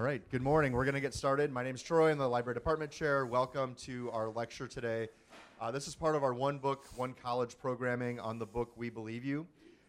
All 0.00 0.06
right, 0.06 0.26
good 0.30 0.40
morning. 0.40 0.72
We're 0.72 0.86
going 0.86 0.94
to 0.94 1.00
get 1.02 1.12
started. 1.12 1.52
My 1.52 1.62
name 1.62 1.74
is 1.74 1.82
Troy. 1.82 2.10
I'm 2.10 2.16
the 2.16 2.26
Library 2.26 2.54
Department 2.54 2.90
Chair. 2.90 3.26
Welcome 3.26 3.74
to 3.82 4.10
our 4.12 4.30
lecture 4.30 4.66
today. 4.66 5.10
Uh, 5.60 5.70
this 5.70 5.86
is 5.86 5.94
part 5.94 6.16
of 6.16 6.24
our 6.24 6.32
One 6.32 6.56
Book, 6.56 6.86
One 6.96 7.12
College 7.12 7.58
programming 7.58 8.18
on 8.18 8.38
the 8.38 8.46
book 8.46 8.72
We 8.78 8.88
Believe 8.88 9.26
You, 9.26 9.46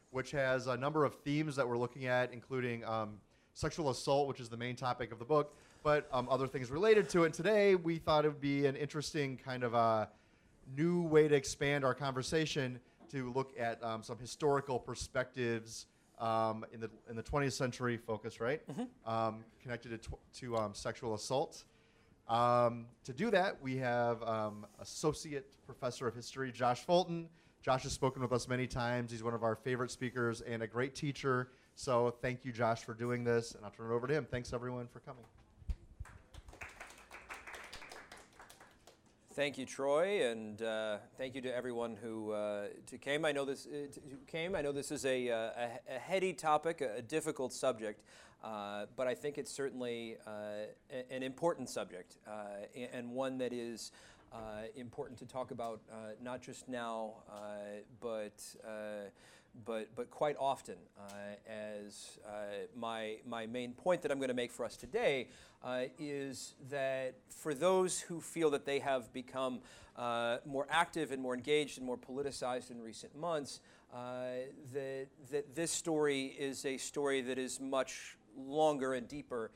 which 0.10 0.32
has 0.32 0.68
a 0.68 0.76
number 0.76 1.06
of 1.06 1.16
themes 1.24 1.56
that 1.56 1.66
we're 1.66 1.78
looking 1.78 2.08
at, 2.08 2.34
including 2.34 2.84
um, 2.84 3.20
sexual 3.54 3.90
assault, 3.90 4.28
which 4.28 4.42
is 4.42 4.50
the 4.50 4.58
main 4.58 4.76
topic 4.76 5.14
of 5.14 5.20
the 5.20 5.24
book, 5.24 5.56
but 5.82 6.10
um, 6.12 6.28
other 6.30 6.46
things 6.46 6.70
related 6.72 7.08
to 7.08 7.24
it. 7.24 7.32
Today, 7.32 7.76
we 7.76 7.98
thought 7.98 8.26
it 8.26 8.28
would 8.28 8.42
be 8.42 8.66
an 8.66 8.76
interesting 8.76 9.38
kind 9.38 9.64
of 9.64 9.74
a 9.74 10.10
new 10.76 11.04
way 11.04 11.30
to 11.30 11.36
expand 11.36 11.86
our 11.86 11.94
conversation 11.94 12.82
to 13.12 13.32
look 13.32 13.54
at 13.58 13.82
um, 13.82 14.04
some 14.04 14.18
historical 14.18 14.78
perspectives 14.78 15.86
um, 16.22 16.64
in 16.72 16.80
the 16.80 16.90
in 17.10 17.16
the 17.16 17.24
20th 17.24 17.54
century 17.54 17.98
focus, 17.98 18.40
right? 18.40 18.62
Um, 19.06 19.44
connected 19.62 19.90
to, 19.90 19.98
tw- 19.98 20.20
to 20.40 20.56
um, 20.58 20.74
sexual 20.74 21.14
assault. 21.16 21.64
Um, 22.30 22.86
to 23.04 23.12
do 23.14 23.30
that, 23.32 23.62
we 23.62 23.76
have 23.78 24.24
um, 24.24 24.66
Associate 24.80 25.46
Professor 25.66 26.08
of 26.08 26.16
History 26.16 26.52
Josh 26.52 26.82
Fulton. 26.86 27.28
Josh 27.62 27.84
has 27.84 27.92
spoken 27.92 28.22
with 28.22 28.32
us 28.32 28.48
many 28.48 28.68
times. 28.68 29.12
He's 29.12 29.24
one 29.24 29.34
of 29.34 29.44
our 29.44 29.56
favorite 29.56 29.92
speakers 29.92 30.42
and 30.42 30.64
a 30.64 30.68
great 30.68 30.96
teacher. 30.96 31.50
So 31.76 32.16
thank 32.22 32.46
you, 32.46 32.52
Josh, 32.52 32.84
for 32.84 32.94
doing 32.94 33.24
this, 33.24 33.54
and 33.56 33.66
I'll 33.66 33.72
turn 33.72 33.92
it 33.92 33.94
over 33.94 34.08
to 34.08 34.14
him. 34.14 34.26
Thanks, 34.30 34.54
everyone, 34.54 34.88
for 34.88 35.00
coming. 35.00 35.26
Thank 39.34 39.58
you, 39.58 39.66
Troy, 39.66 40.30
and 40.30 40.62
uh, 40.62 40.98
thank 41.18 41.36
you 41.36 41.42
to 41.44 41.56
everyone 41.56 41.96
who, 41.96 42.32
uh, 42.32 42.66
to 42.88 42.98
came. 42.98 43.24
I 43.24 43.32
know 43.32 43.46
this 43.46 43.66
uh, 43.66 43.88
came. 44.28 44.56
I 44.56 44.62
know 44.62 44.74
this 44.74 44.92
is 44.92 45.06
a, 45.06 45.30
uh, 45.30 45.36
a, 45.36 45.96
a 45.96 46.00
heady 46.00 46.34
topic, 46.34 46.82
a, 46.82 46.98
a 46.98 47.02
difficult 47.02 47.54
subject, 47.54 48.04
uh, 48.44 48.88
but 48.98 49.08
I 49.08 49.16
think 49.16 49.38
it's 49.38 49.50
certainly 49.50 50.18
uh, 50.28 50.66
an 51.10 51.24
important 51.24 51.70
subject 51.70 52.18
and 52.94 53.12
one 53.12 53.38
that 53.38 53.54
is 53.54 53.94
important 54.76 55.18
to 55.20 55.26
talk 55.26 55.52
about, 55.52 55.80
not 56.22 56.42
just 56.42 56.68
now, 56.68 57.14
but 58.02 58.44
but 59.66 59.90
but 59.96 60.10
quite 60.10 60.36
often. 60.40 60.76
Uh, 60.98 61.12
as 61.48 62.20
uh, 62.26 62.32
my 62.76 63.18
my 63.28 63.46
main 63.46 63.74
point 63.74 64.02
that 64.02 64.12
I'm 64.12 64.18
going 64.18 64.30
to 64.30 64.34
make 64.34 64.52
for 64.52 64.66
us 64.66 64.78
today 64.78 65.28
uh, 65.64 65.84
is 66.00 66.54
that 66.70 67.16
for 67.30 67.54
those 67.54 68.00
who 68.00 68.22
feel 68.22 68.50
that 68.52 68.66
they 68.66 68.80
have 68.80 69.12
become 69.14 69.60
uh, 69.98 70.38
more 70.46 70.68
active 70.70 71.12
and 71.12 71.22
more 71.22 71.36
engaged 71.36 71.78
and 71.78 71.86
more 71.86 71.98
politicized 71.98 72.72
in 72.72 72.82
recent 72.82 73.16
months, 73.18 73.60
uh, 73.94 73.98
that 74.74 75.08
that 75.32 75.56
this 75.56 75.72
story 75.72 76.28
is 76.40 76.66
a 76.66 76.78
story 76.78 77.22
that 77.22 77.38
is 77.38 77.60
much 77.60 78.18
longer 78.38 78.94
and 78.94 79.08
deeper 79.08 79.52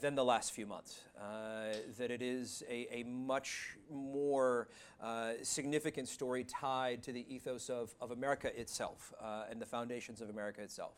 than 0.00 0.14
the 0.14 0.24
last 0.24 0.52
few 0.52 0.66
months. 0.66 1.00
Uh, 1.20 1.74
that 1.98 2.10
it 2.10 2.22
is 2.22 2.62
a, 2.68 2.86
a 2.90 3.02
much 3.04 3.76
more 3.90 4.68
uh, 5.02 5.32
significant 5.42 6.08
story 6.08 6.44
tied 6.44 7.02
to 7.02 7.12
the 7.12 7.26
ethos 7.32 7.68
of, 7.68 7.94
of 8.00 8.10
America 8.10 8.58
itself 8.58 9.12
uh, 9.20 9.44
and 9.50 9.60
the 9.60 9.66
foundations 9.66 10.20
of 10.20 10.30
America 10.30 10.62
itself. 10.62 10.94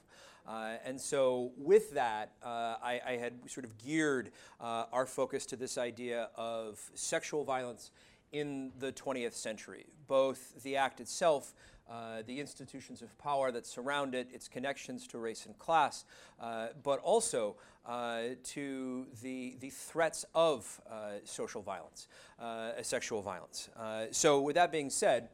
Uh, 0.46 0.74
and 0.84 1.00
so, 1.00 1.52
with 1.56 1.92
that, 1.94 2.32
uh, 2.42 2.76
I, 2.82 3.00
I 3.06 3.12
had 3.16 3.48
sort 3.48 3.64
of 3.64 3.78
geared 3.78 4.32
uh, 4.60 4.86
our 4.92 5.06
focus 5.06 5.46
to 5.46 5.56
this 5.56 5.78
idea 5.78 6.30
of 6.36 6.80
sexual 6.94 7.44
violence 7.44 7.92
in 8.32 8.72
the 8.78 8.92
20th 8.92 9.34
century, 9.34 9.86
both 10.08 10.62
the 10.62 10.76
act 10.76 11.00
itself 11.00 11.54
uh, 11.92 12.22
the 12.26 12.40
institutions 12.40 13.02
of 13.02 13.18
power 13.18 13.52
that 13.52 13.66
surround 13.66 14.14
it, 14.14 14.26
its 14.32 14.48
connections 14.48 15.06
to 15.06 15.18
race 15.18 15.44
and 15.44 15.58
class, 15.58 16.04
uh, 16.40 16.68
but 16.82 16.98
also 17.00 17.54
uh, 17.84 18.22
to 18.42 19.06
the, 19.22 19.56
the 19.60 19.68
threats 19.68 20.24
of 20.34 20.80
uh, 20.90 21.10
social 21.24 21.60
violence, 21.60 22.08
uh, 22.40 22.70
sexual 22.80 23.20
violence. 23.20 23.68
So, 24.10 24.40
with 24.40 24.54
that 24.54 24.72
being 24.72 24.88
said, 24.88 25.28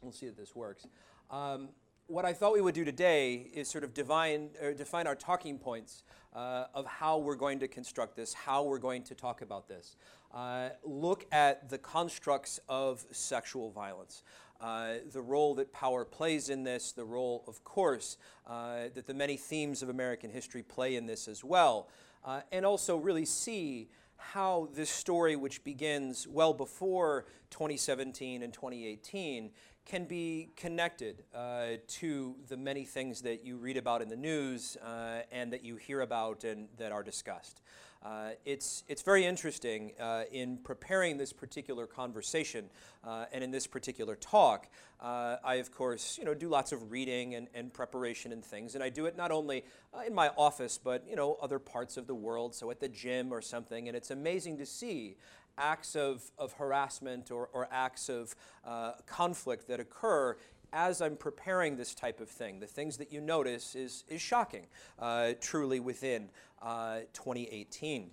we'll 0.00 0.12
see 0.12 0.26
if 0.26 0.36
this 0.36 0.56
works. 0.56 0.86
Um, 1.30 1.68
what 2.06 2.24
I 2.24 2.32
thought 2.32 2.54
we 2.54 2.62
would 2.62 2.74
do 2.74 2.84
today 2.84 3.50
is 3.52 3.68
sort 3.68 3.84
of 3.84 3.92
divine, 3.92 4.48
define 4.76 5.06
our 5.06 5.14
talking 5.14 5.58
points 5.58 6.04
uh, 6.34 6.64
of 6.74 6.86
how 6.86 7.18
we're 7.18 7.36
going 7.36 7.58
to 7.58 7.68
construct 7.68 8.16
this, 8.16 8.32
how 8.32 8.62
we're 8.62 8.78
going 8.78 9.02
to 9.04 9.14
talk 9.14 9.42
about 9.42 9.68
this. 9.68 9.96
Uh, 10.34 10.70
look 10.82 11.26
at 11.30 11.68
the 11.68 11.78
constructs 11.78 12.58
of 12.68 13.04
sexual 13.10 13.70
violence. 13.70 14.22
Uh, 14.62 14.94
the 15.12 15.20
role 15.20 15.56
that 15.56 15.72
power 15.72 16.04
plays 16.04 16.48
in 16.48 16.62
this, 16.62 16.92
the 16.92 17.04
role, 17.04 17.42
of 17.48 17.64
course, 17.64 18.16
uh, 18.46 18.84
that 18.94 19.06
the 19.08 19.14
many 19.14 19.36
themes 19.36 19.82
of 19.82 19.88
American 19.88 20.30
history 20.30 20.62
play 20.62 20.94
in 20.94 21.04
this 21.04 21.26
as 21.26 21.42
well, 21.42 21.88
uh, 22.24 22.42
and 22.52 22.64
also 22.64 22.96
really 22.96 23.24
see 23.24 23.88
how 24.16 24.68
this 24.72 24.88
story, 24.88 25.34
which 25.34 25.64
begins 25.64 26.28
well 26.28 26.54
before 26.54 27.26
2017 27.50 28.44
and 28.44 28.52
2018, 28.52 29.50
can 29.84 30.04
be 30.04 30.50
connected 30.54 31.24
uh, 31.34 31.70
to 31.88 32.36
the 32.48 32.56
many 32.56 32.84
things 32.84 33.22
that 33.22 33.44
you 33.44 33.56
read 33.56 33.76
about 33.76 34.00
in 34.00 34.08
the 34.08 34.16
news 34.16 34.76
uh, 34.76 35.22
and 35.32 35.52
that 35.52 35.64
you 35.64 35.74
hear 35.74 36.02
about 36.02 36.44
and 36.44 36.68
that 36.78 36.92
are 36.92 37.02
discussed. 37.02 37.60
Uh, 38.04 38.30
it's, 38.44 38.82
it's 38.88 39.02
very 39.02 39.24
interesting 39.24 39.92
uh, 40.00 40.24
in 40.32 40.58
preparing 40.58 41.16
this 41.16 41.32
particular 41.32 41.86
conversation 41.86 42.68
uh, 43.04 43.26
and 43.32 43.44
in 43.44 43.50
this 43.50 43.66
particular 43.66 44.16
talk. 44.16 44.68
uh, 45.00 45.36
I, 45.44 45.54
of 45.56 45.72
course, 45.72 46.18
you 46.18 46.24
know, 46.24 46.34
do 46.34 46.48
lots 46.48 46.72
of 46.72 46.90
reading 46.90 47.34
and, 47.34 47.48
and 47.54 47.72
preparation 47.72 48.32
and 48.32 48.44
things, 48.44 48.74
and 48.74 48.82
I 48.82 48.88
do 48.88 49.06
it 49.06 49.16
not 49.16 49.30
only 49.30 49.64
uh, 49.94 50.02
in 50.06 50.14
my 50.14 50.30
office, 50.36 50.78
but 50.82 51.04
you 51.08 51.16
know, 51.16 51.36
other 51.40 51.58
parts 51.58 51.96
of 51.96 52.06
the 52.06 52.14
world, 52.14 52.54
so 52.54 52.70
at 52.70 52.80
the 52.80 52.88
gym 52.88 53.32
or 53.32 53.40
something. 53.40 53.86
And 53.88 53.96
it's 53.96 54.10
amazing 54.10 54.58
to 54.58 54.66
see 54.66 55.16
acts 55.58 55.94
of, 55.94 56.22
of 56.38 56.52
harassment 56.54 57.30
or, 57.30 57.48
or 57.52 57.68
acts 57.70 58.08
of 58.08 58.34
uh, 58.64 58.92
conflict 59.06 59.68
that 59.68 59.80
occur 59.80 60.36
as 60.72 61.00
I'm 61.02 61.16
preparing 61.16 61.76
this 61.76 61.94
type 61.94 62.20
of 62.20 62.28
thing, 62.28 62.60
the 62.60 62.66
things 62.66 62.96
that 62.98 63.12
you 63.12 63.20
notice 63.20 63.74
is, 63.74 64.04
is 64.08 64.20
shocking, 64.20 64.66
uh, 64.98 65.32
truly 65.40 65.80
within 65.80 66.30
uh, 66.62 67.00
2018. 67.12 68.10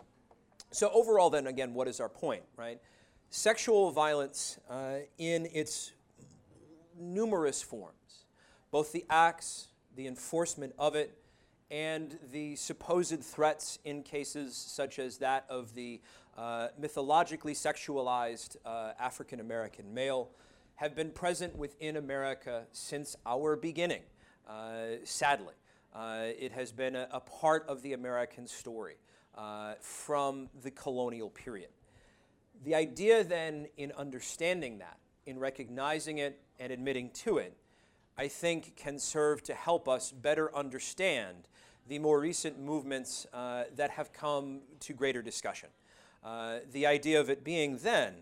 So, 0.71 0.91
overall, 0.93 1.29
then, 1.29 1.47
again, 1.47 1.73
what 1.73 1.87
is 1.87 1.99
our 1.99 2.09
point, 2.09 2.43
right? 2.55 2.79
Sexual 3.29 3.91
violence 3.91 4.59
uh, 4.69 4.97
in 5.17 5.47
its 5.53 5.93
numerous 6.99 7.61
forms, 7.61 8.25
both 8.71 8.91
the 8.91 9.05
acts, 9.09 9.67
the 9.95 10.07
enforcement 10.07 10.73
of 10.77 10.95
it, 10.95 11.17
and 11.71 12.17
the 12.31 12.55
supposed 12.55 13.23
threats 13.23 13.79
in 13.85 14.03
cases 14.03 14.55
such 14.55 14.99
as 14.99 15.17
that 15.17 15.45
of 15.49 15.73
the 15.75 16.01
uh, 16.37 16.69
mythologically 16.79 17.53
sexualized 17.53 18.55
uh, 18.65 18.93
African 18.99 19.39
American 19.39 19.93
male 19.93 20.29
have 20.79 20.95
been 20.95 21.11
present 21.11 21.57
within 21.57 21.97
America 21.97 22.63
since 22.71 23.17
our 23.25 23.57
beginning, 23.57 24.01
uh, 24.47 24.95
sadly. 25.03 25.53
Uh, 25.93 26.27
it 26.39 26.53
has 26.53 26.71
been 26.71 26.95
a, 26.95 27.05
a, 27.11 27.19
part 27.19 27.65
of 27.67 27.81
the 27.81 27.91
American 27.91 28.47
story 28.47 28.95
uh, 29.37 29.73
from 29.81 30.47
the 30.63 30.71
colonial 30.71 31.29
period. 31.29 31.67
The 32.63 32.75
idea 32.75 33.25
then 33.25 33.67
in 33.75 33.91
understanding 33.97 34.77
that, 34.77 34.99
in 35.25 35.37
recognizing 35.37 36.19
it 36.19 36.39
and 36.61 36.71
admitting 36.71 37.09
to 37.25 37.39
it, 37.39 37.57
I 38.17 38.29
think 38.29 38.77
can 38.77 38.99
serve 38.99 39.43
to 39.43 39.53
help 39.53 39.89
us 39.89 40.13
better 40.13 40.55
understand 40.55 41.49
the 41.89 41.99
more 41.99 42.21
recent 42.21 42.57
movements 42.57 43.27
uh, 43.33 43.65
that 43.75 43.91
have 43.91 44.13
come 44.13 44.61
to 44.79 44.93
greater 44.93 45.21
discussion. 45.21 45.67
Uh, 46.23 46.59
the 46.71 46.85
idea 46.85 47.19
of 47.19 47.29
it 47.29 47.43
being 47.43 47.79
then 47.79 48.13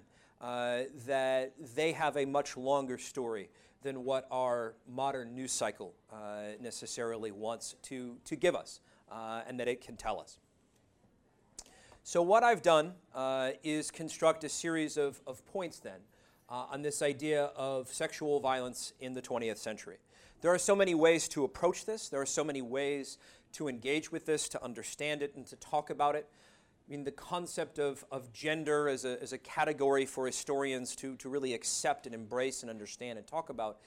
uh, 0.41 0.81
that 1.05 1.53
they 1.75 1.91
have 1.91 2.17
a 2.17 2.25
much 2.25 2.57
longer 2.57 2.97
story 2.97 3.49
than 3.81 4.03
what 4.03 4.27
our 4.31 4.75
modern 4.87 5.35
news 5.35 5.51
cycle 5.51 5.93
uh, 6.11 6.53
necessarily 6.61 7.31
wants 7.31 7.75
to, 7.83 8.17
to 8.25 8.35
give 8.35 8.55
us, 8.55 8.79
uh, 9.11 9.41
and 9.47 9.59
that 9.59 9.67
it 9.67 9.81
can 9.81 9.95
tell 9.95 10.19
us. 10.19 10.39
So, 12.03 12.21
what 12.21 12.43
I've 12.43 12.61
done 12.61 12.93
uh, 13.13 13.51
is 13.63 13.91
construct 13.91 14.43
a 14.43 14.49
series 14.49 14.97
of, 14.97 15.19
of 15.27 15.45
points 15.45 15.79
then 15.79 15.99
uh, 16.49 16.65
on 16.71 16.81
this 16.81 17.01
idea 17.01 17.45
of 17.55 17.89
sexual 17.89 18.39
violence 18.39 18.93
in 18.99 19.13
the 19.13 19.21
20th 19.21 19.57
century. 19.57 19.97
There 20.41 20.53
are 20.53 20.59
so 20.59 20.75
many 20.75 20.95
ways 20.95 21.27
to 21.29 21.43
approach 21.43 21.85
this, 21.85 22.09
there 22.09 22.21
are 22.21 22.25
so 22.25 22.43
many 22.43 22.61
ways 22.61 23.17
to 23.53 23.67
engage 23.67 24.11
with 24.11 24.25
this, 24.25 24.47
to 24.49 24.63
understand 24.63 25.21
it, 25.21 25.33
and 25.35 25.45
to 25.47 25.55
talk 25.57 25.89
about 25.89 26.15
it. 26.15 26.29
I 26.87 26.91
mean, 26.91 27.03
the 27.03 27.11
concept 27.11 27.79
of, 27.79 28.05
of 28.11 28.31
gender 28.31 28.87
as 28.87 29.03
a, 29.03 29.21
as 29.21 29.33
a 29.33 29.37
category 29.37 30.05
for 30.05 30.25
historians 30.25 30.95
to, 30.97 31.17
to 31.17 31.27
really 31.27 31.53
accept 31.53 32.05
and 32.05 32.15
embrace 32.15 32.61
and 32.61 32.69
understand 32.69 33.17
and 33.17 33.27
talk 33.27 33.49
about 33.49 33.79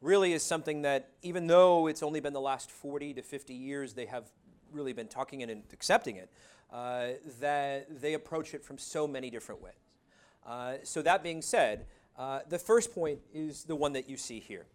really 0.00 0.34
is 0.34 0.42
something 0.42 0.82
that, 0.82 1.10
even 1.22 1.48
though 1.48 1.88
it's 1.88 2.02
only 2.02 2.20
been 2.20 2.32
the 2.32 2.40
last 2.40 2.70
40 2.70 3.14
to 3.14 3.22
50 3.22 3.54
years 3.54 3.94
they 3.94 4.06
have 4.06 4.30
really 4.70 4.92
been 4.92 5.08
talking 5.08 5.42
and 5.42 5.62
accepting 5.72 6.16
it, 6.16 6.30
uh, 6.72 7.08
that 7.40 8.00
they 8.00 8.14
approach 8.14 8.54
it 8.54 8.62
from 8.62 8.78
so 8.78 9.08
many 9.08 9.30
different 9.30 9.60
ways. 9.60 9.72
Uh, 10.46 10.74
so, 10.82 11.02
that 11.02 11.22
being 11.22 11.42
said, 11.42 11.86
uh, 12.18 12.40
the 12.48 12.58
first 12.58 12.94
point 12.94 13.18
is 13.32 13.64
the 13.64 13.74
one 13.74 13.94
that 13.94 14.08
you 14.08 14.16
see 14.16 14.38
here. 14.38 14.66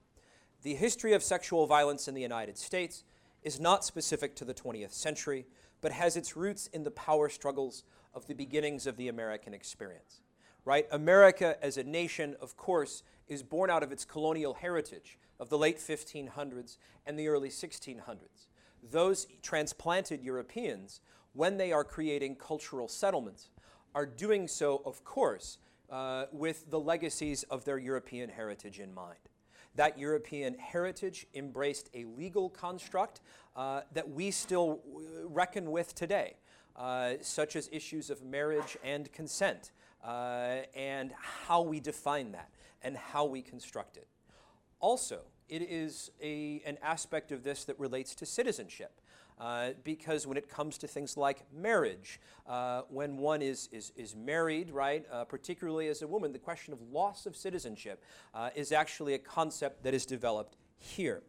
The 0.63 0.73
history 0.73 1.13
of 1.13 1.23
sexual 1.23 1.67
violence 1.67 2.07
in 2.07 2.15
the 2.15 2.21
United 2.21 2.57
States 2.57 3.03
is 3.43 3.59
not 3.59 3.85
specific 3.85 4.35
to 4.37 4.45
the 4.45 4.53
20th 4.53 4.91
century, 4.91 5.45
but 5.81 5.91
has 5.91 6.15
its 6.15 6.35
roots 6.35 6.67
in 6.67 6.83
the 6.83 6.91
power 6.91 7.29
struggles 7.29 7.83
of 8.13 8.27
the 8.27 8.33
beginnings 8.33 8.87
of 8.87 8.97
the 8.97 9.07
American 9.07 9.53
experience. 9.53 10.21
Right? 10.65 10.87
America 10.91 11.57
as 11.61 11.77
a 11.77 11.83
nation, 11.83 12.35
of 12.41 12.57
course, 12.57 13.03
is 13.27 13.43
born 13.43 13.69
out 13.69 13.83
of 13.83 13.91
its 13.91 14.05
colonial 14.05 14.55
heritage 14.55 15.17
of 15.39 15.49
the 15.49 15.57
late 15.57 15.77
1500s 15.77 16.77
and 17.05 17.17
the 17.17 17.27
early 17.27 17.49
1600s. 17.49 18.47
Those 18.91 19.27
transplanted 19.41 20.21
Europeans, 20.21 21.01
when 21.33 21.57
they 21.57 21.71
are 21.71 21.83
creating 21.83 22.35
cultural 22.35 22.87
settlements, 22.87 23.49
are 23.95 24.05
doing 24.05 24.47
so, 24.47 24.81
of 24.85 25.03
course, 25.03 25.57
uh, 25.89 26.25
with 26.31 26.69
the 26.69 26.79
legacies 26.79 27.43
of 27.43 27.65
their 27.65 27.77
European 27.77 28.29
heritage 28.29 28.79
in 28.79 28.93
mind. 28.93 29.28
That 29.75 29.98
European 29.98 30.56
heritage 30.57 31.27
embraced 31.33 31.89
a 31.94 32.06
legal 32.06 32.50
construct 32.50 33.21
uh, 33.56 33.81
that 33.94 34.10
we 34.10 34.31
still 34.31 34.81
reckon 35.25 35.71
with 35.71 35.95
today, 35.95 36.36
uh, 36.75 37.13
such 37.21 37.56
as 37.56 37.69
issues 37.71 38.10
of 38.10 38.24
marriage 38.24 38.77
and 38.83 39.12
consent, 39.12 39.71
uh, 40.04 40.57
and 40.75 41.12
how 41.21 41.62
we 41.62 41.80
define 41.80 42.31
that 42.31 42.50
and 42.81 42.95
how 42.98 43.25
we 43.25 43.42
construct 43.42 43.98
it. 43.98 44.07
Also, 44.80 45.19
it 45.50 45.62
is 45.62 46.12
a, 46.22 46.62
an 46.65 46.77
aspect 46.81 47.31
of 47.31 47.44
this 47.44 47.65
that 47.65 47.80
relates 47.80 48.15
to 48.15 48.25
citizenship. 48.25 49.01
Uh, 49.39 49.69
because 49.83 50.27
when 50.27 50.36
it 50.36 50.50
comes 50.50 50.77
to 50.77 50.88
things 50.88 51.15
like 51.15 51.45
marriage, 51.53 52.19
uh, 52.45 52.81
when 52.89 53.15
one 53.15 53.41
is, 53.41 53.69
is, 53.71 53.94
is 53.95 54.15
married, 54.15 54.69
right, 54.69 55.06
uh, 55.12 55.24
particularly 55.24 55.88
as 55.88 56.01
a 56.01 56.07
woman, 56.07 56.33
the 56.33 56.39
question 56.39 56.74
of 56.74 56.81
loss 56.91 57.25
of 57.25 57.38
citizenship 57.38 58.03
uh, 58.33 58.50
is 58.53 58.71
actually 58.74 59.13
a 59.13 59.19
concept 59.19 59.83
that 59.83 59.94
is 59.94 60.06
developed 60.06 60.57
here. 60.77 61.24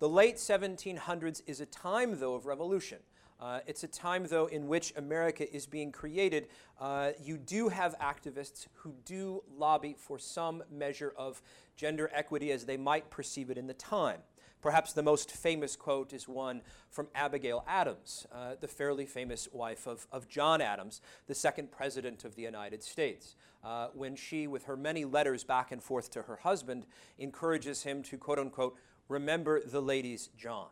The 0.00 0.08
late 0.08 0.36
1700s 0.36 1.42
is 1.46 1.60
a 1.60 1.66
time, 1.66 2.18
though, 2.18 2.34
of 2.34 2.46
revolution. 2.46 2.98
Uh, 3.38 3.60
it's 3.66 3.84
a 3.84 3.88
time, 3.88 4.26
though, 4.28 4.46
in 4.46 4.66
which 4.66 4.92
America 4.96 5.50
is 5.54 5.66
being 5.66 5.92
created. 5.92 6.48
Uh, 6.78 7.12
you 7.22 7.38
do 7.38 7.68
have 7.68 7.98
activists 7.98 8.66
who 8.74 8.94
do 9.04 9.42
lobby 9.56 9.94
for 9.96 10.18
some 10.18 10.62
measure 10.70 11.14
of 11.16 11.40
gender 11.76 12.10
equity 12.12 12.52
as 12.52 12.66
they 12.66 12.76
might 12.76 13.08
perceive 13.08 13.50
it 13.50 13.56
in 13.56 13.66
the 13.66 13.74
time. 13.74 14.20
Perhaps 14.62 14.92
the 14.92 15.02
most 15.02 15.30
famous 15.30 15.74
quote 15.74 16.12
is 16.12 16.28
one 16.28 16.60
from 16.90 17.08
Abigail 17.14 17.64
Adams, 17.66 18.26
uh, 18.32 18.54
the 18.60 18.68
fairly 18.68 19.06
famous 19.06 19.48
wife 19.52 19.86
of, 19.86 20.06
of 20.12 20.28
John 20.28 20.60
Adams, 20.60 21.00
the 21.26 21.34
second 21.34 21.70
president 21.70 22.24
of 22.24 22.34
the 22.34 22.42
United 22.42 22.82
States, 22.82 23.36
uh, 23.64 23.88
when 23.94 24.14
she, 24.16 24.46
with 24.46 24.64
her 24.64 24.76
many 24.76 25.04
letters 25.04 25.44
back 25.44 25.72
and 25.72 25.82
forth 25.82 26.10
to 26.10 26.22
her 26.22 26.36
husband, 26.36 26.86
encourages 27.18 27.84
him 27.84 28.02
to, 28.02 28.18
quote 28.18 28.38
unquote, 28.38 28.76
remember 29.08 29.62
the 29.64 29.80
ladies 29.80 30.28
John. 30.36 30.68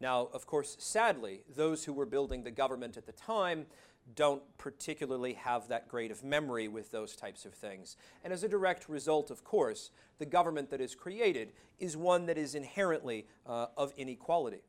Now, 0.00 0.28
of 0.32 0.46
course, 0.46 0.76
sadly, 0.78 1.42
those 1.54 1.84
who 1.84 1.92
were 1.92 2.06
building 2.06 2.42
the 2.42 2.50
government 2.50 2.96
at 2.96 3.06
the 3.06 3.12
time 3.12 3.66
don't 4.14 4.42
particularly 4.58 5.34
have 5.34 5.68
that 5.68 5.88
great 5.88 6.10
of 6.10 6.24
memory 6.24 6.68
with 6.68 6.90
those 6.90 7.16
types 7.16 7.44
of 7.44 7.54
things. 7.54 7.96
And 8.24 8.32
as 8.32 8.42
a 8.42 8.48
direct 8.48 8.88
result, 8.88 9.30
of 9.30 9.44
course, 9.44 9.90
the 10.18 10.26
government 10.26 10.70
that 10.70 10.80
is 10.80 10.94
created 10.94 11.52
is 11.78 11.96
one 11.96 12.26
that 12.26 12.38
is 12.38 12.54
inherently 12.54 13.26
uh, 13.46 13.66
of 13.76 13.92
inequality. 13.96 14.62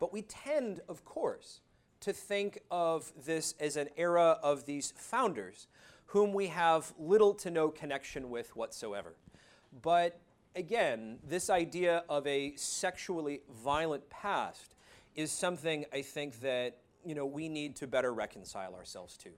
But 0.00 0.12
we 0.12 0.22
tend, 0.22 0.80
of 0.88 1.04
course, 1.04 1.60
to 2.00 2.12
think 2.12 2.60
of 2.70 3.12
this 3.24 3.54
as 3.58 3.76
an 3.76 3.88
era 3.96 4.38
of 4.42 4.66
these 4.66 4.92
founders 4.96 5.66
whom 6.06 6.32
we 6.32 6.48
have 6.48 6.92
little 6.98 7.34
to 7.34 7.50
no 7.50 7.68
connection 7.68 8.30
with 8.30 8.54
whatsoever. 8.54 9.14
But 9.82 10.20
again, 10.54 11.18
this 11.26 11.50
idea 11.50 12.04
of 12.08 12.26
a 12.26 12.54
sexually 12.56 13.40
violent 13.50 14.08
past 14.10 14.74
is 15.16 15.32
something 15.32 15.84
I 15.92 16.02
think 16.02 16.40
that 16.40 16.76
you 17.04 17.14
know, 17.14 17.26
we 17.26 17.48
need 17.48 17.76
to 17.76 17.86
better 17.86 18.12
reconcile 18.12 18.74
ourselves 18.74 19.16
to. 19.18 19.30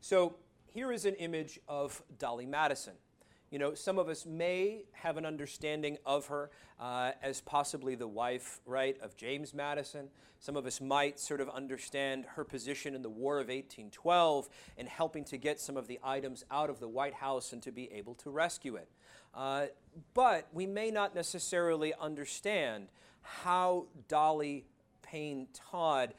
So 0.00 0.36
here 0.66 0.92
is 0.92 1.04
an 1.04 1.14
image 1.14 1.58
of 1.68 2.02
Dolly 2.18 2.46
Madison. 2.46 2.94
You 3.50 3.58
know, 3.58 3.74
some 3.74 3.98
of 3.98 4.08
us 4.08 4.24
may 4.24 4.84
have 4.92 5.16
an 5.16 5.26
understanding 5.26 5.98
of 6.06 6.26
her 6.26 6.50
uh, 6.78 7.12
as 7.20 7.40
possibly 7.40 7.96
the 7.96 8.06
wife, 8.06 8.60
right, 8.64 8.96
of 9.00 9.16
James 9.16 9.52
Madison. 9.52 10.08
Some 10.38 10.56
of 10.56 10.66
us 10.66 10.80
might 10.80 11.18
sort 11.18 11.40
of 11.40 11.50
understand 11.50 12.26
her 12.36 12.44
position 12.44 12.94
in 12.94 13.02
the 13.02 13.10
War 13.10 13.38
of 13.38 13.48
1812 13.48 14.48
and 14.78 14.88
helping 14.88 15.24
to 15.24 15.36
get 15.36 15.58
some 15.58 15.76
of 15.76 15.88
the 15.88 15.98
items 16.04 16.44
out 16.48 16.70
of 16.70 16.78
the 16.78 16.88
White 16.88 17.14
House 17.14 17.52
and 17.52 17.60
to 17.64 17.72
be 17.72 17.90
able 17.92 18.14
to 18.14 18.30
rescue 18.30 18.76
it. 18.76 18.88
Uh, 19.34 19.66
but 20.14 20.46
we 20.52 20.66
may 20.66 20.92
not 20.92 21.14
necessarily 21.14 21.92
understand 22.00 22.86
how 23.22 23.86
Dolly 24.06 24.64
Payne 25.02 25.48
Todd 25.52 26.14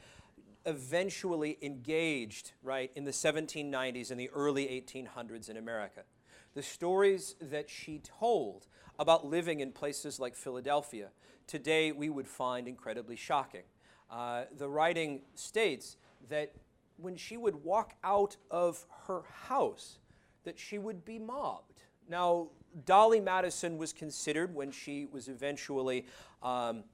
eventually 0.66 1.58
engaged, 1.62 2.52
right, 2.62 2.90
in 2.94 3.04
the 3.04 3.10
1790s 3.10 4.10
and 4.10 4.18
the 4.18 4.30
early 4.30 4.66
1800s 4.66 5.48
in 5.48 5.56
America. 5.56 6.02
The 6.54 6.62
stories 6.62 7.34
that 7.40 7.70
she 7.70 8.00
told 8.00 8.66
about 8.98 9.26
living 9.26 9.60
in 9.60 9.72
places 9.72 10.20
like 10.20 10.34
Philadelphia, 10.34 11.08
today 11.46 11.92
we 11.92 12.10
would 12.10 12.28
find 12.28 12.68
incredibly 12.68 13.16
shocking. 13.16 13.62
Uh, 14.10 14.44
the 14.58 14.68
writing 14.68 15.22
states 15.34 15.96
that 16.28 16.52
when 16.96 17.16
she 17.16 17.36
would 17.36 17.64
walk 17.64 17.94
out 18.04 18.36
of 18.50 18.84
her 19.06 19.22
house, 19.46 19.98
that 20.44 20.58
she 20.58 20.78
would 20.78 21.04
be 21.04 21.18
mobbed. 21.18 21.82
Now, 22.08 22.48
Dolly 22.84 23.20
Madison 23.20 23.78
was 23.78 23.92
considered 23.92 24.54
when 24.54 24.70
she 24.70 25.06
was 25.06 25.28
eventually 25.28 26.06
um, 26.42 26.84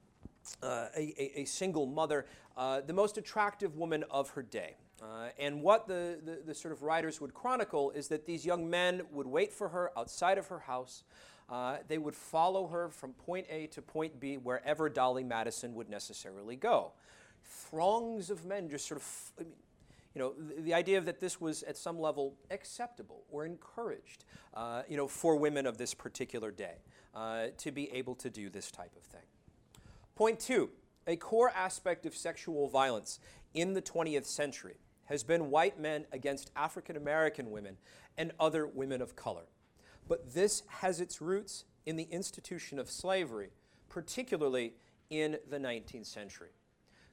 uh, 0.61 0.87
a, 0.95 1.41
a, 1.41 1.45
single 1.45 1.85
mother, 1.85 2.25
uh, 2.59 2.81
the 2.81 2.91
most 2.91 3.17
attractive 3.17 3.77
woman 3.77 4.03
of 4.11 4.31
her 4.31 4.43
day. 4.43 4.75
Uh, 5.01 5.29
and 5.39 5.61
what 5.61 5.87
the, 5.87 6.19
the, 6.25 6.41
the, 6.47 6.53
sort 6.53 6.73
of 6.73 6.83
writers 6.83 7.21
would 7.21 7.33
chronicle 7.33 7.89
is 7.91 8.09
that 8.09 8.25
these 8.25 8.45
young 8.45 8.69
men 8.69 9.01
would 9.13 9.25
wait 9.25 9.53
for 9.53 9.69
her 9.69 9.97
outside 9.97 10.37
of 10.37 10.47
her 10.47 10.59
house. 10.59 11.03
Uh, 11.49 11.77
they 11.87 11.97
would 11.97 12.13
follow 12.13 12.67
her 12.67 12.89
from 12.89 13.13
point 13.13 13.47
A 13.49 13.67
to 13.67 13.81
point 13.81 14.19
B, 14.19 14.35
wherever 14.35 14.89
Dolly 14.89 15.23
Madison 15.23 15.73
would 15.75 15.89
necessarily 15.89 16.57
go. 16.57 16.91
Throngs 17.45 18.29
of 18.29 18.43
men 18.43 18.69
just 18.69 18.89
sort 18.89 18.99
of, 18.99 19.31
I 19.39 19.43
mean, 19.43 19.53
you 20.13 20.19
know, 20.19 20.33
the, 20.33 20.61
the, 20.61 20.73
idea 20.73 20.99
that 20.99 21.21
this 21.21 21.39
was 21.39 21.63
at 21.63 21.77
some 21.77 21.97
level 21.97 22.33
acceptable 22.51 23.23
or 23.31 23.45
encouraged, 23.45 24.25
uh, 24.53 24.81
you 24.89 24.97
know, 24.97 25.07
for 25.07 25.37
women 25.37 25.65
of 25.65 25.77
this 25.77 25.93
particular 25.93 26.51
day 26.51 26.75
uh, 27.15 27.47
to 27.57 27.71
be 27.71 27.89
able 27.93 28.15
to 28.15 28.29
do 28.29 28.49
this 28.49 28.69
type 28.69 28.91
of 28.97 29.03
thing. 29.03 29.21
Point 30.15 30.41
two, 30.41 30.69
a 31.07 31.15
core 31.15 31.49
aspect 31.49 32.05
of 32.05 32.15
sexual 32.15 32.67
violence 32.67 33.19
in 33.53 33.73
the 33.73 33.81
20th 33.81 34.25
century 34.25 34.75
has 35.05 35.23
been 35.23 35.49
white 35.49 35.79
men 35.79 36.05
against 36.11 36.51
African 36.55 36.95
American 36.95 37.49
women 37.49 37.77
and 38.17 38.31
other 38.39 38.67
women 38.67 39.01
of 39.01 39.15
color. 39.15 39.47
But 40.07 40.33
this 40.33 40.63
has 40.67 41.01
its 41.01 41.21
roots 41.21 41.65
in 41.85 41.95
the 41.95 42.07
institution 42.11 42.77
of 42.77 42.89
slavery, 42.89 43.49
particularly 43.89 44.73
in 45.09 45.37
the 45.49 45.57
19th 45.57 46.05
century. 46.05 46.49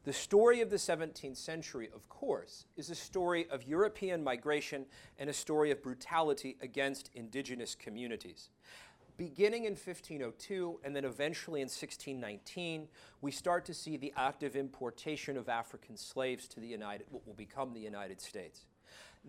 The 0.04 0.12
story 0.12 0.60
of 0.60 0.70
the 0.70 0.76
17th 0.76 1.36
century, 1.36 1.88
of 1.92 2.08
course, 2.08 2.66
is 2.76 2.90
a 2.90 2.94
story 2.94 3.48
of 3.50 3.64
European 3.64 4.22
migration 4.22 4.86
and 5.18 5.28
a 5.28 5.32
story 5.32 5.72
of 5.72 5.82
brutality 5.82 6.56
against 6.60 7.10
indigenous 7.14 7.74
communities 7.74 8.50
beginning 9.16 9.64
in 9.64 9.72
1502 9.72 10.80
and 10.84 10.94
then 10.94 11.04
eventually 11.04 11.60
in 11.60 11.66
1619, 11.66 12.88
we 13.20 13.30
start 13.30 13.64
to 13.64 13.74
see 13.74 13.96
the 13.96 14.12
active 14.16 14.56
importation 14.56 15.36
of 15.36 15.48
African 15.48 15.96
slaves 15.96 16.48
to 16.48 16.60
the 16.60 16.66
United, 16.66 17.06
what 17.10 17.26
will 17.26 17.34
become 17.34 17.72
the 17.72 17.80
United 17.80 18.20
States. 18.20 18.66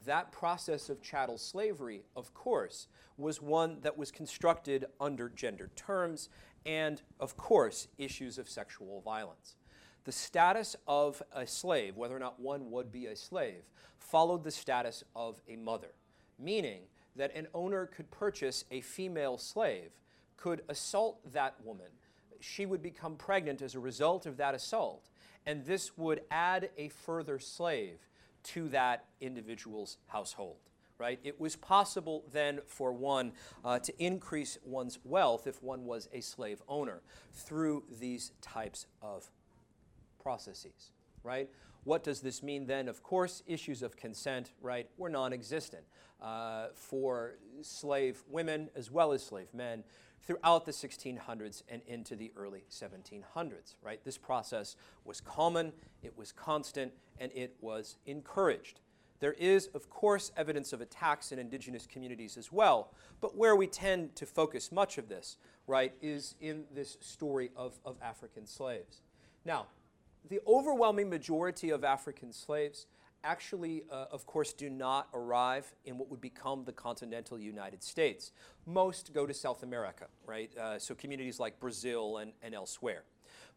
That 0.06 0.32
process 0.32 0.90
of 0.90 1.02
chattel 1.02 1.38
slavery, 1.38 2.04
of 2.16 2.34
course, 2.34 2.88
was 3.18 3.42
one 3.42 3.78
that 3.82 3.98
was 3.98 4.12
constructed 4.12 4.86
under 5.00 5.30
gendered 5.30 5.76
terms 5.76 6.30
and, 6.66 7.02
of 7.20 7.36
course, 7.38 7.88
issues 7.98 8.38
of 8.38 8.50
sexual 8.50 9.02
violence. 9.02 9.56
The 10.04 10.12
status 10.12 10.76
of 10.88 11.22
a 11.34 11.48
slave, 11.48 11.98
whether 11.98 12.16
or 12.16 12.20
not 12.20 12.40
one 12.40 12.72
would 12.72 12.92
be 12.92 13.08
a 13.08 13.16
slave, 13.16 13.64
followed 13.98 14.44
the 14.44 14.52
status 14.52 15.04
of 15.16 15.42
a 15.50 15.56
mother, 15.56 15.92
meaning 16.40 16.82
that 17.18 17.36
an 17.36 17.48
owner 17.54 17.86
could 17.86 18.10
purchase 18.12 18.64
a 18.72 18.82
female 18.82 19.38
slave, 19.38 19.92
could 20.38 20.62
assault 20.70 21.20
that 21.34 21.56
woman. 21.64 21.88
She 22.40 22.66
would 22.66 22.82
become 22.82 23.16
pregnant 23.16 23.62
as 23.62 23.76
a 23.76 23.80
result 23.80 24.26
of 24.26 24.38
that 24.38 24.54
assault, 24.54 25.10
and 25.46 25.66
this 25.66 25.98
would 25.98 26.22
add 26.30 26.70
a 26.78 26.90
further 26.90 27.40
slave 27.40 28.00
to 28.44 28.70
that 28.70 29.06
individual's 29.20 29.98
household. 30.08 30.58
Right? 31.00 31.20
It 31.24 31.40
was 31.40 31.56
possible 31.56 32.24
then 32.32 32.60
for 32.66 32.92
one 32.92 33.34
uh, 33.64 33.78
to 33.80 34.04
increase 34.04 34.58
one's 34.66 34.98
wealth 35.04 35.46
if 35.46 35.62
one 35.62 35.86
was 35.86 36.10
a 36.12 36.22
slave 36.22 36.60
owner 36.68 37.02
through 37.34 37.84
these 38.00 38.32
types 38.42 38.88
of 39.00 39.30
processes. 40.20 40.92
Right? 41.24 41.50
What 41.88 42.04
does 42.04 42.20
this 42.20 42.44
mean 42.44 42.66
then? 42.66 42.90
Of 42.90 43.02
course, 43.02 43.44
issues 43.48 43.82
of 43.82 43.96
consent, 43.96 44.52
right, 44.62 44.90
were 44.98 45.08
non 45.08 45.32
existent 45.32 45.86
uh, 46.22 46.68
for 46.76 47.36
slave 47.62 48.26
women 48.30 48.70
as 48.76 48.92
well 48.92 49.14
as 49.14 49.24
slave 49.24 49.54
men 49.54 49.86
throughout 50.22 50.66
the 50.66 50.74
1600s 50.74 51.64
and 51.70 51.82
into 51.88 52.18
the 52.18 52.34
early 52.36 52.66
1700s, 52.70 53.76
right? 53.82 54.04
This 54.04 54.18
process 54.18 54.76
was 55.06 55.22
common, 55.22 55.72
it 56.04 56.18
was 56.18 56.34
constant, 56.34 56.92
and 57.22 57.32
it 57.34 57.56
was 57.62 57.96
encouraged. 58.06 58.82
There 59.22 59.32
is, 59.40 59.68
of 59.68 59.90
course, 59.90 60.34
evidence 60.36 60.74
of 60.74 60.82
attacks 60.82 61.32
in 61.32 61.40
indigenous 61.40 61.88
communities 61.88 62.36
as 62.36 62.52
well, 62.52 62.92
but 63.22 63.38
where 63.38 63.56
we 63.56 63.66
tend 63.66 64.14
to 64.18 64.26
focus 64.26 64.74
much 64.74 64.98
of 64.98 65.08
this, 65.08 65.38
right, 65.68 65.94
is 66.02 66.36
in 66.42 66.66
this 66.70 66.98
story 67.00 67.50
of, 67.56 67.80
of 67.86 67.96
African 68.02 68.46
slaves. 68.46 69.04
Now, 69.46 69.68
the 70.30 70.40
overwhelming 70.48 71.10
majority 71.10 71.70
of 71.70 71.84
African 71.84 72.32
slaves 72.32 72.86
actually, 73.24 73.84
uh, 73.92 74.06
of 74.12 74.26
course, 74.26 74.54
do 74.54 74.70
not 74.70 75.08
arrive 75.14 75.74
in 75.86 75.98
what 75.98 76.10
would 76.10 76.22
become 76.22 76.64
the 76.64 76.72
continental 76.72 77.38
United 77.38 77.84
States. 77.84 78.32
Most 78.66 79.14
go 79.14 79.26
to 79.26 79.34
South 79.34 79.64
America, 79.64 80.06
right? 80.26 80.56
Uh, 80.58 80.80
so 80.80 80.96
communities 80.96 81.40
like 81.40 81.60
Brazil 81.60 82.18
and, 82.18 82.32
and 82.42 82.54
elsewhere. 82.54 83.04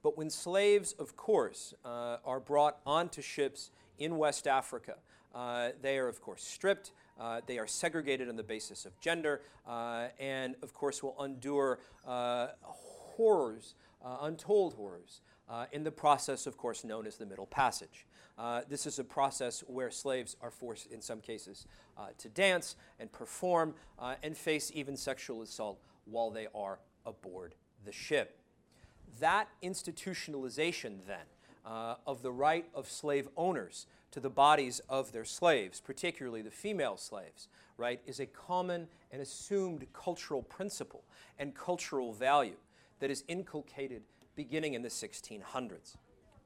But 0.02 0.16
when 0.16 0.30
slaves, 0.30 0.94
of 0.94 1.16
course, 1.16 1.74
uh, 1.84 2.16
are 2.24 2.40
brought 2.40 2.78
onto 2.86 3.22
ships 3.22 3.70
in 3.98 4.16
West 4.16 4.46
Africa, 4.46 4.96
uh, 5.34 5.70
they 5.82 5.98
are, 5.98 6.08
of 6.08 6.20
course, 6.20 6.42
stripped. 6.42 6.92
Uh, 7.20 7.40
they 7.46 7.58
are 7.58 7.66
segregated 7.66 8.28
on 8.28 8.36
the 8.36 8.42
basis 8.42 8.86
of 8.86 8.98
gender, 8.98 9.42
uh, 9.68 10.08
and 10.18 10.56
of 10.62 10.72
course, 10.72 11.02
will 11.02 11.22
endure 11.22 11.78
horrors, 12.06 13.74
untold 14.02 14.74
horrors, 14.74 15.20
in 15.72 15.84
the 15.84 15.90
process, 15.90 16.46
of 16.46 16.56
course, 16.56 16.84
known 16.84 17.06
as 17.06 17.16
the 17.16 17.26
Middle 17.26 17.46
Passage. 17.46 18.06
Uh, 18.40 18.62
this 18.70 18.86
is 18.86 18.98
a 18.98 19.04
process 19.04 19.62
where 19.66 19.90
slaves 19.90 20.34
are 20.40 20.50
forced, 20.50 20.90
in 20.90 21.02
some 21.02 21.20
cases, 21.20 21.66
uh, 21.98 22.06
to 22.16 22.28
dance 22.30 22.74
and 22.98 23.12
perform 23.12 23.74
uh, 23.98 24.14
and 24.22 24.34
face 24.34 24.72
even 24.74 24.96
sexual 24.96 25.42
assault 25.42 25.78
while 26.06 26.30
they 26.30 26.46
are 26.54 26.78
aboard 27.04 27.54
the 27.84 27.92
ship. 27.92 28.38
That 29.20 29.48
institutionalization, 29.62 31.06
then, 31.06 31.26
uh, 31.66 31.96
of 32.06 32.22
the 32.22 32.32
right 32.32 32.64
of 32.74 32.88
slave 32.88 33.28
owners 33.36 33.86
to 34.12 34.20
the 34.20 34.30
bodies 34.30 34.80
of 34.88 35.12
their 35.12 35.26
slaves, 35.26 35.80
particularly 35.80 36.40
the 36.40 36.50
female 36.50 36.96
slaves, 36.96 37.48
right, 37.76 38.00
is 38.06 38.20
a 38.20 38.26
common 38.26 38.88
and 39.12 39.20
assumed 39.20 39.86
cultural 39.92 40.42
principle 40.42 41.04
and 41.38 41.54
cultural 41.54 42.14
value 42.14 42.56
that 43.00 43.10
is 43.10 43.22
inculcated 43.28 44.02
beginning 44.36 44.74
in 44.74 44.82
the 44.82 44.88
1600s. 44.88 45.96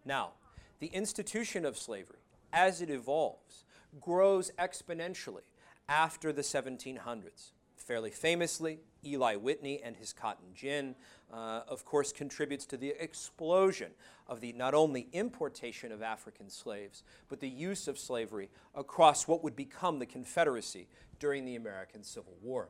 Now, 0.05 0.33
the 0.81 0.87
institution 0.89 1.65
of 1.65 1.79
slavery, 1.79 2.19
as 2.53 2.83
it 2.83 2.91
evolves, 2.91 3.65
grows 4.01 4.51
exponentially 4.59 5.47
after 5.89 6.33
the 6.33 6.43
1700s. 6.43 7.53
Fairly 7.77 8.11
famously, 8.11 8.81
Eli 9.05 9.37
Whitney 9.37 9.83
and 9.83 9.97
his 9.97 10.13
cotton 10.13 10.47
gin, 10.55 10.95
uh, 11.33 11.63
of 11.69 11.85
course, 11.85 12.13
contributes 12.13 12.65
to 12.67 12.77
the 12.77 12.95
explosion 12.99 13.91
of 14.27 14.41
the 14.41 14.53
not 14.55 14.73
only 14.73 15.09
importation 15.13 15.93
of 15.93 16.01
African 16.01 16.49
slaves, 16.49 17.03
but 17.29 17.41
the 17.41 17.49
use 17.49 17.87
of 17.87 17.99
slavery 17.99 18.49
across 18.75 19.29
what 19.29 19.45
would 19.45 19.55
become 19.55 19.99
the 19.99 20.07
Confederacy 20.07 20.89
during 21.19 21.45
the 21.45 21.57
American 21.57 22.03
Civil 22.03 22.37
War. 22.43 22.69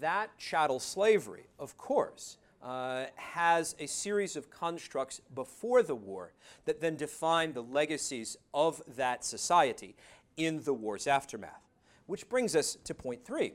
That 0.00 0.38
chattel 0.38 0.78
slavery, 0.78 1.46
of 1.58 1.76
course, 1.76 2.36
uh, 2.62 3.06
has 3.16 3.74
a 3.78 3.86
series 3.86 4.36
of 4.36 4.50
constructs 4.50 5.20
before 5.34 5.82
the 5.82 5.94
war 5.94 6.32
that 6.64 6.80
then 6.80 6.96
define 6.96 7.52
the 7.52 7.62
legacies 7.62 8.36
of 8.54 8.82
that 8.96 9.24
society 9.24 9.96
in 10.36 10.62
the 10.62 10.72
war's 10.72 11.06
aftermath. 11.06 11.68
Which 12.06 12.28
brings 12.28 12.54
us 12.54 12.76
to 12.84 12.94
point 12.94 13.24
three. 13.24 13.54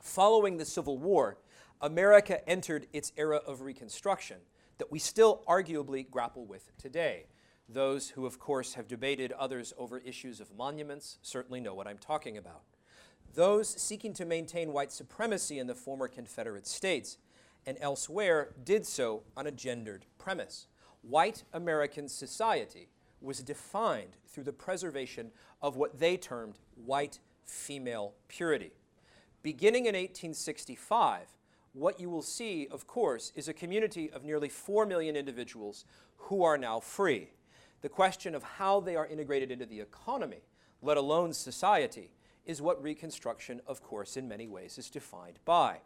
Following 0.00 0.56
the 0.56 0.64
Civil 0.64 0.98
War, 0.98 1.38
America 1.80 2.46
entered 2.48 2.86
its 2.92 3.12
era 3.16 3.36
of 3.46 3.60
Reconstruction 3.60 4.38
that 4.78 4.90
we 4.90 4.98
still 4.98 5.42
arguably 5.46 6.08
grapple 6.08 6.44
with 6.44 6.76
today. 6.78 7.26
Those 7.68 8.10
who, 8.10 8.26
of 8.26 8.38
course, 8.38 8.74
have 8.74 8.88
debated 8.88 9.32
others 9.32 9.72
over 9.78 9.98
issues 9.98 10.40
of 10.40 10.56
monuments 10.56 11.18
certainly 11.22 11.60
know 11.60 11.74
what 11.74 11.86
I'm 11.86 11.98
talking 11.98 12.36
about. 12.36 12.62
Those 13.34 13.68
seeking 13.68 14.12
to 14.14 14.24
maintain 14.24 14.72
white 14.72 14.92
supremacy 14.92 15.58
in 15.58 15.66
the 15.66 15.74
former 15.74 16.08
Confederate 16.08 16.66
states 16.66 17.18
and 17.66 17.78
elsewhere 17.80 18.54
did 18.64 18.86
so 18.86 19.22
on 19.36 19.46
a 19.46 19.50
gendered 19.50 20.06
premise. 20.18 20.66
White 21.02 21.44
American 21.52 22.08
society 22.08 22.88
was 23.20 23.42
defined 23.42 24.16
through 24.26 24.44
the 24.44 24.52
preservation 24.52 25.30
of 25.60 25.76
what 25.76 25.98
they 25.98 26.16
termed 26.16 26.58
white 26.74 27.18
female 27.44 28.14
purity. 28.28 28.72
Beginning 29.42 29.86
in 29.86 29.94
1865, 29.94 31.26
what 31.72 31.98
you 31.98 32.10
will 32.10 32.22
see, 32.22 32.68
of 32.70 32.86
course, 32.86 33.32
is 33.34 33.48
a 33.48 33.54
community 33.54 34.10
of 34.10 34.24
nearly 34.24 34.48
4 34.48 34.86
million 34.86 35.16
individuals 35.16 35.84
who 36.16 36.44
are 36.44 36.58
now 36.58 36.80
free. 36.80 37.30
The 37.80 37.88
question 37.88 38.34
of 38.34 38.42
how 38.42 38.80
they 38.80 38.94
are 38.94 39.06
integrated 39.06 39.50
into 39.50 39.66
the 39.66 39.80
economy, 39.80 40.42
let 40.82 40.96
alone 40.96 41.32
society, 41.32 42.10
is 42.44 42.60
what 42.60 42.82
Reconstruction, 42.82 43.60
of 43.66 43.82
course, 43.82 44.16
in 44.16 44.28
many 44.28 44.46
ways 44.46 44.78
is 44.78 44.90
defined 44.90 45.38
by. 45.44 45.78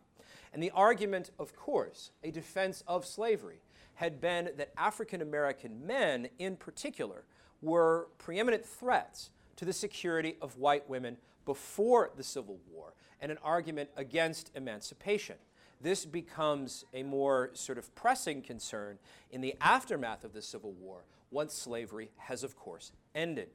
And 0.53 0.63
the 0.63 0.71
argument, 0.71 1.31
of 1.39 1.55
course, 1.55 2.11
a 2.23 2.31
defense 2.31 2.83
of 2.87 3.05
slavery, 3.05 3.61
had 3.97 4.21
been 4.21 4.51
that 4.57 4.73
African 4.77 5.23
American 5.23 5.87
men, 5.87 6.29
in 6.39 6.57
particular, 6.57 7.25
were 7.63 8.09
preeminent 8.19 8.65
threats 8.65 9.31
to 9.57 9.65
the 9.65 9.73
security 9.73 10.37
of 10.41 10.59
white 10.59 10.89
women 10.89 11.17
before 11.45 12.11
the 12.17 12.23
Civil 12.23 12.59
War, 12.71 12.93
and 13.21 13.33
an 13.33 13.39
argument 13.43 13.89
against 13.97 14.51
emancipation. 14.55 15.37
This 15.81 16.05
becomes 16.05 16.85
a 16.93 17.03
more 17.03 17.51
sort 17.55 17.79
of 17.79 17.95
pressing 17.95 18.43
concern 18.43 18.99
in 19.31 19.41
the 19.41 19.55
aftermath 19.61 20.25
of 20.25 20.33
the 20.33 20.43
Civil 20.43 20.73
War, 20.73 21.05
once 21.31 21.55
slavery 21.55 22.11
has, 22.17 22.45
of 22.45 22.57
course, 22.57 22.93
ended. 23.15 23.49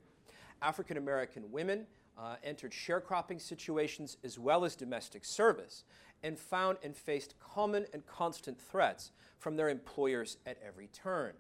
African 0.62 0.98
American 0.98 1.52
women 1.52 1.86
uh, 2.18 2.36
entered 2.44 2.72
sharecropping 2.72 3.42
situations 3.42 4.18
as 4.24 4.38
well 4.38 4.66
as 4.66 4.76
domestic 4.76 5.26
service, 5.26 5.84
and 6.24 6.38
found 6.38 6.78
and 6.84 6.96
faced 6.96 7.36
common 7.40 7.86
and 7.94 8.06
constant 8.06 8.60
threats 8.60 9.12
from 9.40 9.56
their 9.56 9.70
employers 9.70 10.38
at 10.46 10.58
every 10.66 10.88
turn. 10.88 11.34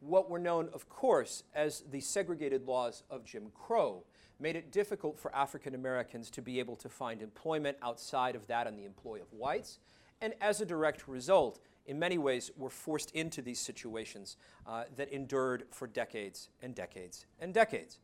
What 0.00 0.28
were 0.28 0.38
known, 0.38 0.68
of 0.72 0.88
course, 0.88 1.44
as 1.54 1.84
the 1.90 2.00
segregated 2.00 2.66
laws 2.66 3.04
of 3.10 3.24
Jim 3.24 3.50
Crow 3.54 4.04
made 4.40 4.56
it 4.56 4.72
difficult 4.72 5.18
for 5.18 5.34
African 5.34 5.74
Americans 5.74 6.28
to 6.30 6.42
be 6.42 6.58
able 6.58 6.76
to 6.76 6.88
find 6.88 7.22
employment 7.22 7.76
outside 7.82 8.34
of 8.34 8.46
that 8.48 8.66
in 8.66 8.76
the 8.76 8.84
employ 8.84 9.20
of 9.20 9.32
whites, 9.32 9.78
and 10.20 10.34
as 10.40 10.60
a 10.60 10.66
direct 10.66 11.06
result, 11.06 11.60
in 11.86 11.98
many 11.98 12.18
ways, 12.18 12.50
were 12.56 12.70
forced 12.70 13.10
into 13.12 13.42
these 13.42 13.60
situations 13.60 14.36
uh, 14.66 14.84
that 14.96 15.08
endured 15.10 15.64
for 15.70 15.86
decades 15.86 16.48
and 16.62 16.74
decades 16.74 17.26
and 17.40 17.52
decades. 17.52 17.98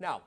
Now, 0.00 0.22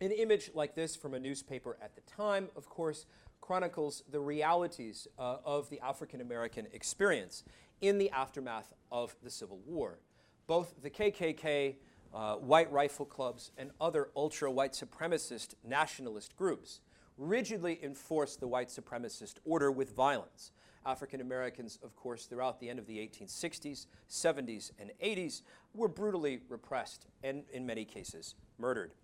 an 0.00 0.12
image 0.12 0.50
like 0.54 0.74
this 0.74 0.96
from 0.96 1.14
a 1.14 1.18
newspaper 1.18 1.76
at 1.82 1.94
the 1.94 2.00
time, 2.02 2.48
of 2.56 2.68
course, 2.68 3.06
chronicles 3.44 4.02
the 4.10 4.20
realities 4.20 5.06
uh, 5.18 5.36
of 5.44 5.68
the 5.68 5.78
African 5.80 6.22
American 6.22 6.66
experience 6.72 7.44
in 7.82 7.98
the 7.98 8.08
aftermath 8.08 8.72
of 8.90 9.14
the 9.22 9.28
Civil 9.28 9.60
War. 9.66 9.98
Both 10.46 10.82
the 10.82 10.88
KKK, 10.88 11.74
uh, 12.14 12.36
white 12.36 12.72
rifle 12.72 13.04
clubs, 13.04 13.52
and 13.58 13.70
other 13.82 14.08
ultra 14.16 14.50
white 14.50 14.72
supremacist 14.72 15.56
nationalist 15.62 16.34
groups 16.36 16.80
rigidly 17.18 17.78
enforced 17.82 18.40
the 18.40 18.48
white 18.48 18.68
supremacist 18.68 19.34
order 19.44 19.70
with 19.70 19.94
violence. 19.94 20.52
African 20.86 21.20
Americans, 21.20 21.78
of 21.84 21.94
course, 21.96 22.24
throughout 22.24 22.60
the 22.60 22.70
end 22.70 22.78
of 22.78 22.86
the 22.86 22.96
1860s, 22.96 23.84
70s, 24.08 24.70
and 24.78 24.90
80s, 25.04 25.42
were 25.74 25.88
brutally 25.88 26.40
repressed 26.48 27.08
and, 27.22 27.44
in 27.52 27.66
many 27.66 27.84
cases, 27.84 28.36
murdered. 28.56 28.94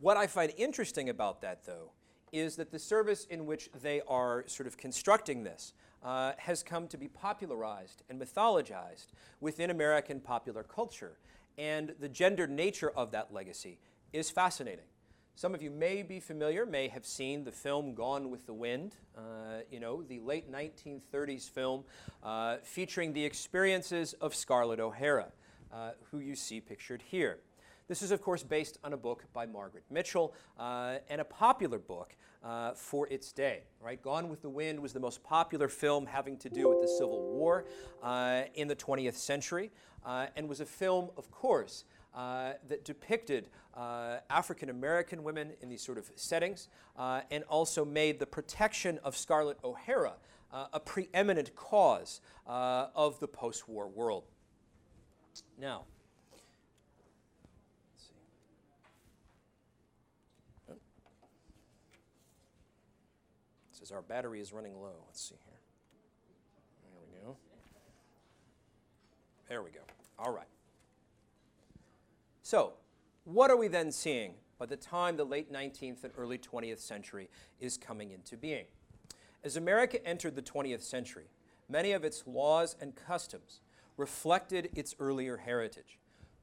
What 0.00 0.16
I 0.16 0.26
find 0.26 0.52
interesting 0.56 1.10
about 1.10 1.42
that, 1.42 1.64
though, 1.64 1.92
is 2.32 2.56
that 2.56 2.70
the 2.70 2.78
service 2.78 3.24
in 3.26 3.46
which 3.46 3.68
they 3.82 4.00
are 4.08 4.44
sort 4.46 4.66
of 4.66 4.76
constructing 4.76 5.42
this 5.42 5.72
uh, 6.02 6.32
has 6.38 6.62
come 6.62 6.86
to 6.88 6.96
be 6.96 7.08
popularized 7.08 8.02
and 8.08 8.20
mythologized 8.20 9.08
within 9.40 9.70
American 9.70 10.20
popular 10.20 10.62
culture. 10.62 11.18
And 11.58 11.94
the 12.00 12.08
gendered 12.08 12.50
nature 12.50 12.90
of 12.90 13.10
that 13.10 13.32
legacy 13.32 13.78
is 14.12 14.30
fascinating. 14.30 14.84
Some 15.34 15.54
of 15.54 15.62
you 15.62 15.70
may 15.70 16.02
be 16.02 16.20
familiar, 16.20 16.66
may 16.66 16.88
have 16.88 17.06
seen 17.06 17.44
the 17.44 17.52
film 17.52 17.94
Gone 17.94 18.28
with 18.28 18.44
the 18.46 18.52
Wind, 18.52 18.96
uh, 19.16 19.60
you 19.70 19.80
know, 19.80 20.02
the 20.02 20.20
late 20.20 20.52
1930s 20.52 21.48
film 21.48 21.84
uh, 22.22 22.58
featuring 22.62 23.14
the 23.14 23.24
experiences 23.24 24.12
of 24.20 24.34
Scarlett 24.34 24.80
O'Hara, 24.80 25.32
uh, 25.72 25.92
who 26.10 26.18
you 26.18 26.34
see 26.34 26.60
pictured 26.60 27.02
here. 27.02 27.38
This 27.90 28.02
is, 28.02 28.12
of 28.12 28.22
course, 28.22 28.44
based 28.44 28.78
on 28.84 28.92
a 28.92 28.96
book 28.96 29.24
by 29.32 29.46
Margaret 29.46 29.82
Mitchell 29.90 30.32
uh, 30.56 30.98
and 31.08 31.20
a 31.20 31.24
popular 31.24 31.80
book 31.80 32.14
uh, 32.44 32.70
for 32.70 33.08
its 33.08 33.32
day. 33.32 33.64
Right? 33.80 34.00
Gone 34.00 34.28
with 34.28 34.42
the 34.42 34.48
Wind 34.48 34.78
was 34.78 34.92
the 34.92 35.00
most 35.00 35.24
popular 35.24 35.66
film 35.66 36.06
having 36.06 36.36
to 36.36 36.48
do 36.48 36.68
with 36.68 36.80
the 36.80 36.86
Civil 36.86 37.32
War 37.32 37.64
uh, 38.00 38.42
in 38.54 38.68
the 38.68 38.76
20th 38.76 39.16
century, 39.16 39.72
uh, 40.06 40.26
and 40.36 40.48
was 40.48 40.60
a 40.60 40.66
film, 40.66 41.10
of 41.16 41.32
course, 41.32 41.82
uh, 42.14 42.52
that 42.68 42.84
depicted 42.84 43.48
uh, 43.74 44.18
African 44.30 44.70
American 44.70 45.24
women 45.24 45.50
in 45.60 45.68
these 45.68 45.82
sort 45.82 45.98
of 45.98 46.12
settings 46.14 46.68
and 46.96 47.42
also 47.48 47.84
made 47.84 48.20
the 48.20 48.26
protection 48.26 49.00
of 49.02 49.16
Scarlett 49.16 49.58
O'Hara 49.64 50.12
a 50.52 50.78
preeminent 50.78 51.56
cause 51.56 52.20
of 52.46 53.18
the 53.18 53.26
post 53.26 53.68
war 53.68 53.88
world. 53.88 54.28
Now, 55.58 55.58
let's 55.58 55.58
see. 55.58 55.64
Oh. 60.68 60.74
Says 63.90 63.96
our 63.96 64.02
battery 64.02 64.40
is 64.40 64.52
running 64.52 64.80
low. 64.80 64.92
Let's 65.06 65.20
see 65.20 65.34
here. 65.44 65.58
There 66.92 67.00
we 67.00 67.26
go. 67.26 67.36
There 69.48 69.62
we 69.62 69.70
go. 69.70 69.80
All 70.16 70.32
right. 70.32 70.46
So, 72.42 72.74
what 73.24 73.50
are 73.50 73.56
we 73.56 73.66
then 73.66 73.90
seeing 73.90 74.34
by 74.58 74.66
the 74.66 74.76
time 74.76 75.16
the 75.16 75.24
late 75.24 75.52
19th 75.52 76.04
and 76.04 76.12
early 76.16 76.38
20th 76.38 76.78
century 76.78 77.28
is 77.58 77.76
coming 77.76 78.12
into 78.12 78.36
being? 78.36 78.66
As 79.42 79.56
America 79.56 80.04
entered 80.06 80.36
the 80.36 80.42
20th 80.42 80.82
century, 80.82 81.26
many 81.68 81.90
of 81.90 82.04
its 82.04 82.22
laws 82.26 82.76
and 82.80 82.94
customs 82.94 83.60
reflected 83.96 84.70
its 84.76 84.94
earlier 85.00 85.38
heritage. 85.38 85.98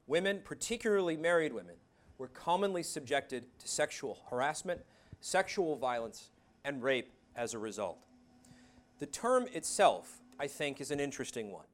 Women, 0.05 0.41
particularly 0.43 1.15
married 1.15 1.53
women, 1.53 1.75
were 2.17 2.27
commonly 2.27 2.83
subjected 2.83 3.45
to 3.59 3.67
sexual 3.69 4.17
harassment, 4.29 4.81
sexual 5.21 5.77
violence, 5.77 6.29
and 6.65 6.83
rape 6.83 7.13
as 7.37 7.53
a 7.53 7.59
result. 7.59 7.99
The 8.99 9.05
term 9.05 9.47
itself, 9.53 10.19
I 10.39 10.47
think, 10.47 10.81
is 10.81 10.91
an 10.91 10.99
interesting 10.99 11.51
one. 11.51 11.65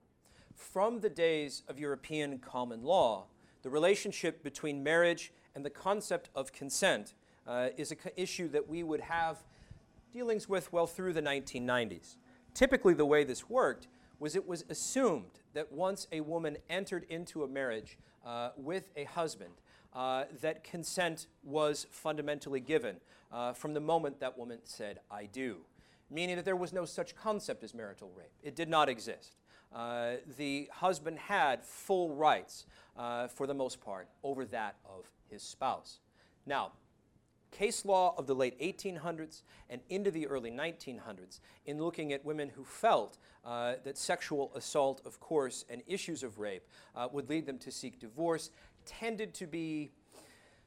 From 0.56 1.00
the 1.00 1.10
days 1.10 1.64
of 1.68 1.80
European 1.80 2.38
common 2.40 2.84
law, 2.84 3.26
the 3.64 3.70
relationship 3.70 4.44
between 4.44 4.84
marriage 4.84 5.32
and 5.56 5.66
the 5.66 5.70
concept 5.70 6.30
of 6.36 6.52
consent 6.52 7.14
uh, 7.48 7.70
is 7.78 7.92
an 7.92 7.98
issue 8.18 8.50
that 8.50 8.68
we 8.68 8.84
would 8.84 9.02
have 9.02 9.38
dealings 10.12 10.48
with 10.48 10.72
well 10.72 10.86
through 10.86 11.14
the 11.14 11.22
1990s. 11.22 12.18
Typically, 12.54 12.94
the 12.94 13.06
way 13.06 13.24
this 13.24 13.50
worked 13.50 13.88
was 14.20 14.36
it 14.36 14.48
was 14.48 14.64
assumed 14.70 15.40
that 15.54 15.72
once 15.72 16.08
a 16.12 16.22
woman 16.22 16.58
entered 16.70 17.06
into 17.10 17.44
a 17.44 17.48
marriage 17.48 17.98
uh, 18.26 18.50
with 18.56 18.90
a 18.96 19.06
husband, 19.06 19.54
uh, 19.94 20.26
that 20.42 20.64
consent 20.64 21.28
was 21.44 21.88
fundamentally 21.92 22.60
given 22.60 22.98
uh, 23.32 23.54
from 23.54 23.74
the 23.74 23.80
moment 23.80 24.20
that 24.20 24.38
woman 24.38 24.60
said, 24.64 25.00
I 25.10 25.26
do, 25.26 25.58
meaning 26.10 26.36
that 26.36 26.46
there 26.46 26.56
was 26.56 26.74
no 26.74 26.86
such 26.86 27.16
concept 27.16 27.64
as 27.64 27.74
marital 27.74 28.12
rape. 28.16 28.32
It 28.42 28.56
did 28.56 28.70
not 28.70 28.90
exist. 28.90 29.36
Uh, 29.74 30.16
the 30.38 30.70
husband 30.72 31.18
had 31.18 31.64
full 31.64 32.14
rights, 32.14 32.66
uh, 32.98 33.28
for 33.28 33.48
the 33.48 33.54
most 33.54 33.82
part, 33.82 34.08
over 34.24 34.46
that 34.46 34.76
of 34.86 35.06
his 35.30 35.42
spouse. 35.42 36.00
Now, 36.46 36.74
case 37.54 37.86
law 37.86 38.14
of 38.18 38.28
the 38.28 38.36
late 38.36 38.60
1800s 38.60 39.44
and 39.70 39.82
into 39.90 40.12
the 40.12 40.28
early 40.28 40.52
1900s 40.52 41.40
in 41.66 41.82
looking 41.82 42.12
at 42.12 42.26
women 42.26 42.50
who 42.50 42.64
felt 42.64 43.18
uh, 43.46 43.76
that 43.84 43.98
sexual 43.98 44.52
assault, 44.56 45.02
of 45.06 45.20
course, 45.20 45.66
and 45.70 45.82
issues 45.88 46.24
of 46.24 46.40
rape 46.40 46.64
uh, 46.96 47.08
would 47.12 47.30
lead 47.30 47.46
them 47.46 47.58
to 47.60 47.72
seek 47.72 48.00
divorce 48.00 48.50
tended 48.86 49.34
to 49.36 49.48
be 49.48 49.92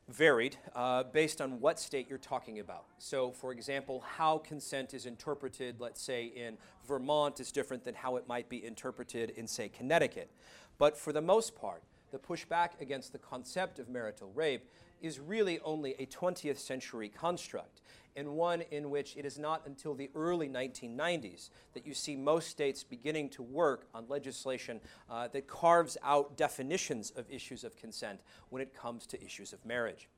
varied 0.09 0.57
uh, 0.75 1.03
based 1.03 1.41
on 1.41 1.61
what 1.61 1.81
state 1.81 2.09
you're 2.09 2.19
talking 2.19 2.61
about. 2.61 2.85
So, 2.99 3.33
for 3.33 3.53
example, 3.53 4.05
how 4.07 4.39
consent 4.39 4.95
is 4.95 5.05
interpreted, 5.07 5.81
let's 5.81 6.01
say 6.01 6.27
in 6.27 6.59
Vermont, 6.87 7.41
is 7.41 7.51
different 7.51 7.85
than 7.85 7.95
how 7.95 8.17
it 8.17 8.29
might 8.29 8.49
be 8.49 8.65
interpreted 8.65 9.31
in, 9.31 9.47
say, 9.47 9.69
Connecticut. 9.69 10.31
But 10.79 10.97
for 10.97 11.13
the 11.13 11.23
most 11.23 11.57
part, 11.57 11.83
the 12.13 12.19
pushback 12.19 12.81
against 12.81 13.13
the 13.13 13.19
concept 13.19 13.79
of 13.79 13.89
marital 13.89 14.31
rape 14.35 14.71
is 15.07 15.19
really 15.19 15.59
only 15.61 15.95
a 15.99 16.07
20th 16.07 16.59
century 16.59 17.09
construct, 17.09 17.81
and 18.17 18.29
one 18.29 18.63
in 18.71 18.91
which 18.91 19.17
it 19.17 19.25
is 19.25 19.39
not 19.39 19.63
until 19.67 19.95
the 19.95 20.11
early 20.15 20.49
1990s 20.49 21.51
that 21.75 21.87
you 21.87 21.95
see 21.95 22.17
most 22.17 22.49
states 22.49 22.83
beginning 22.83 23.29
to 23.29 23.43
work 23.43 23.87
on 23.95 24.07
legislation 24.09 24.81
uh, 25.11 25.29
that 25.29 25.47
carves 25.47 25.97
out 26.03 26.37
definitions 26.37 27.11
of 27.11 27.31
issues 27.31 27.63
of 27.63 27.77
consent 27.77 28.21
when 28.49 28.63
it 28.63 28.75
comes 28.75 29.07
to 29.07 29.23
issues 29.23 29.53
of 29.53 29.65
marriage. 29.65 30.09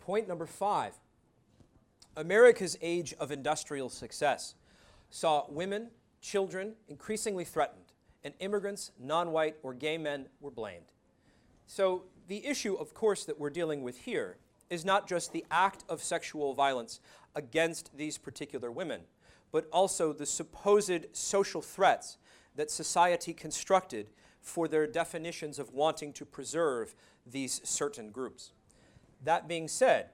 Point 0.00 0.26
number 0.26 0.46
five 0.46 0.94
America's 2.16 2.76
age 2.82 3.14
of 3.20 3.30
industrial 3.30 3.88
success 3.88 4.54
saw 5.10 5.44
women, 5.48 5.90
children 6.20 6.74
increasingly 6.88 7.44
threatened, 7.44 7.92
and 8.24 8.34
immigrants, 8.40 8.90
non 8.98 9.32
white, 9.32 9.56
or 9.62 9.74
gay 9.74 9.98
men 9.98 10.26
were 10.40 10.50
blamed. 10.50 10.92
So 11.66 12.04
the 12.30 12.46
issue, 12.46 12.74
of 12.74 12.94
course, 12.94 13.24
that 13.24 13.40
we're 13.40 13.50
dealing 13.50 13.82
with 13.82 13.98
here 13.98 14.36
is 14.70 14.84
not 14.84 15.08
just 15.08 15.32
the 15.32 15.44
act 15.50 15.82
of 15.88 16.00
sexual 16.00 16.54
violence 16.54 17.00
against 17.34 17.90
these 17.96 18.18
particular 18.18 18.70
women, 18.70 19.00
but 19.50 19.66
also 19.72 20.12
the 20.12 20.24
supposed 20.24 21.06
social 21.12 21.60
threats 21.60 22.18
that 22.54 22.70
society 22.70 23.34
constructed 23.34 24.10
for 24.40 24.68
their 24.68 24.86
definitions 24.86 25.58
of 25.58 25.74
wanting 25.74 26.12
to 26.12 26.24
preserve 26.24 26.94
these 27.26 27.60
certain 27.64 28.12
groups. 28.12 28.52
That 29.24 29.48
being 29.48 29.66
said, 29.66 30.10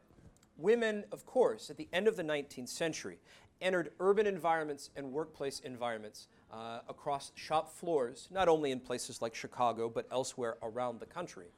women, 0.57 1.05
of 1.13 1.27
course, 1.27 1.69
at 1.69 1.77
the 1.77 1.89
end 1.93 2.09
of 2.09 2.17
the 2.17 2.25
19th 2.25 2.71
century, 2.71 3.19
entered 3.61 3.93
urban 4.01 4.27
environments 4.27 4.89
and 4.97 5.13
workplace 5.13 5.61
environments 5.61 6.29
uh, 6.51 6.79
across 6.89 7.33
shop 7.35 7.75
floors, 7.75 8.29
not 8.31 8.49
only 8.49 8.71
in 8.71 8.81
places 8.81 9.21
like 9.21 9.35
Chicago, 9.35 9.91
but 9.91 10.07
elsewhere 10.11 10.57
around 10.63 10.99
the 10.99 11.07
country 11.07 11.49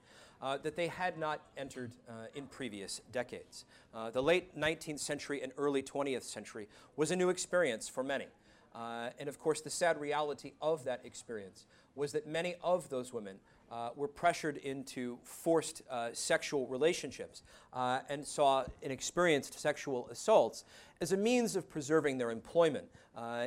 uh, 0.40 0.57
that 0.59 0.77
they 0.77 0.88
had 0.88 1.18
not 1.18 1.40
entered 1.57 1.92
uh, 2.09 2.27
in 2.35 2.46
previous 2.46 3.01
decades. 3.12 3.64
Uh, 3.94 4.11
the 4.11 4.22
late 4.22 4.59
19th 4.59 5.01
century 5.01 5.42
and 5.42 5.53
early 5.59 5.83
20th 5.83 6.22
century 6.22 6.68
was 6.96 7.11
a 7.11 7.16
new 7.16 7.29
experience 7.29 7.88
for 7.88 8.05
many. 8.05 8.27
Uh, 8.74 9.11
and 9.18 9.29
of 9.29 9.38
course, 9.38 9.61
the 9.61 9.70
sad 9.70 10.01
reality 10.01 10.53
of 10.61 10.85
that 10.85 11.01
experience 11.05 11.66
was 11.96 12.12
that 12.12 12.27
many 12.27 12.55
of 12.62 12.88
those 12.90 13.12
women 13.12 13.37
uh, 13.72 13.90
were 13.96 14.07
pressured 14.07 14.57
into 14.59 15.18
forced 15.24 15.83
sexual 16.12 16.66
relationships 16.68 17.42
and 17.74 18.24
saw 18.24 18.64
and 18.83 18.92
experienced 18.92 19.59
sexual 19.59 20.09
assaults 20.09 20.64
as 21.01 21.12
a 21.12 21.16
means 21.16 21.57
of 21.57 21.68
preserving 21.68 22.16
their 22.18 22.31
employment 22.31 22.87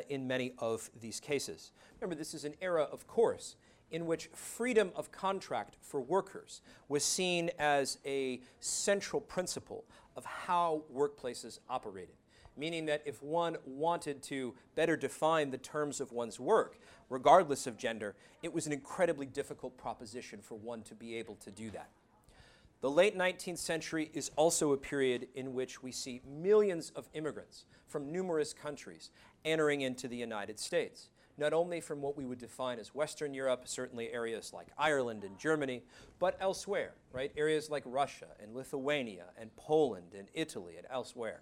in 0.09 0.27
many 0.27 0.53
of 0.59 0.89
these 0.99 1.19
cases. 1.19 1.71
Remember, 2.01 2.15
this 2.15 2.33
is 2.33 2.43
an 2.43 2.53
era, 2.61 2.83
of 2.91 3.07
course, 3.07 3.55
in 3.91 4.05
which 4.05 4.29
freedom 4.33 4.91
of 4.95 5.11
contract 5.11 5.77
for 5.81 6.01
workers 6.01 6.61
was 6.87 7.03
seen 7.03 7.51
as 7.59 7.97
a 8.05 8.41
central 8.59 9.21
principle 9.21 9.83
of 10.15 10.25
how 10.25 10.83
workplaces 10.93 11.59
operated. 11.69 12.15
Meaning 12.57 12.85
that 12.87 13.01
if 13.05 13.21
one 13.23 13.57
wanted 13.65 14.21
to 14.23 14.53
better 14.75 14.97
define 14.97 15.51
the 15.51 15.57
terms 15.57 16.01
of 16.01 16.11
one's 16.11 16.39
work, 16.39 16.79
regardless 17.09 17.65
of 17.65 17.77
gender, 17.77 18.15
it 18.43 18.53
was 18.53 18.67
an 18.67 18.73
incredibly 18.73 19.25
difficult 19.25 19.77
proposition 19.77 20.39
for 20.41 20.55
one 20.55 20.81
to 20.83 20.95
be 20.95 21.15
able 21.15 21.35
to 21.35 21.51
do 21.51 21.69
that. 21.71 21.89
The 22.81 22.89
late 22.89 23.15
19th 23.17 23.59
century 23.59 24.09
is 24.13 24.31
also 24.35 24.73
a 24.73 24.77
period 24.77 25.27
in 25.35 25.53
which 25.53 25.83
we 25.83 25.91
see 25.91 26.21
millions 26.27 26.91
of 26.95 27.07
immigrants 27.13 27.65
from 27.87 28.11
numerous 28.11 28.53
countries 28.53 29.11
entering 29.45 29.81
into 29.81 30.07
the 30.07 30.17
United 30.17 30.59
States 30.59 31.09
not 31.37 31.53
only 31.53 31.81
from 31.81 32.01
what 32.01 32.17
we 32.17 32.25
would 32.25 32.39
define 32.39 32.79
as 32.79 32.93
Western 32.93 33.33
Europe, 33.33 33.63
certainly 33.65 34.11
areas 34.11 34.51
like 34.53 34.67
Ireland 34.77 35.23
and 35.23 35.37
Germany, 35.37 35.83
but 36.19 36.37
elsewhere, 36.39 36.93
right? 37.13 37.31
Areas 37.35 37.69
like 37.69 37.83
Russia 37.85 38.27
and 38.41 38.53
Lithuania 38.55 39.25
and 39.39 39.55
Poland 39.55 40.13
and 40.17 40.27
Italy 40.33 40.77
and 40.77 40.87
elsewhere. 40.89 41.41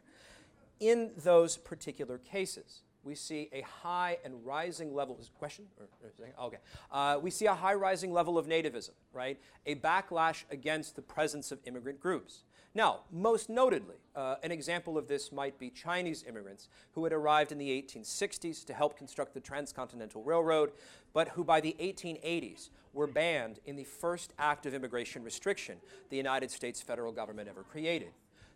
In 0.80 1.12
those 1.17 1.58
particular 1.58 2.17
cases, 2.17 2.82
we 3.04 3.15
see 3.15 3.49
a 3.54 3.62
high 3.62 4.17
and 4.23 4.45
rising 4.45 4.93
level. 4.93 5.17
Is 5.19 5.30
question? 5.38 5.65
Or, 5.80 5.88
or 6.04 6.47
okay. 6.47 6.58
Uh, 6.91 7.19
we 7.21 7.32
see 7.32 7.45
a 7.45 7.54
high 7.54 7.73
rising 7.73 8.12
level 8.12 8.38
of 8.38 8.47
nativism, 8.47 8.91
right? 9.13 9.39
A 9.65 9.75
backlash 9.75 10.43
against 10.52 10.95
the 10.95 11.02
presence 11.02 11.52
of 11.52 11.60
immigrant 11.65 11.99
groups. 11.99 12.43
Now, 12.76 13.00
most 13.12 13.50
notably, 13.50 13.96
uh, 14.16 14.36
an 14.44 14.52
example 14.52 14.98
of 14.98 15.08
this 15.08 15.32
might 15.32 15.58
be 15.58 15.72
Chinese 15.72 16.24
immigrants 16.28 16.68
who 16.92 17.04
had 17.04 17.14
arrived 17.14 17.52
in 17.52 17.58
the 17.58 17.70
1860s 17.82 18.64
to 18.66 18.74
help 18.74 18.96
construct 18.96 19.34
the 19.34 19.40
Transcontinental 19.40 20.24
Railroad, 20.24 20.72
but 21.12 21.30
who 21.30 21.44
by 21.44 21.62
the 21.62 21.76
1880s 21.80 22.70
were 22.94 23.08
banned 23.08 23.60
in 23.66 23.76
the 23.76 23.84
first 23.84 24.34
act 24.38 24.68
of 24.68 24.76
immigration 24.76 25.24
restriction 25.24 25.78
the 26.10 26.18
United 26.18 26.52
States 26.52 26.80
federal 26.82 27.12
government 27.12 27.50
ever 27.50 27.64
created. 27.64 28.12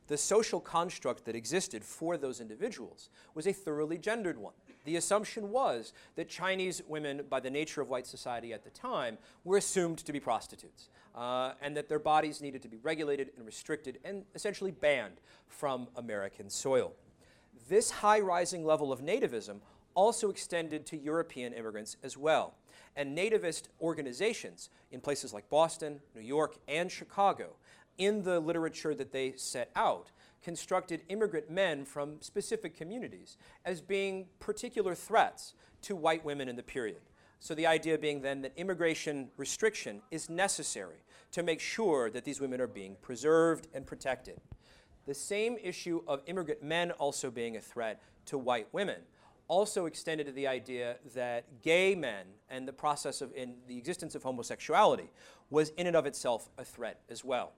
The 0.08 0.18
social 0.18 0.60
construct 0.60 1.26
that 1.26 1.36
existed 1.36 1.84
for 1.84 2.18
those 2.18 2.40
individuals 2.40 3.10
was 3.34 3.48
a 3.48 3.54
thoroughly 3.54 3.98
gendered 3.98 4.38
one. 4.38 4.54
The 4.86 4.96
assumption 4.98 5.50
was 5.50 5.94
that 6.16 6.30
Chinese 6.30 6.82
women, 6.88 7.24
by 7.30 7.40
the 7.40 7.50
nature 7.50 7.82
of 7.82 7.90
white 7.90 8.08
society 8.08 8.54
at 8.54 8.64
the 8.64 8.70
time, 8.70 9.18
were 9.44 9.58
assumed 9.58 10.00
to 10.00 10.12
be 10.12 10.20
prostitutes, 10.20 10.90
uh, 11.16 11.54
and 11.62 11.76
that 11.78 11.88
their 11.88 12.00
bodies 12.00 12.42
needed 12.42 12.62
to 12.64 12.68
be 12.68 12.78
regulated 12.84 13.32
and 13.38 13.46
restricted 13.46 14.00
and 14.04 14.26
essentially 14.36 14.72
banned 14.72 15.22
from 15.48 15.88
American 15.96 16.50
soil. 16.50 16.94
This 17.70 17.92
high 17.92 18.20
rising 18.20 18.66
level 18.66 18.92
of 18.92 19.02
nativism 19.02 19.62
also 19.96 20.30
extended 20.30 20.86
to 20.88 20.98
European 20.98 21.54
immigrants 21.54 21.98
as 22.04 22.18
well. 22.18 22.56
and 22.96 23.18
nativist 23.18 23.64
organizations 23.82 24.70
in 24.92 25.02
places 25.02 25.34
like 25.34 25.50
Boston, 25.50 26.00
New 26.16 26.22
York, 26.22 26.58
and 26.68 26.92
Chicago, 26.92 27.56
in 27.98 28.24
the 28.24 28.40
literature 28.40 28.96
that 28.96 29.12
they 29.12 29.34
set 29.36 29.72
out, 29.76 30.12
constructed 30.44 31.02
immigrant 31.10 31.50
men 31.50 31.86
from 31.86 32.22
specific 32.22 32.76
communities 32.76 33.38
as 33.66 33.82
being 33.82 34.28
particular 34.40 34.94
threats 34.94 35.54
to 35.82 35.96
white 35.96 36.24
women 36.24 36.50
in 36.50 36.56
the 36.56 36.64
period. 36.64 37.02
So 37.40 37.54
the 37.54 37.68
idea 37.68 37.98
being 37.98 38.22
then 38.22 38.42
that 38.44 38.54
immigration 38.56 39.30
restriction 39.38 40.02
is 40.12 40.30
necessary 40.30 41.04
to 41.32 41.44
make 41.44 41.60
sure 41.60 42.10
that 42.10 42.24
these 42.24 42.40
women 42.40 42.62
are 42.62 42.68
being 42.68 42.96
preserved 43.02 43.68
and 43.74 43.86
protected. 43.86 44.40
The 45.06 45.14
same 45.14 45.58
issue 45.62 46.02
of 46.08 46.22
immigrant 46.26 46.64
men 46.64 46.92
also 46.92 47.30
being 47.30 47.58
a 47.58 47.62
threat 47.62 48.02
to 48.28 48.38
white 48.38 48.68
women 48.72 49.02
also 49.50 49.86
extended 49.86 50.26
to 50.26 50.32
the 50.32 50.48
idea 50.48 50.96
that 51.14 51.62
gay 51.62 51.96
men 51.96 52.26
and 52.50 52.68
the 52.68 52.74
process 52.74 53.22
of 53.22 53.34
in 53.34 53.56
the 53.68 53.78
existence 53.78 54.16
of 54.16 54.24
homosexuality 54.24 55.10
was 55.50 55.70
in 55.78 55.86
and 55.88 55.96
of 55.96 56.06
itself 56.06 56.50
a 56.58 56.64
threat 56.64 57.02
as 57.10 57.24
well. 57.26 57.52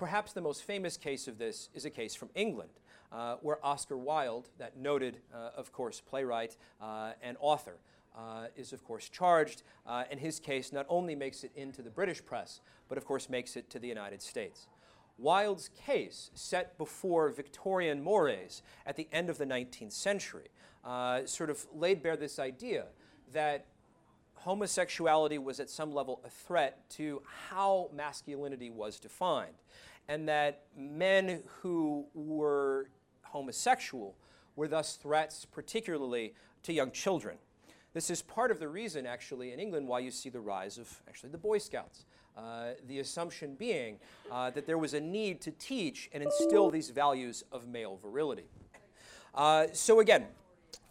Perhaps 0.00 0.32
the 0.32 0.40
most 0.40 0.64
famous 0.64 0.96
case 0.96 1.28
of 1.28 1.36
this 1.36 1.68
is 1.74 1.84
a 1.84 1.90
case 1.90 2.14
from 2.14 2.30
England, 2.34 2.70
uh, 3.12 3.34
where 3.42 3.58
Oscar 3.62 3.98
Wilde, 3.98 4.48
that 4.56 4.78
noted, 4.78 5.18
uh, 5.34 5.50
of 5.54 5.72
course, 5.72 6.00
playwright 6.00 6.56
uh, 6.80 7.12
and 7.22 7.36
author, 7.38 7.76
uh, 8.16 8.46
is 8.56 8.72
of 8.72 8.82
course 8.82 9.10
charged, 9.10 9.62
uh, 9.86 10.04
and 10.10 10.18
his 10.18 10.40
case 10.40 10.72
not 10.72 10.86
only 10.88 11.14
makes 11.14 11.44
it 11.44 11.52
into 11.54 11.82
the 11.82 11.90
British 11.90 12.24
press, 12.24 12.62
but 12.88 12.96
of 12.96 13.04
course 13.04 13.28
makes 13.28 13.56
it 13.56 13.68
to 13.68 13.78
the 13.78 13.88
United 13.88 14.22
States. 14.22 14.68
Wilde's 15.18 15.68
case, 15.68 16.30
set 16.32 16.78
before 16.78 17.28
Victorian 17.28 18.02
mores 18.02 18.62
at 18.86 18.96
the 18.96 19.06
end 19.12 19.28
of 19.28 19.36
the 19.36 19.44
19th 19.44 19.92
century, 19.92 20.48
sort 21.26 21.50
of 21.50 21.66
laid 21.74 22.02
bare 22.02 22.16
this 22.16 22.38
idea 22.38 22.86
that 23.34 23.66
homosexuality 24.40 25.36
was 25.36 25.60
at 25.60 25.68
some 25.68 25.92
level 25.92 26.20
a 26.24 26.30
threat 26.30 26.88
to 26.88 27.22
how 27.48 27.90
masculinity 27.94 28.70
was 28.70 28.98
defined, 28.98 29.52
and 30.10 30.28
that 30.28 30.64
men 30.76 31.40
who 31.62 32.04
were 32.14 32.90
homosexual 33.22 34.16
were 34.56 34.66
thus 34.66 34.96
threats, 34.96 35.44
particularly 35.44 36.34
to 36.64 36.72
young 36.72 36.90
children. 36.90 37.36
This 37.94 38.10
is 38.10 38.20
part 38.20 38.50
of 38.50 38.58
the 38.58 38.68
reason, 38.68 39.06
actually, 39.06 39.52
in 39.52 39.60
England, 39.60 39.86
why 39.86 40.00
you 40.00 40.10
see 40.10 40.28
the 40.28 40.40
rise 40.40 40.78
of 40.78 41.00
actually 41.08 41.30
the 41.30 41.38
Boy 41.38 41.58
Scouts. 41.58 42.06
Uh, 42.36 42.70
the 42.88 42.98
assumption 42.98 43.54
being 43.54 43.98
uh, 44.32 44.50
that 44.50 44.66
there 44.66 44.78
was 44.78 44.94
a 44.94 45.00
need 45.00 45.40
to 45.42 45.52
teach 45.52 46.10
and 46.12 46.22
instill 46.22 46.70
these 46.70 46.90
values 46.90 47.44
of 47.52 47.68
male 47.68 47.96
virility. 47.96 48.46
Uh, 49.34 49.66
so, 49.72 50.00
again, 50.00 50.26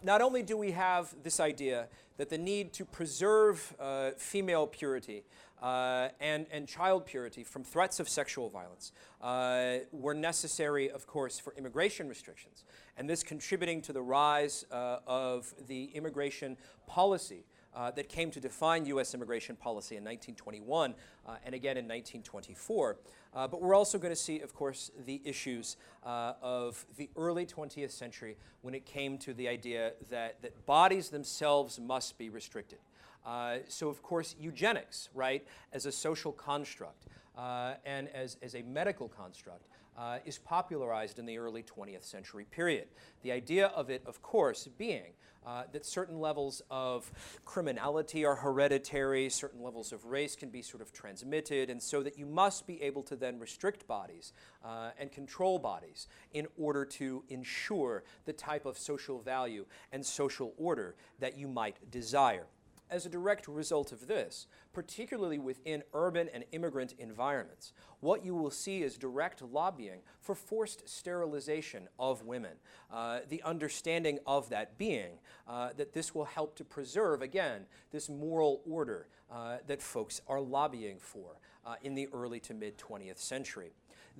not 0.02 0.22
only 0.22 0.42
do 0.42 0.56
we 0.56 0.70
have 0.70 1.14
this 1.22 1.40
idea 1.40 1.88
that 2.16 2.30
the 2.30 2.38
need 2.38 2.72
to 2.74 2.84
preserve 2.84 3.74
uh, 3.78 4.10
female 4.16 4.66
purity 4.66 5.24
uh, 5.62 6.08
and, 6.20 6.46
and 6.50 6.66
child 6.66 7.06
purity 7.06 7.44
from 7.44 7.62
threats 7.62 8.00
of 8.00 8.08
sexual 8.08 8.48
violence 8.48 8.92
uh, 9.20 9.78
were 9.92 10.14
necessary, 10.14 10.90
of 10.90 11.06
course, 11.06 11.38
for 11.38 11.54
immigration 11.56 12.08
restrictions, 12.08 12.64
and 12.96 13.08
this 13.08 13.22
contributing 13.22 13.80
to 13.82 13.92
the 13.92 14.02
rise 14.02 14.64
of 14.70 15.52
the 15.66 15.84
immigration 15.94 16.56
policy 16.86 17.44
uh, 17.74 17.90
that 17.92 18.08
came 18.08 18.30
to 18.32 18.40
define 18.40 18.84
U.S. 18.86 19.14
immigration 19.14 19.56
policy 19.56 19.96
in 19.96 20.02
1921 20.02 20.94
uh, 21.26 21.36
and 21.44 21.54
again 21.54 21.76
in 21.76 21.84
1924. 21.84 22.96
Uh, 23.32 23.46
but 23.46 23.62
we're 23.62 23.74
also 23.74 23.98
going 23.98 24.12
to 24.12 24.20
see, 24.20 24.40
of 24.40 24.54
course, 24.54 24.90
the 25.06 25.20
issues 25.24 25.76
uh, 26.04 26.32
of 26.42 26.84
the 26.96 27.08
early 27.16 27.46
20th 27.46 27.92
century 27.92 28.36
when 28.62 28.74
it 28.74 28.84
came 28.84 29.16
to 29.18 29.32
the 29.32 29.46
idea 29.46 29.92
that, 30.10 30.42
that 30.42 30.66
bodies 30.66 31.10
themselves 31.10 31.78
must 31.78 32.18
be 32.18 32.28
restricted. 32.28 32.78
Uh, 33.24 33.58
so, 33.68 33.88
of 33.88 34.02
course, 34.02 34.34
eugenics, 34.38 35.08
right, 35.14 35.46
as 35.72 35.86
a 35.86 35.92
social 35.92 36.32
construct 36.32 37.06
uh, 37.36 37.74
and 37.84 38.08
as, 38.08 38.36
as 38.42 38.54
a 38.54 38.62
medical 38.62 39.08
construct, 39.08 39.66
uh, 39.98 40.18
is 40.24 40.38
popularized 40.38 41.18
in 41.18 41.26
the 41.26 41.36
early 41.36 41.62
20th 41.62 42.04
century 42.04 42.46
period. 42.50 42.88
The 43.22 43.32
idea 43.32 43.66
of 43.68 43.90
it, 43.90 44.02
of 44.06 44.22
course, 44.22 44.66
being 44.78 45.12
uh, 45.46 45.64
that 45.72 45.86
certain 45.86 46.20
levels 46.20 46.62
of 46.70 47.10
criminality 47.44 48.24
are 48.24 48.36
hereditary, 48.36 49.28
certain 49.28 49.62
levels 49.62 49.92
of 49.92 50.04
race 50.04 50.36
can 50.36 50.50
be 50.50 50.62
sort 50.62 50.82
of 50.82 50.92
transmitted, 50.92 51.70
and 51.70 51.82
so 51.82 52.02
that 52.02 52.18
you 52.18 52.26
must 52.26 52.66
be 52.66 52.80
able 52.82 53.02
to 53.02 53.16
then 53.16 53.38
restrict 53.38 53.86
bodies 53.86 54.32
uh, 54.64 54.90
and 54.98 55.10
control 55.10 55.58
bodies 55.58 56.08
in 56.32 56.46
order 56.58 56.84
to 56.84 57.24
ensure 57.28 58.04
the 58.26 58.32
type 58.32 58.66
of 58.66 58.78
social 58.78 59.20
value 59.20 59.64
and 59.92 60.04
social 60.04 60.52
order 60.58 60.94
that 61.18 61.38
you 61.38 61.48
might 61.48 61.90
desire 61.90 62.46
as 62.90 63.06
a 63.06 63.08
direct 63.08 63.46
result 63.48 63.92
of 63.92 64.06
this, 64.06 64.46
particularly 64.72 65.38
within 65.38 65.82
urban 65.94 66.28
and 66.34 66.44
immigrant 66.52 66.94
environments, 66.98 67.72
what 68.00 68.24
you 68.24 68.34
will 68.34 68.50
see 68.50 68.82
is 68.82 68.98
direct 68.98 69.42
lobbying 69.42 70.00
for 70.20 70.34
forced 70.34 70.88
sterilization 70.88 71.88
of 71.98 72.24
women. 72.24 72.52
Uh, 72.92 73.20
the 73.28 73.42
understanding 73.42 74.18
of 74.26 74.48
that 74.48 74.76
being 74.76 75.18
uh, 75.46 75.70
that 75.76 75.92
this 75.92 76.14
will 76.14 76.24
help 76.24 76.56
to 76.56 76.64
preserve, 76.64 77.22
again, 77.22 77.66
this 77.92 78.08
moral 78.08 78.62
order 78.68 79.08
uh, 79.30 79.58
that 79.66 79.80
folks 79.80 80.20
are 80.26 80.40
lobbying 80.40 80.98
for 80.98 81.36
uh, 81.64 81.74
in 81.82 81.94
the 81.94 82.08
early 82.12 82.40
to 82.40 82.54
mid 82.54 82.76
20th 82.78 83.18
century. 83.18 83.72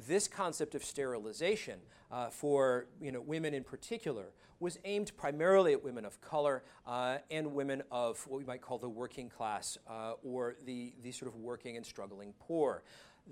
This 0.07 0.29
concept 0.29 0.75
of 0.75 0.85
sterilization 0.85 1.81
uh, 2.11 2.31
for 2.31 2.87
you 3.01 3.13
know, 3.13 3.21
women 3.21 3.55
in 3.55 3.65
particular 3.65 4.27
was 4.61 4.79
aimed 4.85 5.17
primarily 5.17 5.73
at 5.73 5.83
women 5.83 6.05
of 6.05 6.21
color 6.21 6.63
uh, 6.87 7.19
and 7.31 7.55
women 7.55 7.83
of 7.91 8.25
what 8.29 8.39
we 8.39 8.45
might 8.45 8.61
call 8.61 8.79
the 8.79 8.89
working 8.89 9.29
class 9.29 9.79
uh, 9.89 10.13
or 10.23 10.55
the, 10.67 10.93
the 11.03 11.11
sort 11.11 11.33
of 11.33 11.37
working 11.41 11.77
and 11.77 11.85
struggling 11.85 12.35
poor. 12.39 12.83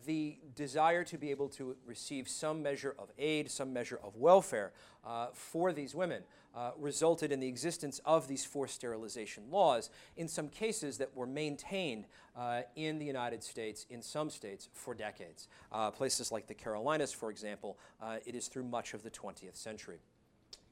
The 0.07 0.39
desire 0.55 1.05
to 1.05 1.19
be 1.19 1.31
able 1.31 1.49
to 1.51 1.77
receive 1.85 2.29
some 2.29 2.63
measure 2.63 2.95
of 2.99 3.11
aid, 3.19 3.51
some 3.51 3.73
measure 3.73 3.99
of 4.03 4.17
welfare 4.17 4.73
uh, 5.05 5.29
for 5.33 5.73
these 5.73 5.95
women 5.95 6.23
uh, 6.55 6.71
resulted 6.79 7.31
in 7.31 7.41
the 7.41 7.49
existence 7.49 8.01
of 8.05 8.29
these 8.29 8.45
forced 8.45 8.75
sterilization 8.75 9.45
laws 9.51 9.91
in 10.17 10.29
some 10.29 10.49
cases 10.49 10.99
that 10.99 11.15
were 11.17 11.27
maintained 11.27 12.07
uh, 12.37 12.63
in 12.77 12.99
the 12.99 13.05
United 13.05 13.43
States, 13.43 13.87
in 13.91 14.01
some 14.01 14.31
states, 14.31 14.69
for 14.73 14.95
decades. 14.95 15.49
Uh, 15.73 15.91
places 15.91 16.31
like 16.31 16.47
the 16.47 16.55
Carolinas, 16.55 17.13
for 17.13 17.31
example, 17.31 17.77
it 18.25 18.35
is 18.35 18.47
through 18.47 18.65
much 18.65 18.95
of 18.95 19.03
the 19.03 19.11
20th 19.11 19.57
century. 19.57 19.99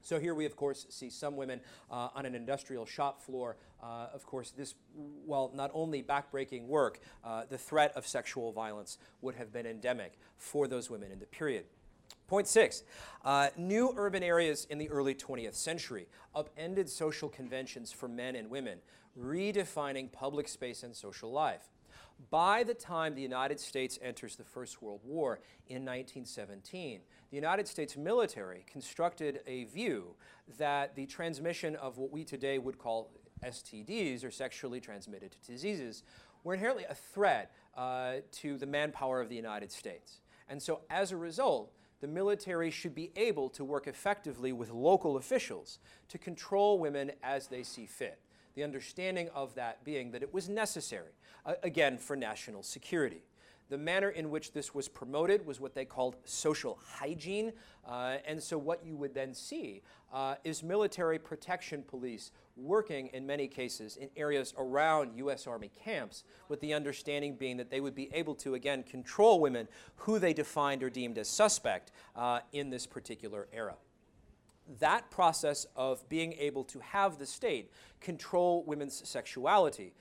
So 0.07 0.21
here 0.21 0.37
we, 0.37 0.47
of 0.47 0.55
course, 0.55 0.87
see 0.89 1.11
some 1.11 1.35
women 1.35 1.61
uh, 1.91 2.11
on 2.15 2.27
an 2.27 2.37
industrial 2.37 2.87
shop 2.87 3.21
floor. 3.21 3.57
Uh, 3.83 4.07
of 4.15 4.25
course, 4.25 4.53
this, 4.53 4.77
while 4.95 5.51
not 5.53 5.73
only 5.75 6.01
backbreaking 6.01 6.69
work, 6.69 7.01
uh, 7.25 7.43
the 7.51 7.59
threat 7.59 7.91
of 7.97 8.07
sexual 8.07 8.53
violence 8.53 8.99
would 9.21 9.35
have 9.35 9.53
been 9.53 9.67
endemic 9.67 10.13
for 10.37 10.69
those 10.69 10.89
women 10.89 11.11
in 11.11 11.19
the 11.19 11.27
period. 11.27 11.65
Point 12.29 12.47
six, 12.47 12.85
uh, 13.25 13.49
new 13.57 13.93
urban 13.97 14.23
areas 14.23 14.69
in 14.71 14.79
the 14.79 14.89
early 14.91 15.13
20th 15.13 15.55
century 15.55 16.07
upended 16.37 16.89
social 16.89 17.29
conventions 17.29 17.91
for 17.91 18.07
men 18.07 18.37
and 18.37 18.49
women, 18.49 18.79
redefining 19.21 20.13
public 20.13 20.47
space 20.47 20.85
and 20.85 20.95
social 20.95 21.33
life. 21.33 21.69
By 22.31 22.63
the 22.63 22.75
time 22.75 23.17
the 23.17 23.23
United 23.23 23.59
States 23.59 23.99
enters 24.01 24.37
the 24.37 24.45
First 24.45 24.81
World 24.81 25.01
War 25.05 25.41
in 25.67 25.85
1917, 25.85 27.01
the 27.31 27.37
United 27.37 27.67
States 27.67 27.97
military 27.97 28.65
constructed 28.71 29.41
a 29.47 29.65
view 29.65 30.15
that 30.59 30.95
the 30.95 31.07
transmission 31.07 31.77
of 31.77 31.99
what 31.99 32.11
we 32.11 32.25
today 32.25 32.59
would 32.59 32.79
call 32.79 33.11
STDs, 33.45 34.25
or 34.25 34.31
sexually 34.31 34.81
transmitted 34.81 35.37
diseases, 35.47 36.03
were 36.45 36.55
inherently 36.55 36.85
a 36.89 36.95
threat 36.95 37.53
uh, 37.77 38.15
to 38.33 38.57
the 38.57 38.67
manpower 38.67 39.21
of 39.21 39.29
the 39.29 39.37
United 39.37 39.71
States. 39.71 40.21
And 40.49 40.63
so, 40.63 40.81
as 40.89 41.11
a 41.11 41.17
result, 41.17 41.73
the 42.01 42.07
military 42.07 42.71
should 42.71 42.95
be 42.95 43.11
able 43.17 43.49
to 43.51 43.65
work 43.65 43.87
effectively 43.87 44.53
with 44.53 44.71
local 44.71 45.17
officials 45.17 45.79
to 46.09 46.19
control 46.19 46.79
women 46.79 47.11
as 47.23 47.49
they 47.49 47.63
see 47.63 47.87
fit. 47.87 48.21
The 48.55 48.63
understanding 48.63 49.29
of 49.35 49.55
that 49.55 49.85
being 49.85 50.13
that 50.13 50.23
it 50.23 50.33
was 50.33 50.49
necessary, 50.49 51.13
uh, 51.45 51.55
again, 51.63 51.99
for 51.99 52.17
national 52.17 52.63
security. 52.63 53.23
The 53.69 53.79
manner 53.79 54.11
in 54.11 54.31
which 54.31 54.53
this 54.53 54.75
was 54.75 54.89
promoted 54.89 55.45
was 55.45 55.61
what 55.61 55.75
they 55.75 55.85
called 55.85 56.17
social 56.25 56.79
hygiene. 56.85 57.53
Uh, 57.87 58.19
and 58.27 58.41
so, 58.41 58.57
what 58.57 58.85
you 58.85 58.97
would 58.97 59.13
then 59.13 59.35
see 59.35 59.83
uh, 60.13 60.37
is 60.45 60.63
military 60.63 61.19
protection 61.19 61.83
police 61.83 62.31
working 62.57 63.09
in 63.09 63.27
many 63.27 63.49
cases 63.49 63.97
in 63.97 64.09
areas 64.17 64.55
around 64.57 65.17
U.S. 65.17 65.47
Army 65.47 65.71
camps, 65.85 66.23
with 66.49 66.61
the 66.61 66.75
understanding 66.75 67.35
being 67.35 67.57
that 67.57 67.71
they 67.71 67.81
would 67.81 67.95
be 67.95 68.09
able 68.13 68.35
to, 68.37 68.55
again, 68.55 68.83
control 68.85 69.41
women 69.41 69.67
who 69.97 70.19
they 70.19 70.33
defined 70.33 70.83
or 70.83 70.91
deemed 70.91 71.19
as 71.19 71.29
suspect 71.29 71.91
uh, 72.15 72.41
in 72.53 72.71
this 72.71 72.87
particular 72.87 73.49
era 73.53 73.75
that 74.81 75.11
process 75.11 75.67
of 75.77 76.07
being 76.09 76.33
able 76.35 76.65
to 76.65 76.81
have 76.81 77.19
the 77.19 77.27
state 77.27 77.71
control 78.01 78.65
women's 78.65 79.09
sexuality 79.09 79.95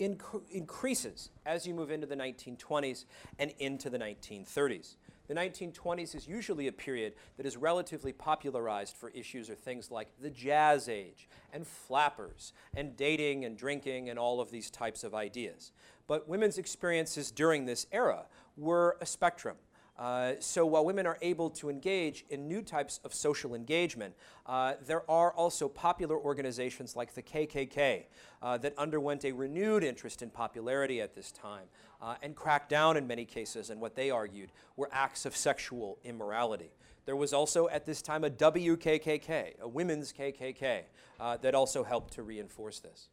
inc- 0.00 0.50
increases 0.50 1.30
as 1.44 1.66
you 1.66 1.74
move 1.74 1.90
into 1.90 2.06
the 2.06 2.16
1920s 2.16 3.04
and 3.38 3.52
into 3.58 3.90
the 3.90 3.98
1930s. 3.98 4.96
The 5.28 5.34
1920s 5.34 6.14
is 6.14 6.28
usually 6.28 6.68
a 6.68 6.72
period 6.72 7.14
that 7.36 7.46
is 7.46 7.56
relatively 7.56 8.12
popularized 8.12 8.96
for 8.96 9.10
issues 9.10 9.50
or 9.50 9.56
things 9.56 9.90
like 9.90 10.12
the 10.20 10.30
jazz 10.30 10.88
age 10.88 11.28
and 11.52 11.66
flappers 11.66 12.52
and 12.76 12.96
dating 12.96 13.44
and 13.44 13.56
drinking 13.56 14.08
and 14.08 14.18
all 14.18 14.40
of 14.40 14.50
these 14.50 14.70
types 14.70 15.02
of 15.02 15.14
ideas. 15.14 15.72
But 16.06 16.28
women's 16.28 16.58
experiences 16.58 17.32
during 17.32 17.64
this 17.64 17.86
era 17.90 18.26
were 18.56 18.96
a 19.00 19.06
spectrum. 19.06 19.56
Uh, 19.98 20.32
so 20.40 20.66
while 20.66 20.84
women 20.84 21.06
are 21.06 21.16
able 21.22 21.48
to 21.48 21.70
engage 21.70 22.24
in 22.28 22.46
new 22.46 22.60
types 22.60 23.00
of 23.04 23.14
social 23.14 23.54
engagement, 23.54 24.14
uh, 24.44 24.74
there 24.86 25.08
are 25.10 25.32
also 25.32 25.68
popular 25.68 26.16
organizations 26.16 26.94
like 26.96 27.14
the 27.14 27.22
KKK 27.22 28.04
uh, 28.42 28.58
that 28.58 28.76
underwent 28.76 29.24
a 29.24 29.32
renewed 29.32 29.82
interest 29.82 30.20
in 30.20 30.28
popularity 30.28 31.00
at 31.00 31.14
this 31.14 31.32
time 31.32 31.64
uh, 32.02 32.16
and 32.22 32.36
cracked 32.36 32.68
down 32.68 32.96
in 32.96 33.06
many 33.06 33.24
cases 33.24 33.70
and 33.70 33.80
what 33.80 33.94
they 33.94 34.10
argued 34.10 34.52
were 34.76 34.90
acts 34.92 35.24
of 35.24 35.34
sexual 35.34 35.98
immorality. 36.04 36.70
There 37.06 37.16
was 37.16 37.32
also 37.32 37.68
at 37.68 37.86
this 37.86 38.02
time 38.02 38.24
a 38.24 38.30
WKKK, 38.30 39.60
a 39.60 39.68
women's 39.68 40.12
KKK, 40.12 40.82
uh, 41.18 41.36
that 41.38 41.54
also 41.54 41.84
helped 41.84 42.12
to 42.14 42.22
reinforce 42.22 42.80
this. 42.80 43.08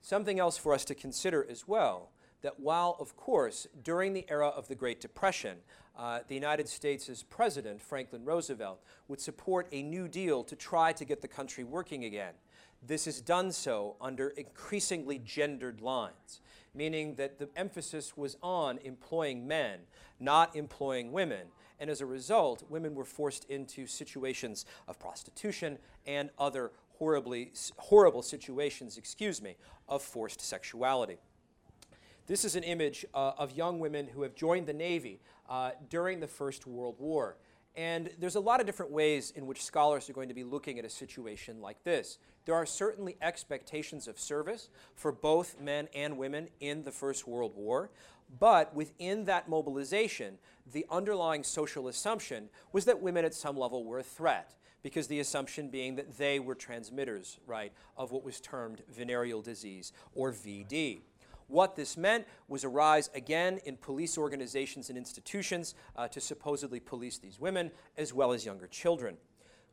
Something 0.00 0.38
else 0.38 0.58
for 0.58 0.74
us 0.74 0.84
to 0.84 0.94
consider 0.94 1.44
as 1.48 1.66
well 1.66 2.10
that 2.44 2.60
while, 2.60 2.94
of 3.00 3.16
course, 3.16 3.66
during 3.82 4.12
the 4.12 4.26
era 4.28 4.48
of 4.48 4.68
the 4.68 4.74
Great 4.74 5.00
Depression, 5.00 5.56
uh, 5.96 6.18
the 6.28 6.34
United 6.34 6.68
States' 6.68 7.24
president, 7.30 7.80
Franklin 7.80 8.22
Roosevelt, 8.22 8.82
would 9.08 9.18
support 9.18 9.66
a 9.72 9.82
New 9.82 10.08
Deal 10.08 10.44
to 10.44 10.54
try 10.54 10.92
to 10.92 11.06
get 11.06 11.22
the 11.22 11.28
country 11.28 11.64
working 11.64 12.04
again. 12.04 12.34
This 12.86 13.06
is 13.06 13.22
done 13.22 13.50
so 13.50 13.96
under 13.98 14.28
increasingly 14.28 15.20
gendered 15.24 15.80
lines, 15.80 16.42
meaning 16.74 17.14
that 17.14 17.38
the 17.38 17.48
emphasis 17.56 18.14
was 18.14 18.36
on 18.42 18.76
employing 18.84 19.48
men, 19.48 19.78
not 20.20 20.54
employing 20.54 21.12
women. 21.12 21.46
And 21.80 21.88
as 21.88 22.02
a 22.02 22.06
result, 22.06 22.62
women 22.68 22.94
were 22.94 23.06
forced 23.06 23.48
into 23.48 23.86
situations 23.86 24.66
of 24.86 24.98
prostitution 24.98 25.78
and 26.06 26.28
other 26.38 26.72
horribly, 26.98 27.52
horrible 27.78 28.22
situations, 28.22 28.98
excuse 28.98 29.40
me, 29.40 29.56
of 29.88 30.02
forced 30.02 30.42
sexuality. 30.42 31.16
This 32.26 32.46
is 32.46 32.56
an 32.56 32.62
image 32.62 33.04
uh, 33.12 33.32
of 33.36 33.52
young 33.52 33.78
women 33.78 34.08
who 34.08 34.22
have 34.22 34.34
joined 34.34 34.66
the 34.66 34.72
Navy 34.72 35.20
uh, 35.46 35.72
during 35.90 36.20
the 36.20 36.26
First 36.26 36.66
World 36.66 36.96
War. 36.98 37.36
And 37.76 38.08
there's 38.18 38.36
a 38.36 38.40
lot 38.40 38.60
of 38.60 38.66
different 38.66 38.92
ways 38.92 39.30
in 39.36 39.46
which 39.46 39.62
scholars 39.62 40.08
are 40.08 40.14
going 40.14 40.28
to 40.28 40.34
be 40.34 40.44
looking 40.44 40.78
at 40.78 40.86
a 40.86 40.90
situation 40.90 41.60
like 41.60 41.84
this. 41.84 42.18
There 42.46 42.54
are 42.54 42.64
certainly 42.64 43.18
expectations 43.20 44.08
of 44.08 44.18
service 44.18 44.70
for 44.94 45.12
both 45.12 45.60
men 45.60 45.88
and 45.94 46.16
women 46.16 46.48
in 46.60 46.82
the 46.84 46.92
First 46.92 47.26
World 47.26 47.52
War, 47.54 47.90
but 48.40 48.74
within 48.74 49.24
that 49.26 49.48
mobilization, 49.48 50.38
the 50.72 50.86
underlying 50.90 51.42
social 51.42 51.88
assumption 51.88 52.48
was 52.72 52.86
that 52.86 53.02
women 53.02 53.26
at 53.26 53.34
some 53.34 53.58
level 53.58 53.84
were 53.84 53.98
a 53.98 54.02
threat, 54.02 54.54
because 54.82 55.08
the 55.08 55.20
assumption 55.20 55.68
being 55.68 55.96
that 55.96 56.16
they 56.16 56.38
were 56.38 56.54
transmitters, 56.54 57.38
right, 57.46 57.72
of 57.96 58.12
what 58.12 58.24
was 58.24 58.40
termed 58.40 58.82
venereal 58.88 59.42
disease 59.42 59.92
or 60.14 60.30
VD. 60.30 61.00
What 61.48 61.76
this 61.76 61.96
meant 61.96 62.26
was 62.48 62.64
a 62.64 62.68
rise 62.68 63.10
again 63.14 63.60
in 63.64 63.76
police 63.76 64.16
organizations 64.16 64.88
and 64.88 64.98
institutions 64.98 65.74
uh, 65.96 66.08
to 66.08 66.20
supposedly 66.20 66.80
police 66.80 67.18
these 67.18 67.38
women 67.38 67.70
as 67.96 68.12
well 68.12 68.32
as 68.32 68.44
younger 68.44 68.66
children. 68.66 69.16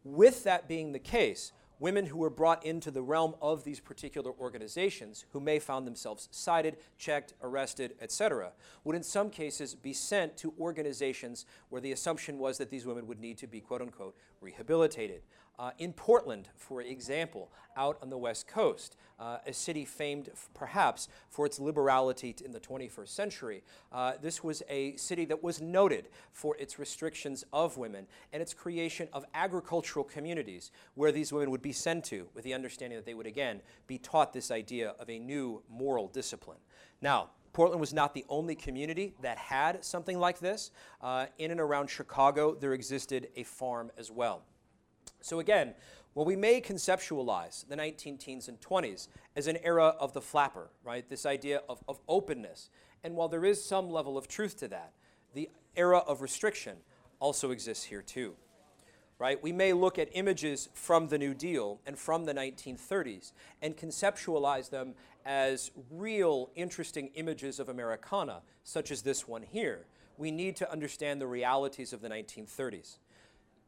With 0.04 0.44
that 0.44 0.68
being 0.68 0.92
the 0.92 1.00
case, 1.00 1.52
women 1.82 2.06
who 2.06 2.18
were 2.18 2.30
brought 2.30 2.64
into 2.64 2.92
the 2.92 3.02
realm 3.02 3.34
of 3.42 3.64
these 3.64 3.80
particular 3.80 4.32
organizations, 4.40 5.26
who 5.32 5.40
may 5.40 5.58
found 5.58 5.88
themselves 5.88 6.30
cited, 6.32 6.78
checked, 6.98 7.34
arrested, 7.42 7.96
etc., 8.00 8.52
would 8.84 8.96
in 8.96 9.04
some 9.04 9.32
cases 9.32 9.74
be 9.74 9.92
sent 9.92 10.38
to 10.38 10.54
organizations 10.60 11.46
where 11.70 11.82
the 11.82 11.92
assumption 11.92 12.38
was 12.38 12.60
that 12.60 12.70
these 12.70 12.86
women 12.86 13.08
would 13.08 13.20
need 13.20 13.38
to 13.38 13.48
be, 13.48 13.60
quote 13.60 13.82
unquote, 13.82 14.16
rehabilitated. 14.42 15.24
Uh, 15.62 15.70
in 15.78 15.94
Portland, 15.94 16.50
for 16.56 16.82
example, 16.82 17.52
out 17.78 17.96
on 18.02 18.10
the 18.10 18.18
West 18.18 18.48
Coast, 18.48 18.96
uh, 19.20 19.38
a 19.46 19.54
city 19.54 19.86
famed 19.86 20.32
perhaps 20.56 21.08
for 21.30 21.46
its 21.46 21.60
liberality 21.60 22.36
in 22.44 22.52
the 22.52 22.60
21st 22.60 23.10
century, 23.10 23.64
uh, 23.92 24.14
this 24.24 24.44
was 24.44 24.64
a 24.70 24.96
city 24.96 25.24
that 25.24 25.44
was 25.44 25.62
noted 25.62 26.08
for 26.32 26.58
its 26.58 26.80
restrictions 26.80 27.46
of 27.54 27.78
women 27.78 28.08
and 28.34 28.42
its 28.42 28.56
creation 28.56 29.08
of 29.14 29.24
agricultural 29.36 30.04
communities 30.04 30.72
where 30.96 31.12
these 31.12 31.32
women 31.32 31.52
would 31.52 31.62
be 31.62 31.72
sent 31.72 32.04
to 32.04 32.28
with 32.34 32.44
the 32.44 32.56
understanding 32.56 32.98
that 32.98 33.06
they 33.06 33.14
would 33.14 33.28
again 33.28 33.62
be 33.86 34.00
taught 34.00 34.34
this 34.34 34.50
idea 34.50 34.96
of 35.00 35.12
a 35.12 35.20
new 35.20 35.62
moral 35.70 36.08
discipline. 36.08 36.58
Now, 37.04 37.30
Portland 37.54 37.80
was 37.80 37.94
not 37.94 38.16
the 38.16 38.26
only 38.30 38.56
community 38.56 39.14
that 39.22 39.38
had 39.38 39.86
something 39.86 40.18
like 40.18 40.40
this. 40.40 40.72
Uh, 41.02 41.28
in 41.38 41.52
and 41.52 41.60
around 41.60 41.88
Chicago, 41.88 42.56
there 42.56 42.74
existed 42.74 43.28
a 43.36 43.44
farm 43.44 43.92
as 43.96 44.10
well. 44.10 44.42
So 45.22 45.40
again, 45.40 45.74
well, 46.14 46.26
we 46.26 46.36
may 46.36 46.60
conceptualize 46.60 47.68
the 47.68 47.76
19 47.76 48.18
teens 48.18 48.50
and 48.50 48.60
20s 48.60 49.08
as 49.36 49.48
an 49.48 49.58
era 49.64 49.96
of 50.00 50.14
the 50.14 50.22
flapper, 50.22 50.70
right? 50.84 51.08
This 51.10 51.26
idea 51.26 51.62
of, 51.70 51.82
of 51.88 52.00
openness. 52.08 52.70
And 53.04 53.16
while 53.16 53.30
there 53.30 53.46
is 53.46 53.64
some 53.64 53.90
level 53.90 54.18
of 54.18 54.28
truth 54.28 54.58
to 54.58 54.68
that, 54.70 54.92
the 55.34 55.50
era 55.76 56.00
of 56.00 56.22
restriction 56.22 56.78
also 57.20 57.52
exists 57.52 57.86
here 57.86 58.02
too. 58.02 58.34
Right? 59.20 59.42
We 59.42 59.52
may 59.52 59.72
look 59.72 60.00
at 60.00 60.10
images 60.14 60.68
from 60.74 61.08
the 61.08 61.18
New 61.20 61.36
Deal 61.36 61.80
and 61.86 61.98
from 61.98 62.26
the 62.26 62.34
1930s 62.34 63.34
and 63.62 63.78
conceptualize 63.78 64.72
them 64.72 64.96
as 65.26 65.70
real 65.92 66.50
interesting 66.56 67.12
images 67.14 67.60
of 67.60 67.70
Americana, 67.70 68.42
such 68.64 68.90
as 68.90 69.04
this 69.04 69.28
one 69.28 69.44
here. 69.44 69.86
We 70.18 70.32
need 70.32 70.56
to 70.56 70.72
understand 70.72 71.22
the 71.22 71.28
realities 71.28 71.94
of 71.94 72.02
the 72.02 72.10
1930s 72.10 72.98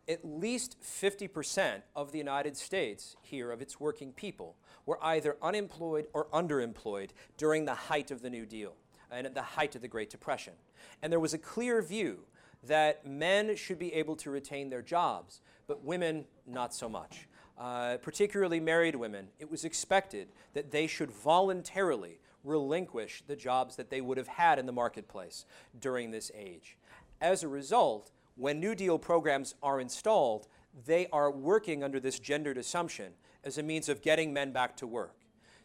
at 0.08 0.26
least 0.26 0.78
50% 0.82 1.82
of 1.96 2.12
the 2.12 2.18
United 2.18 2.58
States 2.58 3.16
here, 3.22 3.52
of 3.52 3.62
its 3.62 3.80
working 3.80 4.12
people, 4.12 4.56
were 4.86 5.04
either 5.04 5.38
unemployed 5.42 6.08
or 6.14 6.26
underemployed 6.34 7.12
during 7.38 7.66
the 7.66 7.74
height 7.74 8.12
of 8.12 8.22
the 8.22 8.30
New 8.30 8.46
Deal 8.46 8.74
and 9.12 9.26
at 9.26 9.36
the 9.36 9.42
height 9.42 9.76
of 9.76 9.82
the 9.82 9.88
Great 9.88 10.10
Depression. 10.10 10.54
And 11.02 11.12
there 11.12 11.20
was 11.20 11.34
a 11.34 11.38
clear 11.38 11.82
view 11.82 12.20
that 12.66 13.06
men 13.06 13.56
should 13.56 13.80
be 13.80 13.94
able 13.94 14.16
to 14.18 14.32
retain 14.32 14.70
their 14.70 14.82
jobs, 14.82 15.42
but 15.68 15.84
women 15.84 16.26
not 16.48 16.74
so 16.74 16.90
much. 16.90 17.28
Uh, 17.58 17.98
particularly 17.98 18.60
married 18.60 18.96
women, 18.96 19.28
it 19.40 19.50
was 19.50 19.64
expected 19.64 20.30
that 20.54 20.72
they 20.72 20.88
should 20.88 21.12
voluntarily 21.12 22.20
relinquish 22.44 23.24
the 23.28 23.36
jobs 23.36 23.76
that 23.76 23.90
they 23.90 24.02
would 24.02 24.18
have 24.18 24.28
had 24.28 24.60
in 24.60 24.66
the 24.66 24.72
marketplace 24.72 25.46
during 25.80 26.12
this 26.12 26.32
age. 26.36 26.78
As 27.22 27.44
a 27.44 27.48
result, 27.48 28.12
when 28.36 28.60
New 28.60 28.76
Deal 28.76 28.98
programs 28.98 29.56
are 29.62 29.80
installed, 29.80 30.48
they 30.86 31.08
are 31.12 31.30
working 31.30 31.84
under 31.84 32.00
this 32.00 32.20
gendered 32.20 32.58
assumption 32.58 33.14
as 33.44 33.58
a 33.58 33.64
means 33.64 33.90
of 33.90 34.02
getting 34.02 34.34
men 34.34 34.52
back 34.52 34.76
to 34.78 34.88
work. 34.88 35.16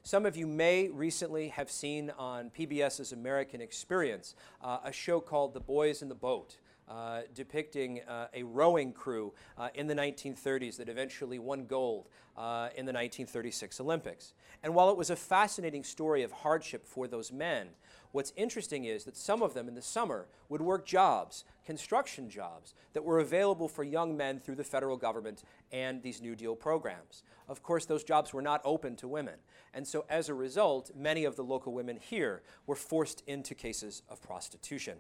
Some 0.03 0.27
of 0.27 0.37
you 0.37 0.47
may 0.47 0.89
recently 0.89 1.49
have 1.49 1.71
seen 1.71 2.11
on 2.19 2.51
PBS's 2.51 3.13
American 3.13 3.61
Experience 3.61 4.35
uh, 4.63 4.79
a 4.85 4.93
show 4.93 5.21
called 5.21 5.55
The 5.55 5.61
Boys 5.61 6.03
in 6.03 6.09
the 6.09 6.15
Boat. 6.15 6.57
Uh, 6.89 7.21
depicting 7.35 8.01
uh, 8.09 8.29
a 8.33 8.43
rowing 8.43 8.95
crew 8.95 9.35
uh, 9.59 9.69
in 9.75 9.87
the 9.87 9.95
1930s 9.95 10.79
that 10.79 10.89
eventually 10.89 11.39
won 11.39 11.67
gold 11.67 12.09
uh, 12.35 12.71
in 12.77 12.87
the 12.87 12.93
1936 12.95 13.79
Olympics. 13.79 14.33
And 14.63 14.75
while 14.75 14.89
it 14.89 14.97
was 14.97 15.11
a 15.11 15.17
fascinating 15.17 15.85
story 15.85 16.23
of 16.23 16.33
hardship 16.33 16.87
for 16.87 17.07
those 17.07 17.31
men, 17.31 17.69
what's 18.13 18.33
interesting 18.37 18.87
is 18.87 19.05
that 19.05 19.19
some 19.19 19.43
of 19.43 19.53
them 19.53 19.69
in 19.69 19.75
the 19.75 19.83
summer 19.83 20.29
would 20.49 20.63
work 20.63 20.87
jobs, 20.87 21.45
construction 21.69 22.31
jobs, 22.31 22.73
that 22.95 23.05
were 23.05 23.19
available 23.19 23.69
for 23.69 23.85
young 23.85 24.17
men 24.17 24.41
through 24.41 24.55
the 24.55 24.65
federal 24.65 24.97
government 24.97 25.43
and 25.71 26.03
these 26.03 26.23
New 26.23 26.35
Deal 26.35 26.57
programs. 26.57 27.23
Of 27.47 27.63
course, 27.63 27.85
those 27.85 28.03
jobs 28.03 28.33
were 28.33 28.41
not 28.41 28.63
open 28.65 28.97
to 28.97 29.07
women. 29.07 29.35
And 29.75 29.87
so 29.87 30.07
as 30.09 30.31
a 30.31 30.35
result, 30.35 30.91
many 30.97 31.27
of 31.27 31.37
the 31.37 31.45
local 31.45 31.75
women 31.75 31.99
here 32.01 32.41
were 32.67 32.75
forced 32.75 33.23
into 33.27 33.55
cases 33.55 34.01
of 34.09 34.23
prostitution. 34.23 34.97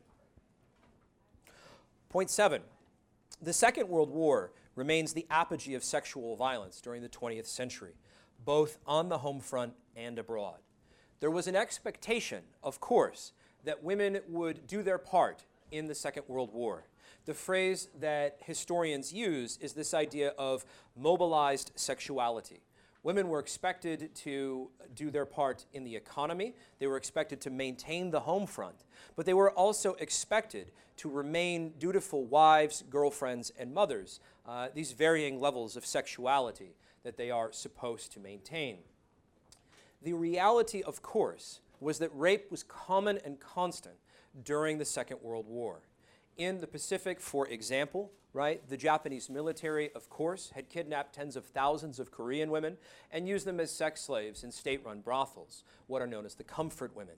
Point 2.10 2.28
seven 2.28 2.60
the 3.40 3.54
Second 3.54 3.88
World 3.88 4.10
War 4.10 4.52
remains 4.74 5.14
the 5.14 5.26
apogee 5.30 5.74
of 5.74 5.82
sexual 5.82 6.36
violence 6.36 6.82
during 6.82 7.00
the 7.00 7.08
20th 7.08 7.46
century, 7.46 7.94
both 8.44 8.76
on 8.86 9.08
the 9.08 9.16
home 9.16 9.40
front 9.40 9.72
and 9.96 10.18
abroad. 10.18 10.58
There 11.20 11.30
was 11.30 11.46
an 11.46 11.56
expectation, 11.56 12.42
of 12.62 12.78
course, 12.78 13.32
that 13.64 13.82
women 13.82 14.20
would 14.28 14.66
do 14.66 14.82
their 14.82 14.98
part 14.98 15.44
in 15.70 15.86
the 15.86 15.94
Second 15.94 16.24
World 16.28 16.52
War. 16.52 16.84
The 17.24 17.34
phrase 17.34 17.88
that 18.00 18.38
historians 18.40 19.12
use 19.12 19.58
is 19.60 19.72
this 19.72 19.92
idea 19.92 20.30
of 20.38 20.64
mobilized 20.96 21.72
sexuality. 21.74 22.60
Women 23.02 23.28
were 23.28 23.38
expected 23.38 24.14
to 24.16 24.70
do 24.94 25.10
their 25.10 25.24
part 25.24 25.64
in 25.72 25.84
the 25.84 25.94
economy. 25.94 26.54
They 26.78 26.86
were 26.86 26.96
expected 26.96 27.40
to 27.42 27.50
maintain 27.50 28.10
the 28.10 28.20
home 28.20 28.46
front. 28.46 28.84
But 29.14 29.24
they 29.24 29.34
were 29.34 29.50
also 29.50 29.94
expected 29.94 30.72
to 30.96 31.08
remain 31.08 31.74
dutiful 31.78 32.24
wives, 32.24 32.82
girlfriends, 32.90 33.52
and 33.58 33.72
mothers, 33.72 34.20
uh, 34.46 34.68
these 34.74 34.92
varying 34.92 35.40
levels 35.40 35.76
of 35.76 35.86
sexuality 35.86 36.74
that 37.04 37.16
they 37.16 37.30
are 37.30 37.52
supposed 37.52 38.12
to 38.12 38.20
maintain. 38.20 38.78
The 40.02 40.12
reality, 40.12 40.82
of 40.82 41.00
course, 41.02 41.60
was 41.80 41.98
that 42.00 42.10
rape 42.12 42.50
was 42.50 42.64
common 42.64 43.18
and 43.24 43.38
constant 43.38 43.96
during 44.44 44.78
the 44.78 44.84
Second 44.84 45.18
World 45.22 45.46
War. 45.46 45.82
In 46.36 46.60
the 46.60 46.66
Pacific, 46.66 47.20
for 47.20 47.48
example, 47.48 48.12
right, 48.32 48.66
the 48.68 48.76
Japanese 48.76 49.28
military, 49.28 49.90
of 49.94 50.08
course, 50.08 50.52
had 50.54 50.68
kidnapped 50.68 51.14
tens 51.14 51.34
of 51.34 51.44
thousands 51.44 51.98
of 51.98 52.12
Korean 52.12 52.50
women 52.50 52.76
and 53.10 53.28
used 53.28 53.46
them 53.46 53.58
as 53.58 53.72
sex 53.72 54.02
slaves 54.02 54.44
in 54.44 54.52
state 54.52 54.84
run 54.84 55.00
brothels, 55.00 55.64
what 55.86 56.02
are 56.02 56.06
known 56.06 56.24
as 56.24 56.34
the 56.34 56.44
comfort 56.44 56.94
women. 56.94 57.16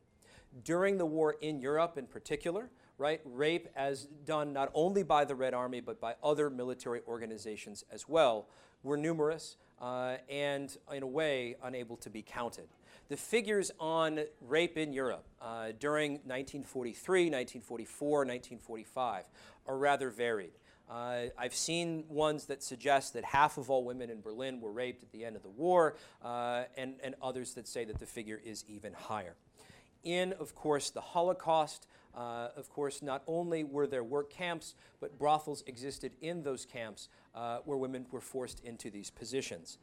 During 0.64 0.98
the 0.98 1.06
war 1.06 1.36
in 1.40 1.60
Europe 1.60 1.98
in 1.98 2.06
particular, 2.06 2.70
right, 2.98 3.20
rape 3.24 3.68
as 3.76 4.06
done 4.24 4.52
not 4.52 4.70
only 4.74 5.02
by 5.02 5.24
the 5.24 5.34
Red 5.34 5.54
Army 5.54 5.80
but 5.80 6.00
by 6.00 6.14
other 6.22 6.50
military 6.50 7.00
organizations 7.06 7.84
as 7.92 8.08
well 8.08 8.48
were 8.82 8.96
numerous 8.96 9.56
uh, 9.80 10.16
and, 10.28 10.76
in 10.92 11.02
a 11.02 11.06
way, 11.06 11.56
unable 11.62 11.96
to 11.98 12.10
be 12.10 12.22
counted. 12.22 12.68
The 13.10 13.16
figures 13.16 13.72
on 13.80 14.20
rape 14.40 14.78
in 14.78 14.92
Europe 14.92 15.26
uh, 15.42 15.72
during 15.80 16.12
1943, 16.12 17.22
1944, 17.24 18.18
1945 18.18 19.24
are 19.66 19.76
rather 19.76 20.10
varied. 20.10 20.52
Uh, 20.88 21.22
I've 21.36 21.54
seen 21.54 22.04
ones 22.08 22.44
that 22.44 22.62
suggest 22.62 23.14
that 23.14 23.24
half 23.24 23.58
of 23.58 23.68
all 23.68 23.82
women 23.82 24.10
in 24.10 24.20
Berlin 24.20 24.60
were 24.60 24.70
raped 24.70 25.02
at 25.02 25.10
the 25.10 25.24
end 25.24 25.34
of 25.34 25.42
the 25.42 25.50
war, 25.50 25.96
uh, 26.22 26.66
and, 26.76 27.00
and 27.02 27.16
others 27.20 27.54
that 27.54 27.66
say 27.66 27.84
that 27.84 27.98
the 27.98 28.06
figure 28.06 28.40
is 28.44 28.64
even 28.68 28.92
higher. 28.92 29.34
In, 30.04 30.32
of 30.34 30.54
course, 30.54 30.90
the 30.90 31.00
Holocaust, 31.00 31.88
uh, 32.16 32.50
of 32.56 32.70
course, 32.70 33.02
not 33.02 33.24
only 33.26 33.64
were 33.64 33.88
there 33.88 34.04
work 34.04 34.30
camps, 34.32 34.76
but 35.00 35.18
brothels 35.18 35.64
existed 35.66 36.12
in 36.20 36.44
those 36.44 36.64
camps 36.64 37.08
uh, 37.34 37.58
where 37.64 37.76
women 37.76 38.06
were 38.12 38.20
forced 38.20 38.60
into 38.60 38.88
these 38.88 39.10
positions. 39.10 39.78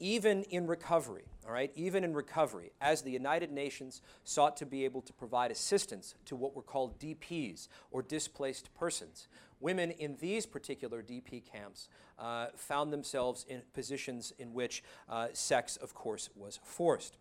Even 0.00 0.44
in 0.44 0.66
recovery, 0.66 1.24
all 1.44 1.52
right, 1.52 1.72
even 1.74 2.04
in 2.04 2.14
recovery, 2.14 2.70
as 2.80 3.02
the 3.02 3.10
United 3.10 3.50
Nations 3.50 4.00
sought 4.22 4.56
to 4.58 4.66
be 4.66 4.84
able 4.84 5.02
to 5.02 5.12
provide 5.12 5.50
assistance 5.50 6.14
to 6.26 6.36
what 6.36 6.54
were 6.54 6.62
called 6.62 7.00
DPs, 7.00 7.68
or 7.90 8.02
displaced 8.02 8.72
persons, 8.74 9.26
women 9.60 9.90
in 9.90 10.16
these 10.20 10.46
particular 10.46 11.02
DP 11.02 11.42
camps 11.44 11.88
uh, 12.18 12.46
found 12.54 12.92
themselves 12.92 13.44
in 13.48 13.62
positions 13.74 14.32
in 14.38 14.52
which 14.52 14.84
uh, 15.08 15.28
sex, 15.32 15.76
of 15.76 15.94
course, 15.94 16.30
was 16.36 16.60
forced. 16.62 17.16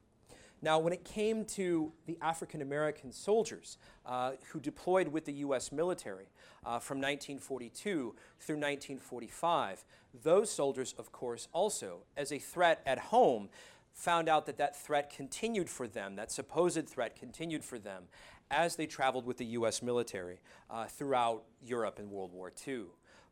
Now, 0.61 0.79
when 0.79 0.91
it 0.91 1.03
came 1.03 1.45
to 1.45 1.91
the 2.07 2.17
African 2.21 2.61
American 2.61 3.11
soldiers 3.11 3.77
uh, 4.05 4.31
who 4.51 4.59
deployed 4.59 5.09
with 5.09 5.25
the 5.25 5.33
U.S. 5.33 5.71
military 5.71 6.29
uh, 6.65 6.79
from 6.79 6.97
1942 6.97 8.15
through 8.39 8.55
1945, 8.55 9.83
those 10.23 10.49
soldiers, 10.49 10.95
of 10.97 11.11
course, 11.11 11.47
also, 11.53 11.99
as 12.15 12.31
a 12.31 12.39
threat 12.39 12.81
at 12.85 12.97
home, 12.97 13.49
found 13.93 14.29
out 14.29 14.45
that 14.45 14.57
that 14.57 14.75
threat 14.75 15.09
continued 15.09 15.69
for 15.69 15.87
them, 15.87 16.15
that 16.15 16.31
supposed 16.31 16.87
threat 16.87 17.15
continued 17.15 17.63
for 17.63 17.77
them 17.77 18.03
as 18.49 18.75
they 18.75 18.85
traveled 18.85 19.25
with 19.25 19.37
the 19.37 19.45
U.S. 19.45 19.81
military 19.81 20.39
uh, 20.69 20.85
throughout 20.85 21.43
Europe 21.61 21.99
in 21.99 22.09
World 22.09 22.31
War 22.31 22.51
II. 22.67 22.85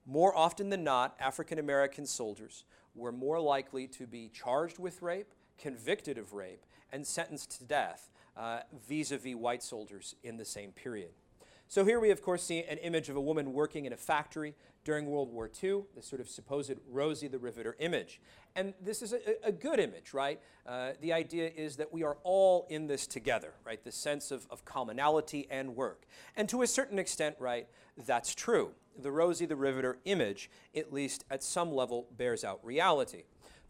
More 0.05 0.35
often 0.35 0.69
than 0.69 0.83
not, 0.83 1.15
African 1.19 1.57
American 1.57 2.05
soldiers 2.05 2.65
were 2.93 3.11
more 3.11 3.39
likely 3.39 3.87
to 3.87 4.05
be 4.05 4.29
charged 4.33 4.77
with 4.77 5.01
rape, 5.01 5.33
convicted 5.57 6.17
of 6.17 6.33
rape, 6.33 6.63
and 6.95 7.05
sentenced 7.05 7.51
to 7.59 7.65
death 7.65 8.09
vis 8.87 9.11
a 9.11 9.17
vis 9.17 9.35
white 9.35 9.61
soldiers 9.61 10.15
in 10.23 10.37
the 10.37 10.45
same 10.45 10.71
period. 10.71 11.11
So 11.67 11.83
here 11.83 11.99
we, 11.99 12.11
of 12.11 12.21
course, 12.21 12.43
see 12.43 12.63
an 12.63 12.77
image 12.77 13.09
of 13.09 13.15
a 13.15 13.21
woman 13.21 13.51
working 13.51 13.85
in 13.85 13.91
a 13.91 13.97
factory 13.97 14.55
during 14.83 15.07
World 15.07 15.31
War 15.31 15.49
II, 15.63 15.81
the 15.95 16.01
sort 16.01 16.21
of 16.21 16.29
supposed 16.29 16.73
Rosie 16.87 17.27
the 17.27 17.39
Riveter 17.39 17.75
image. 17.79 18.21
And 18.55 18.75
this 18.79 19.01
is 19.01 19.13
a, 19.13 19.19
a 19.43 19.51
good 19.51 19.79
image, 19.79 20.13
right? 20.13 20.39
Uh, 20.65 20.91
the 21.01 21.11
idea 21.11 21.51
is 21.53 21.75
that 21.77 21.91
we 21.91 22.03
are 22.03 22.17
all 22.23 22.67
in 22.69 22.85
this 22.87 23.07
together, 23.07 23.53
right? 23.65 23.83
The 23.83 23.91
sense 23.91 24.29
of, 24.31 24.45
of 24.51 24.63
commonality 24.63 25.47
and 25.49 25.75
work. 25.75 26.05
And 26.37 26.47
to 26.49 26.61
a 26.61 26.67
certain 26.67 26.99
extent, 26.99 27.35
right, 27.39 27.67
that's 28.05 28.35
true. 28.35 28.71
The 29.01 29.11
Rosie 29.11 29.47
the 29.47 29.55
Riveter 29.55 29.97
image, 30.05 30.51
at 30.75 30.93
least 30.93 31.25
at 31.31 31.43
some 31.43 31.73
level, 31.73 32.07
bears 32.15 32.43
out 32.43 32.63
reality. 32.63 33.23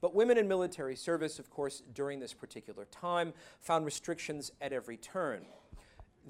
But 0.05 0.13
women 0.13 0.37
in 0.37 0.47
military 0.47 0.95
service, 0.95 1.39
of 1.39 1.49
course, 1.49 1.81
during 1.95 2.19
this 2.19 2.31
particular 2.31 2.85
time, 2.91 3.33
found 3.59 3.85
restrictions 3.85 4.51
at 4.61 4.71
every 4.71 4.97
turn. 4.97 5.47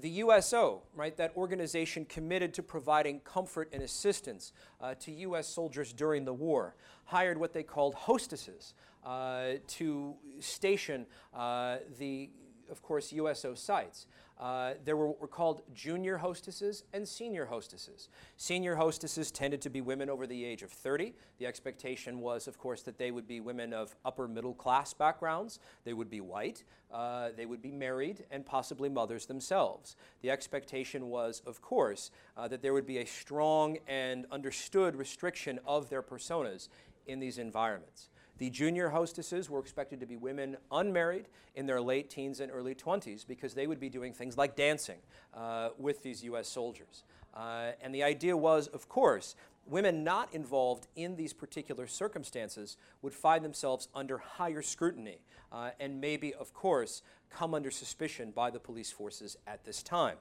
The 0.00 0.08
USO, 0.08 0.80
right, 0.94 1.14
that 1.18 1.36
organization 1.36 2.06
committed 2.06 2.54
to 2.54 2.62
providing 2.62 3.20
comfort 3.20 3.68
and 3.74 3.82
assistance 3.82 4.54
uh, 4.80 4.94
to 5.00 5.12
U.S. 5.12 5.46
soldiers 5.46 5.92
during 5.92 6.24
the 6.24 6.32
war, 6.32 6.74
hired 7.04 7.36
what 7.36 7.52
they 7.52 7.62
called 7.62 7.94
hostesses 7.94 8.72
uh, 9.04 9.56
to 9.66 10.14
station 10.40 11.04
uh, 11.34 11.76
the, 11.98 12.30
of 12.70 12.82
course, 12.82 13.12
USO 13.12 13.54
sites. 13.54 14.06
Uh, 14.38 14.74
there 14.84 14.98
were 14.98 15.08
what 15.08 15.20
were 15.20 15.28
called 15.28 15.62
junior 15.72 16.18
hostesses 16.18 16.84
and 16.92 17.08
senior 17.08 17.46
hostesses. 17.46 18.10
Senior 18.36 18.74
hostesses 18.74 19.30
tended 19.30 19.62
to 19.62 19.70
be 19.70 19.80
women 19.80 20.10
over 20.10 20.26
the 20.26 20.44
age 20.44 20.62
of 20.62 20.70
30. 20.70 21.14
The 21.38 21.46
expectation 21.46 22.20
was, 22.20 22.46
of 22.46 22.58
course, 22.58 22.82
that 22.82 22.98
they 22.98 23.10
would 23.10 23.26
be 23.26 23.40
women 23.40 23.72
of 23.72 23.96
upper 24.04 24.28
middle 24.28 24.52
class 24.52 24.92
backgrounds. 24.92 25.58
They 25.84 25.94
would 25.94 26.10
be 26.10 26.20
white. 26.20 26.64
Uh, 26.92 27.30
they 27.34 27.46
would 27.46 27.62
be 27.62 27.72
married 27.72 28.26
and 28.30 28.44
possibly 28.44 28.90
mothers 28.90 29.24
themselves. 29.24 29.96
The 30.20 30.30
expectation 30.30 31.08
was, 31.08 31.40
of 31.46 31.62
course, 31.62 32.10
uh, 32.36 32.46
that 32.48 32.60
there 32.60 32.74
would 32.74 32.86
be 32.86 32.98
a 32.98 33.06
strong 33.06 33.78
and 33.88 34.26
understood 34.30 34.96
restriction 34.96 35.58
of 35.64 35.88
their 35.88 36.02
personas 36.02 36.68
in 37.06 37.20
these 37.20 37.38
environments. 37.38 38.10
The 38.38 38.50
junior 38.50 38.90
hostesses 38.90 39.48
were 39.48 39.60
expected 39.60 40.00
to 40.00 40.06
be 40.06 40.16
women 40.16 40.56
unmarried 40.70 41.26
in 41.54 41.66
their 41.66 41.80
late 41.80 42.10
teens 42.10 42.40
and 42.40 42.52
early 42.52 42.74
20s 42.74 43.26
because 43.26 43.54
they 43.54 43.66
would 43.66 43.80
be 43.80 43.88
doing 43.88 44.12
things 44.12 44.36
like 44.36 44.56
dancing 44.56 44.98
uh, 45.34 45.70
with 45.78 46.02
these 46.02 46.22
U.S. 46.24 46.48
soldiers. 46.48 47.04
Uh, 47.34 47.72
and 47.80 47.94
the 47.94 48.02
idea 48.02 48.36
was, 48.36 48.66
of 48.68 48.88
course, 48.88 49.36
women 49.66 50.04
not 50.04 50.32
involved 50.34 50.86
in 50.96 51.16
these 51.16 51.32
particular 51.32 51.86
circumstances 51.86 52.76
would 53.02 53.14
find 53.14 53.44
themselves 53.44 53.88
under 53.94 54.18
higher 54.18 54.62
scrutiny 54.62 55.18
uh, 55.50 55.70
and 55.80 56.00
maybe, 56.00 56.34
of 56.34 56.52
course, 56.52 57.02
come 57.30 57.54
under 57.54 57.70
suspicion 57.70 58.30
by 58.30 58.50
the 58.50 58.60
police 58.60 58.90
forces 58.90 59.36
at 59.46 59.64
this 59.64 59.82
time 59.82 60.16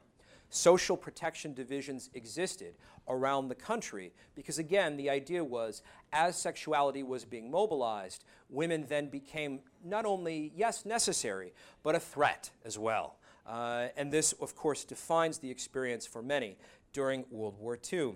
social 0.49 0.97
protection 0.97 1.53
divisions 1.53 2.09
existed 2.13 2.75
around 3.07 3.47
the 3.47 3.55
country 3.55 4.13
because, 4.35 4.57
again, 4.57 4.97
the 4.97 5.09
idea 5.09 5.43
was 5.43 5.81
as 6.13 6.35
sexuality 6.35 7.03
was 7.03 7.25
being 7.25 7.51
mobilized, 7.51 8.23
women 8.49 8.85
then 8.87 9.09
became 9.09 9.59
not 9.83 10.05
only, 10.05 10.51
yes, 10.55 10.85
necessary, 10.85 11.53
but 11.83 11.95
a 11.95 11.99
threat 11.99 12.49
as 12.63 12.79
well. 12.79 13.17
Uh, 13.45 13.87
and 13.95 14.11
this, 14.11 14.33
of 14.33 14.55
course, 14.55 14.83
defines 14.83 15.37
the 15.37 15.51
experience 15.51 16.07
for 16.07 16.21
many 16.21 16.57
during 16.93 17.25
World 17.29 17.55
War 17.59 17.77
II. 17.91 18.15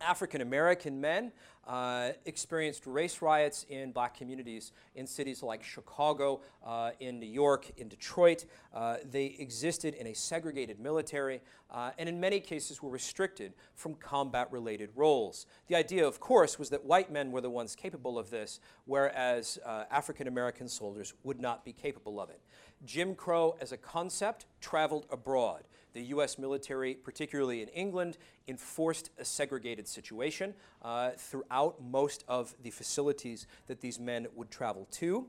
African 0.00 0.40
American 0.40 1.00
men 1.00 1.32
uh, 1.70 2.10
experienced 2.26 2.84
race 2.84 3.22
riots 3.22 3.64
in 3.68 3.92
black 3.92 4.16
communities 4.16 4.72
in 4.96 5.06
cities 5.06 5.40
like 5.40 5.62
Chicago, 5.62 6.40
uh, 6.66 6.90
in 6.98 7.20
New 7.20 7.26
York, 7.26 7.70
in 7.76 7.88
Detroit. 7.88 8.44
Uh, 8.74 8.96
they 9.08 9.36
existed 9.38 9.94
in 9.94 10.08
a 10.08 10.14
segregated 10.14 10.80
military 10.80 11.40
uh, 11.72 11.90
and 11.98 12.08
in 12.08 12.18
many 12.18 12.40
cases 12.40 12.82
were 12.82 12.90
restricted 12.90 13.52
from 13.74 13.94
combat 13.94 14.50
related 14.50 14.90
roles. 14.96 15.46
The 15.68 15.76
idea, 15.76 16.06
of 16.06 16.18
course, 16.18 16.58
was 16.58 16.70
that 16.70 16.84
white 16.84 17.12
men 17.12 17.30
were 17.30 17.40
the 17.40 17.50
ones 17.50 17.76
capable 17.76 18.18
of 18.18 18.30
this, 18.30 18.58
whereas 18.86 19.58
uh, 19.64 19.84
African 19.90 20.26
American 20.26 20.68
soldiers 20.68 21.14
would 21.22 21.40
not 21.40 21.64
be 21.64 21.72
capable 21.72 22.20
of 22.20 22.30
it. 22.30 22.40
Jim 22.84 23.14
Crow 23.14 23.56
as 23.60 23.72
a 23.72 23.76
concept 23.76 24.46
traveled 24.60 25.06
abroad. 25.10 25.64
The 25.92 26.02
U.S. 26.02 26.38
military, 26.38 26.94
particularly 26.94 27.62
in 27.62 27.68
England, 27.68 28.16
enforced 28.46 29.10
a 29.18 29.24
segregated 29.24 29.88
situation 29.88 30.54
uh, 30.82 31.10
throughout 31.16 31.50
most 31.80 32.24
of 32.28 32.54
the 32.62 32.70
facilities 32.70 33.46
that 33.66 33.80
these 33.80 33.98
men 33.98 34.26
would 34.34 34.50
travel 34.50 34.86
to. 34.92 35.26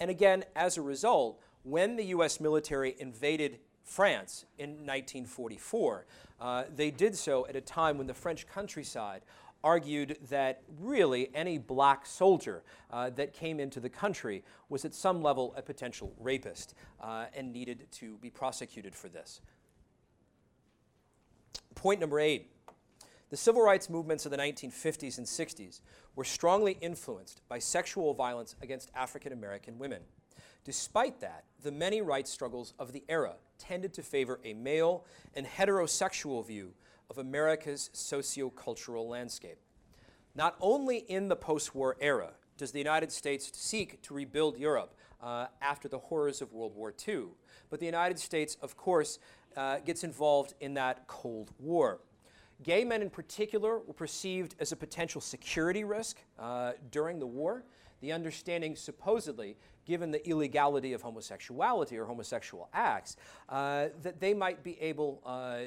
And 0.00 0.10
again, 0.10 0.44
as 0.56 0.76
a 0.76 0.82
result, 0.82 1.40
when 1.62 1.96
the 1.96 2.04
U.S. 2.06 2.40
military 2.40 2.94
invaded 2.98 3.58
France 3.82 4.44
in 4.58 4.70
1944, 4.70 6.06
uh, 6.40 6.64
they 6.74 6.90
did 6.90 7.16
so 7.16 7.46
at 7.46 7.56
a 7.56 7.60
time 7.60 7.98
when 7.98 8.06
the 8.06 8.14
French 8.14 8.46
countryside 8.46 9.22
argued 9.62 10.18
that 10.28 10.62
really 10.78 11.30
any 11.34 11.56
black 11.56 12.04
soldier 12.04 12.62
uh, 12.90 13.08
that 13.10 13.32
came 13.32 13.58
into 13.58 13.80
the 13.80 13.88
country 13.88 14.44
was 14.68 14.84
at 14.84 14.94
some 14.94 15.22
level 15.22 15.54
a 15.56 15.62
potential 15.62 16.12
rapist 16.20 16.74
uh, 17.00 17.24
and 17.34 17.50
needed 17.50 17.86
to 17.90 18.18
be 18.18 18.28
prosecuted 18.28 18.94
for 18.94 19.08
this. 19.08 19.40
Point 21.74 21.98
number 21.98 22.20
eight. 22.20 22.50
The 23.34 23.38
civil 23.38 23.62
rights 23.62 23.90
movements 23.90 24.24
of 24.26 24.30
the 24.30 24.38
1950s 24.38 25.18
and 25.18 25.26
60s 25.26 25.80
were 26.14 26.22
strongly 26.22 26.78
influenced 26.80 27.40
by 27.48 27.58
sexual 27.58 28.14
violence 28.14 28.54
against 28.62 28.92
African 28.94 29.32
American 29.32 29.76
women. 29.76 30.02
Despite 30.62 31.18
that, 31.18 31.42
the 31.60 31.72
many 31.72 32.00
rights 32.00 32.30
struggles 32.30 32.74
of 32.78 32.92
the 32.92 33.02
era 33.08 33.34
tended 33.58 33.92
to 33.94 34.04
favor 34.04 34.38
a 34.44 34.54
male 34.54 35.04
and 35.34 35.48
heterosexual 35.48 36.46
view 36.46 36.74
of 37.10 37.18
America's 37.18 37.90
sociocultural 37.92 39.08
landscape. 39.08 39.58
Not 40.36 40.54
only 40.60 40.98
in 40.98 41.26
the 41.26 41.34
post 41.34 41.74
war 41.74 41.96
era 42.00 42.34
does 42.56 42.70
the 42.70 42.78
United 42.78 43.10
States 43.10 43.50
seek 43.52 44.00
to 44.02 44.14
rebuild 44.14 44.56
Europe 44.58 44.94
uh, 45.20 45.46
after 45.60 45.88
the 45.88 45.98
horrors 45.98 46.40
of 46.40 46.52
World 46.52 46.76
War 46.76 46.94
II, 47.08 47.30
but 47.68 47.80
the 47.80 47.86
United 47.86 48.20
States, 48.20 48.56
of 48.62 48.76
course, 48.76 49.18
uh, 49.56 49.80
gets 49.80 50.04
involved 50.04 50.54
in 50.60 50.74
that 50.74 51.08
Cold 51.08 51.50
War. 51.58 51.98
Gay 52.64 52.82
men 52.82 53.02
in 53.02 53.10
particular 53.10 53.78
were 53.78 53.92
perceived 53.92 54.54
as 54.58 54.72
a 54.72 54.76
potential 54.76 55.20
security 55.20 55.84
risk 55.84 56.16
uh, 56.38 56.72
during 56.90 57.18
the 57.18 57.26
war. 57.26 57.62
The 58.00 58.10
understanding, 58.10 58.74
supposedly, 58.74 59.56
given 59.84 60.10
the 60.10 60.26
illegality 60.28 60.94
of 60.94 61.02
homosexuality 61.02 61.98
or 61.98 62.06
homosexual 62.06 62.70
acts, 62.72 63.16
uh, 63.50 63.88
that 64.02 64.18
they 64.18 64.32
might 64.32 64.62
be 64.62 64.80
able 64.80 65.22
uh, 65.26 65.58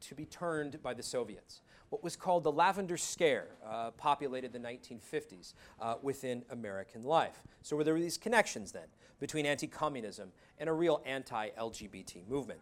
to 0.00 0.14
be 0.16 0.26
turned 0.26 0.82
by 0.82 0.92
the 0.92 1.02
Soviets. 1.02 1.62
What 1.90 2.02
was 2.02 2.16
called 2.16 2.42
the 2.44 2.52
Lavender 2.52 2.96
Scare 2.96 3.48
uh, 3.64 3.92
populated 3.92 4.52
the 4.52 4.58
1950s 4.58 5.54
uh, 5.80 5.94
within 6.02 6.44
American 6.50 7.02
life. 7.02 7.42
So 7.62 7.76
were 7.76 7.84
there 7.84 7.94
were 7.94 8.00
these 8.00 8.18
connections 8.18 8.72
then 8.72 8.86
between 9.20 9.46
anti 9.46 9.68
communism 9.68 10.32
and 10.58 10.68
a 10.68 10.72
real 10.72 11.00
anti 11.06 11.50
LGBT 11.50 12.28
movement. 12.28 12.60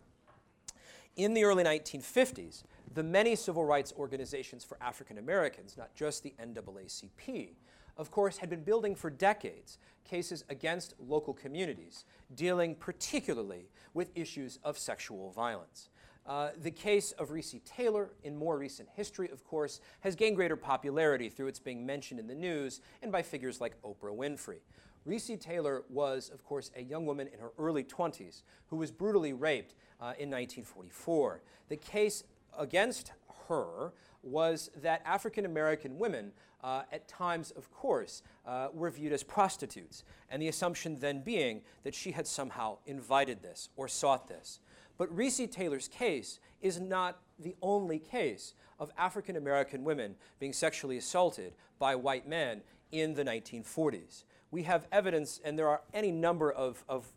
In 1.18 1.34
the 1.34 1.42
early 1.42 1.64
1950s, 1.64 2.62
the 2.94 3.02
many 3.02 3.34
civil 3.34 3.64
rights 3.64 3.92
organizations 3.98 4.62
for 4.62 4.78
African 4.80 5.18
Americans, 5.18 5.76
not 5.76 5.92
just 5.96 6.22
the 6.22 6.32
NAACP, 6.40 7.56
of 7.96 8.12
course, 8.12 8.38
had 8.38 8.48
been 8.48 8.62
building 8.62 8.94
for 8.94 9.10
decades 9.10 9.78
cases 10.04 10.44
against 10.48 10.94
local 11.00 11.34
communities, 11.34 12.04
dealing 12.36 12.76
particularly 12.76 13.68
with 13.94 14.12
issues 14.14 14.60
of 14.62 14.78
sexual 14.78 15.32
violence. 15.32 15.88
Uh, 16.24 16.50
the 16.56 16.70
case 16.70 17.10
of 17.12 17.30
Recy 17.30 17.64
Taylor, 17.64 18.10
in 18.22 18.36
more 18.36 18.56
recent 18.56 18.88
history, 18.94 19.28
of 19.28 19.42
course, 19.42 19.80
has 20.02 20.14
gained 20.14 20.36
greater 20.36 20.56
popularity 20.56 21.28
through 21.28 21.48
its 21.48 21.58
being 21.58 21.84
mentioned 21.84 22.20
in 22.20 22.28
the 22.28 22.34
news 22.34 22.80
and 23.02 23.10
by 23.10 23.22
figures 23.22 23.60
like 23.60 23.74
Oprah 23.82 24.16
Winfrey. 24.16 24.60
Recy 25.06 25.40
Taylor 25.40 25.84
was, 25.88 26.30
of 26.30 26.44
course, 26.44 26.70
a 26.76 26.82
young 26.82 27.06
woman 27.06 27.28
in 27.32 27.40
her 27.40 27.50
early 27.58 27.82
20s 27.82 28.42
who 28.66 28.76
was 28.76 28.92
brutally 28.92 29.32
raped 29.32 29.74
uh, 30.00 30.14
in 30.18 30.30
1944. 30.30 31.42
The 31.68 31.76
case 31.76 32.24
against 32.58 33.12
her 33.48 33.92
was 34.22 34.70
that 34.82 35.02
African 35.04 35.44
American 35.44 35.98
women, 35.98 36.32
uh, 36.62 36.82
at 36.92 37.08
times, 37.08 37.50
of 37.52 37.70
course, 37.72 38.22
uh, 38.46 38.68
were 38.72 38.90
viewed 38.90 39.12
as 39.12 39.22
prostitutes, 39.22 40.04
and 40.30 40.42
the 40.42 40.48
assumption 40.48 40.98
then 40.98 41.22
being 41.22 41.62
that 41.84 41.94
she 41.94 42.10
had 42.12 42.26
somehow 42.26 42.78
invited 42.86 43.42
this 43.42 43.68
or 43.76 43.88
sought 43.88 44.28
this. 44.28 44.60
But 44.96 45.14
Recy 45.14 45.50
Taylor's 45.50 45.88
case 45.88 46.40
is 46.60 46.80
not 46.80 47.20
the 47.38 47.54
only 47.62 47.98
case 47.98 48.54
of 48.80 48.90
African 48.98 49.36
American 49.36 49.84
women 49.84 50.16
being 50.40 50.52
sexually 50.52 50.96
assaulted 50.96 51.54
by 51.78 51.94
white 51.94 52.28
men 52.28 52.62
in 52.90 53.14
the 53.14 53.24
1940s. 53.24 54.24
We 54.50 54.62
have 54.64 54.88
evidence, 54.90 55.40
and 55.44 55.58
there 55.58 55.68
are 55.68 55.82
any 55.92 56.10
number 56.10 56.50
of, 56.50 56.84
of 56.88 57.12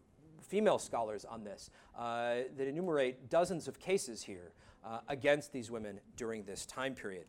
female 0.52 0.78
scholars 0.78 1.24
on 1.24 1.46
this 1.46 1.70
uh, 1.98 2.36
that 2.58 2.68
enumerate 2.68 3.30
dozens 3.30 3.70
of 3.70 3.80
cases 3.80 4.22
here 4.22 4.52
uh, 4.86 5.00
against 5.08 5.54
these 5.54 5.72
women 5.72 5.98
during 6.18 6.44
this 6.44 6.66
time 6.66 6.94
period. 6.94 7.24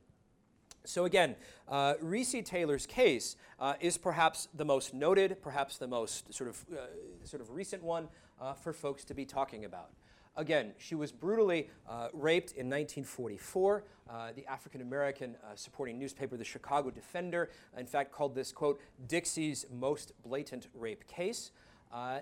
So 0.84 1.04
again, 1.04 1.36
uh, 1.68 1.94
Recy 2.02 2.44
Taylor's 2.44 2.84
case 2.84 3.36
uh, 3.60 3.74
is 3.80 3.96
perhaps 3.96 4.48
the 4.54 4.64
most 4.64 4.92
noted, 4.92 5.40
perhaps 5.40 5.78
the 5.78 5.86
most 5.86 6.34
sort 6.34 6.50
of, 6.50 6.64
uh, 6.72 6.76
sort 7.22 7.40
of 7.40 7.50
recent 7.50 7.84
one 7.84 8.08
uh, 8.40 8.54
for 8.54 8.72
folks 8.72 9.04
to 9.04 9.14
be 9.14 9.24
talking 9.24 9.64
about. 9.64 9.90
Again, 10.34 10.72
she 10.78 10.96
was 10.96 11.12
brutally 11.12 11.68
uh, 11.88 12.08
raped 12.12 12.50
in 12.52 12.66
1944. 12.66 13.84
Uh, 14.10 14.32
the 14.34 14.44
African 14.46 14.80
American 14.80 15.36
supporting 15.54 15.96
newspaper, 15.96 16.36
the 16.36 16.44
Chicago 16.44 16.90
Defender, 16.90 17.50
in 17.78 17.86
fact, 17.86 18.10
called 18.10 18.34
this, 18.34 18.50
quote, 18.50 18.80
Dixie's 19.06 19.66
most 19.70 20.10
blatant 20.24 20.66
rape 20.74 21.06
case. 21.06 21.52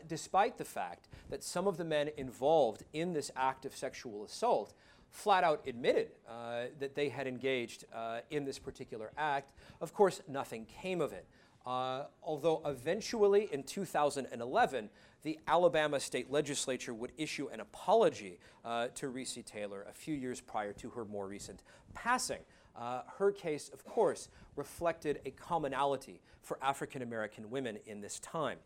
Despite 0.09 0.59
the 0.59 0.65
fact 0.65 1.09
that 1.29 1.45
some 1.45 1.67
of 1.67 1.77
the 1.77 1.85
men 1.85 2.11
involved 2.17 2.85
in 2.93 3.13
this 3.13 3.31
act 3.37 3.65
of 3.65 3.75
sexual 3.75 4.25
assault 4.25 4.75
flat 5.11 5.45
out 5.45 5.63
admitted 5.67 6.09
uh, 6.29 6.65
that 6.79 6.95
they 6.95 7.09
had 7.09 7.27
engaged 7.27 7.85
uh, 7.95 8.21
in 8.31 8.45
this 8.45 8.59
particular 8.59 9.11
act. 9.17 9.53
Of 9.81 9.93
course, 9.93 10.21
nothing 10.29 10.67
came 10.67 11.01
of 11.01 11.13
it. 11.13 11.27
Uh, 11.67 12.05
although 12.23 12.63
eventually 12.65 13.49
in 13.53 13.63
2011, 13.63 14.89
the 15.23 15.39
Alabama 15.47 16.01
state 16.01 16.31
legislature 16.31 16.95
would 16.95 17.13
issue 17.19 17.49
an 17.49 17.61
apology 17.61 18.39
uh, 18.65 18.89
to 18.95 19.13
Recy 19.13 19.45
Taylor 19.45 19.85
a 19.89 19.93
few 19.93 20.15
years 20.15 20.41
prior 20.41 20.73
to 20.75 20.91
her 20.91 21.05
more 21.05 21.27
recent 21.27 21.63
passing. 21.93 22.41
Uh, 22.75 23.03
her 23.19 23.31
case, 23.31 23.69
of 23.75 23.85
course, 23.85 24.29
reflected 24.57 25.21
a 25.27 25.31
commonality 25.33 26.23
for 26.41 26.59
African 26.63 27.03
American 27.03 27.51
women 27.51 27.79
in 27.85 28.01
this 28.01 28.19
time. 28.21 28.59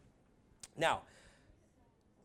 Now, 0.76 1.02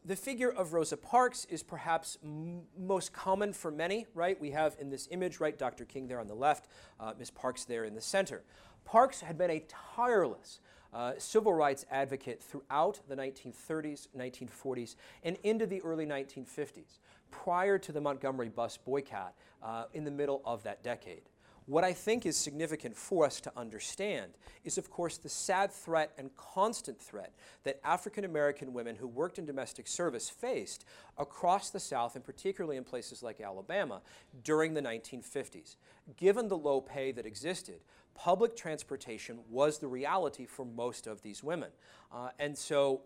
the 0.05 0.15
figure 0.15 0.49
of 0.49 0.73
Rosa 0.73 0.97
Parks 0.97 1.45
is 1.45 1.61
perhaps 1.61 2.17
m- 2.23 2.61
most 2.77 3.13
common 3.13 3.53
for 3.53 3.69
many, 3.69 4.07
right? 4.13 4.39
We 4.39 4.51
have 4.51 4.75
in 4.79 4.89
this 4.89 5.07
image, 5.11 5.39
right, 5.39 5.57
Dr. 5.57 5.85
King 5.85 6.07
there 6.07 6.19
on 6.19 6.27
the 6.27 6.35
left, 6.35 6.67
uh, 6.99 7.13
Ms. 7.17 7.31
Parks 7.31 7.65
there 7.65 7.83
in 7.83 7.95
the 7.95 8.01
center. 8.01 8.43
Parks 8.85 9.21
had 9.21 9.37
been 9.37 9.51
a 9.51 9.63
tireless 9.95 10.61
uh, 10.93 11.13
civil 11.17 11.53
rights 11.53 11.85
advocate 11.91 12.41
throughout 12.41 12.99
the 13.07 13.15
1930s, 13.15 14.07
1940s, 14.17 14.95
and 15.23 15.37
into 15.43 15.67
the 15.67 15.81
early 15.81 16.05
1950s, 16.05 16.97
prior 17.29 17.77
to 17.77 17.91
the 17.91 18.01
Montgomery 18.01 18.49
bus 18.49 18.77
boycott 18.77 19.35
uh, 19.61 19.83
in 19.93 20.03
the 20.03 20.11
middle 20.11 20.41
of 20.45 20.63
that 20.63 20.81
decade. 20.81 21.21
What 21.69 21.83
I 21.83 21.93
think 21.93 22.25
is 22.25 22.35
significant 22.35 22.97
for 22.97 23.27
us 23.27 23.39
to 23.41 23.51
understand 23.55 24.31
is, 24.63 24.79
of 24.79 24.89
course, 24.89 25.17
the 25.17 25.29
sad 25.29 25.71
threat 25.71 26.11
and 26.17 26.35
constant 26.35 26.99
threat 26.99 27.31
that 27.63 27.79
African 27.83 28.25
American 28.25 28.73
women 28.73 28.95
who 28.95 29.07
worked 29.07 29.37
in 29.37 29.45
domestic 29.45 29.85
service 29.85 30.31
faced 30.31 30.83
across 31.15 31.69
the 31.69 31.79
South, 31.79 32.15
and 32.15 32.25
particularly 32.25 32.75
in 32.75 32.83
places 32.83 33.21
like 33.21 33.39
Alabama, 33.39 34.01
during 34.43 34.73
the 34.73 34.81
1950s. 34.81 35.75
Given 36.17 36.47
the 36.47 36.57
low 36.57 36.81
pay 36.81 37.11
that 37.11 37.27
existed, 37.27 37.81
public 38.15 38.55
transportation 38.55 39.37
was 39.47 39.77
the 39.77 39.87
reality 39.87 40.47
for 40.47 40.65
most 40.65 41.05
of 41.05 41.21
these 41.21 41.43
women. 41.43 41.69
Uh, 42.11 42.29
and 42.39 42.57
so, 42.57 43.01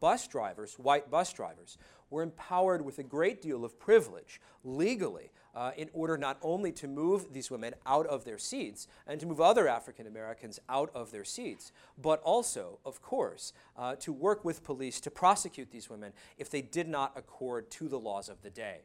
bus 0.00 0.26
drivers, 0.26 0.72
white 0.78 1.10
bus 1.10 1.34
drivers, 1.34 1.76
were 2.08 2.22
empowered 2.22 2.82
with 2.82 2.98
a 2.98 3.02
great 3.02 3.42
deal 3.42 3.62
of 3.62 3.78
privilege 3.78 4.40
legally 4.64 5.30
uh, 5.54 5.72
in 5.76 5.88
order 5.92 6.16
not 6.16 6.38
only 6.42 6.72
to 6.72 6.88
move 6.88 7.32
these 7.32 7.50
women 7.50 7.74
out 7.86 8.06
of 8.06 8.24
their 8.24 8.38
seats 8.38 8.86
and 9.06 9.20
to 9.20 9.26
move 9.26 9.40
other 9.40 9.68
African 9.68 10.06
Americans 10.06 10.58
out 10.68 10.90
of 10.94 11.10
their 11.10 11.24
seats, 11.24 11.72
but 12.00 12.20
also, 12.22 12.78
of 12.84 13.02
course, 13.02 13.52
uh, 13.76 13.96
to 13.96 14.12
work 14.12 14.44
with 14.44 14.64
police 14.64 15.00
to 15.00 15.10
prosecute 15.10 15.70
these 15.70 15.90
women 15.90 16.12
if 16.38 16.50
they 16.50 16.62
did 16.62 16.88
not 16.88 17.12
accord 17.16 17.70
to 17.72 17.88
the 17.88 17.98
laws 17.98 18.28
of 18.28 18.42
the 18.42 18.50
day. 18.50 18.80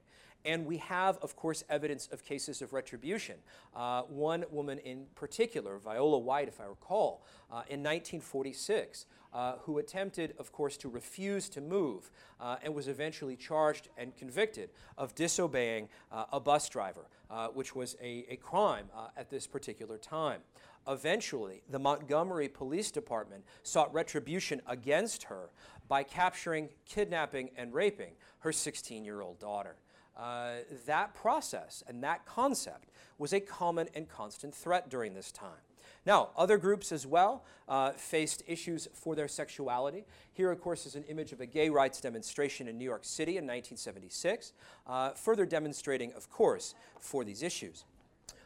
And 0.46 0.66
we 0.66 0.78
have, 0.78 1.18
of 1.18 1.36
course, 1.36 1.64
evidence 1.70 2.08
of 2.12 2.24
cases 2.24 2.62
of 2.62 2.72
retribution. 2.72 3.36
Uh, 3.76 4.04
one 4.04 4.46
woman 4.52 4.78
in 4.80 5.08
particular, 5.16 5.78
Viola 5.78 6.20
White, 6.20 6.48
if 6.48 6.62
I 6.62 6.66
recall, 6.66 7.26
uh, 7.50 7.64
in 7.68 7.82
1946, 7.82 9.08
uh, 9.34 9.56
who 9.64 9.80
attempted, 9.80 10.34
of 10.40 10.52
course, 10.54 10.78
to 10.78 10.88
refuse 10.88 11.50
to 11.50 11.60
move 11.60 12.10
uh, 12.40 12.56
and 12.64 12.74
was 12.74 12.88
eventually 12.88 13.36
charged 13.36 13.90
and 13.98 14.16
convicted 14.16 14.70
of 14.98 15.14
disobeying 15.14 15.90
uh, 16.12 16.26
a 16.32 16.40
bus 16.40 16.70
driver, 16.70 17.08
uh, 17.30 17.48
which 17.50 17.76
was 17.76 17.98
a, 18.02 18.26
a 18.30 18.38
crime 18.38 18.86
at 19.18 19.30
this 19.30 19.46
particular 19.46 19.98
time. 19.98 20.40
Eventually, 20.88 21.64
the 21.70 21.80
Montgomery 21.80 22.48
Police 22.48 22.92
Department 22.92 23.44
sought 23.64 23.94
retribution 23.94 24.62
against 24.68 25.24
her 25.24 25.50
by 25.88 26.04
capturing, 26.04 26.70
kidnapping, 26.86 27.50
and 27.58 27.74
raping 27.74 28.12
her 28.40 28.52
16 28.52 29.04
year 29.04 29.22
old 29.22 29.40
daughter. 29.40 29.76
Uh, 30.18 30.58
that 30.86 31.14
process 31.14 31.84
and 31.88 32.04
that 32.04 32.26
concept 32.26 32.90
was 33.18 33.34
a 33.34 33.40
common 33.40 33.88
and 33.94 34.08
constant 34.08 34.56
threat 34.56 34.90
during 34.90 35.14
this 35.14 35.32
time. 35.32 35.62
Now, 36.06 36.30
other 36.38 36.58
groups 36.58 36.92
as 36.92 37.08
well 37.08 37.44
uh, 37.68 37.92
faced 37.92 38.44
issues 38.48 38.88
for 38.94 39.16
their 39.16 39.28
sexuality. 39.28 40.06
Here, 40.32 40.52
of 40.52 40.62
course, 40.62 40.86
is 40.86 40.96
an 40.96 41.04
image 41.06 41.32
of 41.32 41.42
a 41.42 41.46
gay 41.46 41.70
rights 41.70 42.00
demonstration 42.00 42.68
in 42.68 42.78
New 42.78 42.86
York 42.86 43.04
City 43.04 43.34
in 43.34 43.44
1976, 43.46 44.54
uh, 44.86 45.12
further 45.12 45.46
demonstrating, 45.46 46.14
of 46.14 46.30
course, 46.30 46.76
for 47.00 47.24
these 47.24 47.42
issues. 47.42 47.86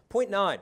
Point 0.08 0.30
nine. 0.30 0.60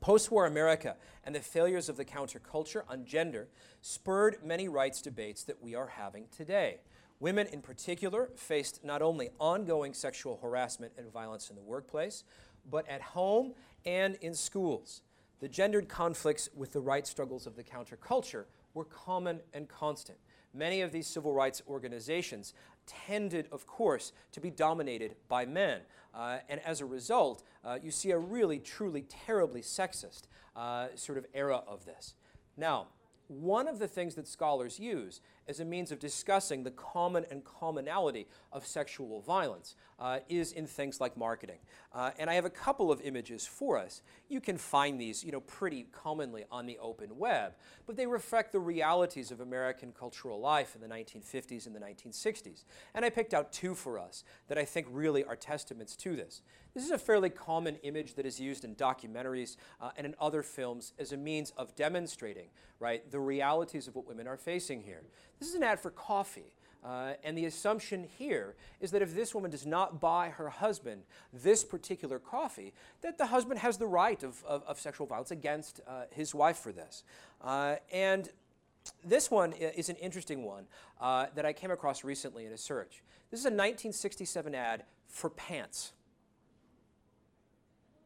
Post 0.00 0.32
war 0.32 0.46
America 0.46 0.96
and 1.24 1.32
the 1.32 1.40
failures 1.40 1.88
of 1.88 1.96
the 1.96 2.04
counterculture 2.04 2.82
on 2.88 3.04
gender 3.04 3.46
spurred 3.82 4.38
many 4.44 4.68
rights 4.68 5.00
debates 5.00 5.44
that 5.44 5.62
we 5.62 5.76
are 5.76 5.86
having 5.86 6.24
today. 6.36 6.80
Women, 7.22 7.46
in 7.52 7.62
particular, 7.62 8.30
faced 8.34 8.82
not 8.84 9.00
only 9.00 9.30
ongoing 9.38 9.94
sexual 9.94 10.40
harassment 10.42 10.92
and 10.98 11.08
violence 11.12 11.50
in 11.50 11.54
the 11.54 11.62
workplace, 11.62 12.24
but 12.68 12.84
at 12.88 13.00
home 13.00 13.54
and 13.86 14.16
in 14.16 14.34
schools 14.34 15.02
the 15.38 15.48
gendered 15.48 15.88
conflicts 15.88 16.48
with 16.52 16.72
the 16.72 16.80
rights 16.80 17.08
struggles 17.10 17.46
of 17.46 17.54
the 17.54 17.62
counterculture 17.62 18.46
were 18.74 18.84
common 18.86 19.38
and 19.54 19.68
constant. 19.68 20.18
Many 20.52 20.80
of 20.80 20.90
these 20.90 21.06
civil 21.06 21.32
rights 21.32 21.62
organizations 21.68 22.54
tended, 22.86 23.46
of 23.52 23.68
course, 23.68 24.12
to 24.32 24.40
be 24.40 24.50
dominated 24.50 25.14
by 25.28 25.46
men. 25.46 25.82
Uh, 26.12 26.38
and 26.48 26.60
as 26.62 26.80
a 26.80 26.86
result, 26.86 27.44
uh, 27.64 27.78
you 27.80 27.92
see 27.92 28.10
a 28.10 28.18
really, 28.18 28.58
truly 28.58 29.02
terribly 29.02 29.62
sexist 29.62 30.22
uh, 30.56 30.88
sort 30.96 31.18
of 31.18 31.26
era 31.34 31.62
of 31.68 31.84
this. 31.84 32.14
Now, 32.56 32.88
one 33.28 33.66
of 33.66 33.78
the 33.78 33.88
things 33.88 34.14
that 34.16 34.28
scholars 34.28 34.78
use 34.78 35.20
as 35.48 35.60
a 35.60 35.64
means 35.64 35.92
of 35.92 35.98
discussing 35.98 36.62
the 36.62 36.70
common 36.70 37.24
and 37.30 37.44
commonality 37.44 38.26
of 38.52 38.66
sexual 38.66 39.20
violence 39.20 39.76
uh, 39.98 40.18
is 40.28 40.52
in 40.52 40.66
things 40.66 41.00
like 41.00 41.16
marketing. 41.16 41.58
Uh, 41.92 42.10
and 42.18 42.28
I 42.28 42.34
have 42.34 42.44
a 42.44 42.50
couple 42.50 42.90
of 42.90 43.00
images 43.02 43.46
for 43.46 43.78
us. 43.78 44.02
You 44.28 44.40
can 44.40 44.58
find 44.58 45.00
these, 45.00 45.22
you 45.22 45.30
know, 45.30 45.40
pretty 45.40 45.86
commonly 45.92 46.44
on 46.50 46.66
the 46.66 46.78
open 46.78 47.18
web, 47.18 47.54
but 47.86 47.96
they 47.96 48.06
reflect 48.06 48.52
the 48.52 48.60
realities 48.60 49.30
of 49.30 49.40
American 49.40 49.92
cultural 49.92 50.40
life 50.40 50.74
in 50.74 50.80
the 50.80 50.92
1950s 50.92 51.66
and 51.66 51.74
the 51.74 51.80
1960s. 51.80 52.64
And 52.94 53.04
I 53.04 53.10
picked 53.10 53.34
out 53.34 53.52
two 53.52 53.74
for 53.74 53.98
us 53.98 54.24
that 54.48 54.58
I 54.58 54.64
think 54.64 54.86
really 54.90 55.24
are 55.24 55.36
testaments 55.36 55.96
to 55.96 56.16
this. 56.16 56.42
This 56.74 56.84
is 56.84 56.90
a 56.90 56.98
fairly 56.98 57.28
common 57.28 57.76
image 57.82 58.14
that 58.14 58.24
is 58.24 58.40
used 58.40 58.64
in 58.64 58.74
documentaries 58.74 59.56
uh, 59.80 59.90
and 59.96 60.06
in 60.06 60.14
other 60.18 60.42
films 60.42 60.94
as 60.98 61.12
a 61.12 61.16
means 61.18 61.52
of 61.58 61.76
demonstrating, 61.76 62.48
right, 62.80 63.08
the 63.10 63.20
realities 63.20 63.88
of 63.88 63.94
what 63.94 64.08
women 64.08 64.26
are 64.26 64.38
facing 64.38 64.82
here. 64.82 65.02
This 65.42 65.48
is 65.48 65.56
an 65.56 65.64
ad 65.64 65.80
for 65.80 65.90
coffee. 65.90 66.54
Uh, 66.84 67.14
and 67.24 67.36
the 67.36 67.46
assumption 67.46 68.04
here 68.04 68.54
is 68.80 68.92
that 68.92 69.02
if 69.02 69.12
this 69.12 69.34
woman 69.34 69.50
does 69.50 69.66
not 69.66 70.00
buy 70.00 70.28
her 70.28 70.48
husband 70.48 71.02
this 71.32 71.64
particular 71.64 72.20
coffee, 72.20 72.72
that 73.00 73.18
the 73.18 73.26
husband 73.26 73.58
has 73.58 73.76
the 73.76 73.86
right 73.88 74.22
of, 74.22 74.44
of, 74.44 74.62
of 74.68 74.78
sexual 74.78 75.04
violence 75.04 75.32
against 75.32 75.80
uh, 75.88 76.04
his 76.12 76.32
wife 76.32 76.58
for 76.58 76.70
this. 76.70 77.02
Uh, 77.40 77.74
and 77.92 78.28
this 79.04 79.32
one 79.32 79.52
is 79.52 79.88
an 79.88 79.96
interesting 79.96 80.44
one 80.44 80.66
uh, 81.00 81.26
that 81.34 81.44
I 81.44 81.52
came 81.52 81.72
across 81.72 82.04
recently 82.04 82.46
in 82.46 82.52
a 82.52 82.56
search. 82.56 83.02
This 83.32 83.40
is 83.40 83.46
a 83.46 83.48
1967 83.48 84.54
ad 84.54 84.84
for 85.08 85.28
pants. 85.28 85.90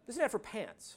This 0.07 0.15
is 0.15 0.21
an 0.21 0.25
ad 0.25 0.31
for 0.31 0.39
pants. 0.39 0.97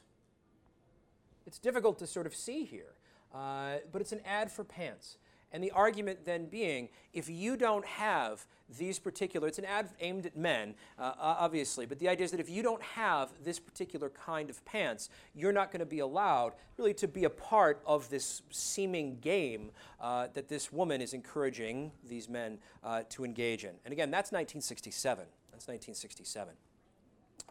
It's 1.45 1.59
difficult 1.59 1.99
to 1.99 2.07
sort 2.07 2.27
of 2.27 2.33
see 2.33 2.63
here, 2.63 2.93
uh, 3.35 3.79
but 3.91 3.99
it's 3.99 4.13
an 4.13 4.21
ad 4.25 4.49
for 4.49 4.63
pants. 4.63 5.17
And 5.51 5.63
the 5.63 5.71
argument 5.71 6.25
then 6.25 6.45
being, 6.45 6.89
if 7.13 7.29
you 7.29 7.57
don't 7.57 7.85
have 7.85 8.45
these 8.77 8.99
particular, 8.99 9.47
it's 9.47 9.57
an 9.57 9.65
ad 9.65 9.89
aimed 9.99 10.27
at 10.27 10.37
men, 10.37 10.75
uh, 10.99 11.13
obviously, 11.17 11.87
but 11.87 11.97
the 11.97 12.07
idea 12.07 12.25
is 12.25 12.31
that 12.31 12.39
if 12.39 12.49
you 12.49 12.61
don't 12.61 12.83
have 12.83 13.29
this 13.43 13.57
particular 13.57 14.09
kind 14.09 14.49
of 14.49 14.63
pants, 14.63 15.09
you're 15.33 15.51
not 15.51 15.71
going 15.71 15.79
to 15.79 15.87
be 15.87 15.99
allowed 15.99 16.53
really 16.77 16.93
to 16.93 17.07
be 17.07 17.23
a 17.23 17.29
part 17.29 17.81
of 17.85 18.09
this 18.09 18.43
seeming 18.51 19.17
game 19.21 19.71
uh, 19.99 20.27
that 20.33 20.47
this 20.47 20.71
woman 20.71 21.01
is 21.01 21.13
encouraging 21.13 21.91
these 22.07 22.29
men 22.29 22.59
uh, 22.83 23.01
to 23.09 23.25
engage 23.25 23.63
in. 23.63 23.73
And 23.85 23.91
again, 23.91 24.11
that's 24.11 24.31
1967. 24.31 25.25
That's 25.51 25.67
1967. 25.67 26.53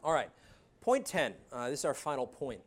All 0.04 0.12
right. 0.12 0.30
Point 0.80 1.04
10, 1.04 1.34
uh, 1.52 1.68
this 1.68 1.80
is 1.80 1.84
our 1.84 1.94
final 1.94 2.26
point. 2.26 2.60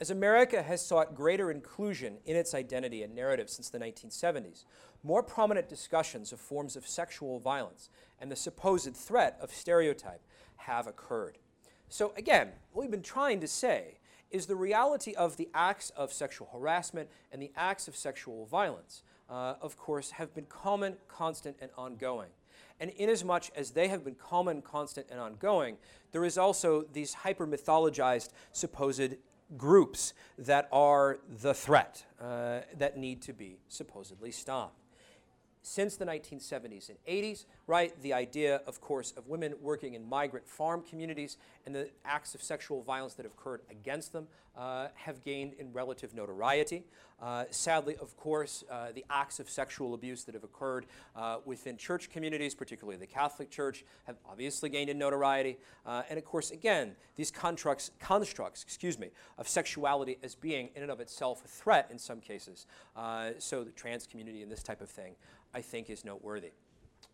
As 0.00 0.10
America 0.10 0.62
has 0.62 0.84
sought 0.84 1.16
greater 1.16 1.50
inclusion 1.50 2.18
in 2.24 2.36
its 2.36 2.54
identity 2.54 3.02
and 3.02 3.16
narrative 3.16 3.50
since 3.50 3.68
the 3.68 3.80
1970s, 3.80 4.64
more 5.02 5.24
prominent 5.24 5.68
discussions 5.68 6.32
of 6.32 6.38
forms 6.38 6.76
of 6.76 6.86
sexual 6.86 7.40
violence 7.40 7.90
and 8.20 8.30
the 8.30 8.36
supposed 8.36 8.94
threat 8.94 9.36
of 9.40 9.52
stereotype 9.52 10.22
have 10.58 10.86
occurred. 10.86 11.38
So, 11.88 12.12
again, 12.16 12.50
what 12.72 12.82
we've 12.82 12.90
been 12.92 13.02
trying 13.02 13.40
to 13.40 13.48
say 13.48 13.98
is 14.30 14.46
the 14.46 14.54
reality 14.54 15.14
of 15.14 15.36
the 15.36 15.48
acts 15.52 15.90
of 15.90 16.12
sexual 16.12 16.48
harassment 16.52 17.08
and 17.32 17.42
the 17.42 17.50
acts 17.56 17.88
of 17.88 17.96
sexual 17.96 18.46
violence, 18.46 19.02
uh, 19.28 19.54
of 19.60 19.76
course, 19.76 20.12
have 20.12 20.32
been 20.32 20.46
common, 20.46 20.96
constant, 21.08 21.56
and 21.60 21.70
ongoing. 21.76 22.28
And 22.78 22.90
inasmuch 22.90 23.50
as 23.56 23.72
they 23.72 23.88
have 23.88 24.04
been 24.04 24.14
common, 24.14 24.62
constant, 24.62 25.08
and 25.10 25.18
ongoing, 25.18 25.78
there 26.12 26.24
is 26.24 26.38
also 26.38 26.84
these 26.92 27.14
hyper 27.14 27.46
mythologized 27.46 28.28
supposed 28.52 29.16
groups 29.56 30.12
that 30.36 30.68
are 30.72 31.18
the 31.40 31.54
threat 31.54 32.04
uh, 32.20 32.60
that 32.76 32.96
need 32.96 33.22
to 33.22 33.32
be 33.32 33.58
supposedly 33.68 34.30
stopped. 34.30 34.82
Since 35.62 35.96
the 35.96 36.06
1970s 36.06 36.90
and 36.90 36.98
80s, 37.08 37.46
right? 37.68 37.92
The 38.02 38.14
idea, 38.14 38.62
of 38.66 38.80
course, 38.80 39.12
of 39.16 39.28
women 39.28 39.54
working 39.60 39.92
in 39.92 40.08
migrant 40.08 40.48
farm 40.48 40.82
communities 40.82 41.36
and 41.66 41.74
the 41.74 41.90
acts 42.04 42.34
of 42.34 42.42
sexual 42.42 42.82
violence 42.82 43.12
that 43.14 43.24
have 43.24 43.32
occurred 43.32 43.60
against 43.70 44.14
them 44.14 44.26
uh, 44.56 44.88
have 44.94 45.22
gained 45.22 45.52
in 45.58 45.70
relative 45.72 46.14
notoriety. 46.14 46.82
Uh, 47.20 47.44
sadly, 47.50 47.94
of 48.00 48.16
course, 48.16 48.64
uh, 48.70 48.86
the 48.94 49.04
acts 49.10 49.38
of 49.38 49.50
sexual 49.50 49.92
abuse 49.92 50.24
that 50.24 50.34
have 50.34 50.44
occurred 50.44 50.86
uh, 51.14 51.36
within 51.44 51.76
church 51.76 52.08
communities, 52.08 52.54
particularly 52.54 52.96
the 52.96 53.06
Catholic 53.06 53.50
Church, 53.50 53.84
have 54.06 54.16
obviously 54.28 54.70
gained 54.70 54.88
in 54.88 54.98
notoriety. 54.98 55.58
Uh, 55.84 56.02
and 56.08 56.18
of 56.18 56.24
course, 56.24 56.50
again, 56.50 56.96
these 57.16 57.30
constructs, 57.30 57.90
constructs, 58.00 58.62
excuse 58.62 58.98
me, 58.98 59.10
of 59.36 59.46
sexuality 59.46 60.16
as 60.22 60.34
being 60.34 60.70
in 60.74 60.82
and 60.82 60.90
of 60.90 61.00
itself 61.00 61.44
a 61.44 61.48
threat 61.48 61.88
in 61.90 61.98
some 61.98 62.20
cases. 62.20 62.64
Uh, 62.96 63.30
so 63.38 63.62
the 63.62 63.72
trans 63.72 64.06
community 64.06 64.42
and 64.42 64.50
this 64.50 64.62
type 64.62 64.80
of 64.80 64.88
thing, 64.88 65.16
I 65.52 65.60
think, 65.60 65.90
is 65.90 66.02
noteworthy. 66.02 66.52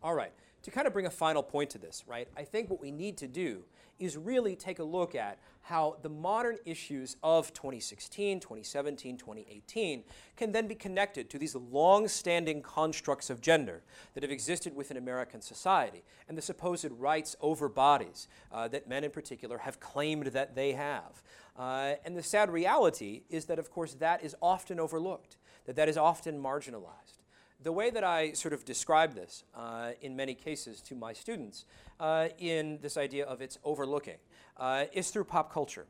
All 0.05 0.13
right, 0.13 0.33
to 0.61 0.69
kind 0.69 0.85
of 0.85 0.93
bring 0.93 1.07
a 1.07 1.09
final 1.09 1.41
point 1.41 1.71
to 1.71 1.79
this, 1.79 2.03
right, 2.05 2.27
I 2.37 2.43
think 2.43 2.69
what 2.69 2.79
we 2.79 2.91
need 2.91 3.17
to 3.17 3.27
do 3.27 3.63
is 3.97 4.17
really 4.17 4.55
take 4.55 4.77
a 4.77 4.83
look 4.83 5.15
at 5.15 5.39
how 5.63 5.97
the 6.03 6.09
modern 6.09 6.59
issues 6.63 7.17
of 7.23 7.51
2016, 7.55 8.39
2017, 8.39 9.17
2018 9.17 10.03
can 10.35 10.51
then 10.51 10.67
be 10.67 10.75
connected 10.75 11.27
to 11.31 11.39
these 11.39 11.55
long 11.55 12.07
standing 12.07 12.61
constructs 12.61 13.31
of 13.31 13.41
gender 13.41 13.81
that 14.13 14.21
have 14.21 14.31
existed 14.31 14.75
within 14.75 14.95
American 14.95 15.41
society 15.41 16.03
and 16.29 16.37
the 16.37 16.41
supposed 16.43 16.91
rights 16.91 17.35
over 17.41 17.67
bodies 17.67 18.27
uh, 18.51 18.67
that 18.67 18.87
men 18.87 19.03
in 19.03 19.09
particular 19.09 19.57
have 19.57 19.79
claimed 19.79 20.27
that 20.27 20.53
they 20.53 20.73
have. 20.73 21.23
Uh, 21.57 21.95
and 22.05 22.15
the 22.15 22.21
sad 22.21 22.51
reality 22.51 23.23
is 23.31 23.45
that, 23.45 23.57
of 23.57 23.71
course, 23.71 23.95
that 23.95 24.23
is 24.23 24.35
often 24.39 24.79
overlooked, 24.79 25.37
that 25.65 25.75
that 25.75 25.89
is 25.89 25.97
often 25.97 26.39
marginalized 26.39 27.24
the 27.61 27.71
way 27.71 27.89
that 27.89 28.03
I 28.03 28.33
sort 28.33 28.53
of 28.53 28.65
describe 28.65 29.13
this 29.13 29.43
uh, 29.55 29.91
in 30.01 30.15
many 30.15 30.33
cases 30.33 30.81
to 30.81 30.95
my 30.95 31.13
students 31.13 31.65
uh, 31.99 32.29
in 32.37 32.79
this 32.81 32.97
idea 32.97 33.25
of 33.25 33.41
its 33.41 33.57
overlooking 33.63 34.17
uh, 34.57 34.85
is 34.93 35.09
through 35.09 35.25
pop 35.25 35.51
culture, 35.51 35.85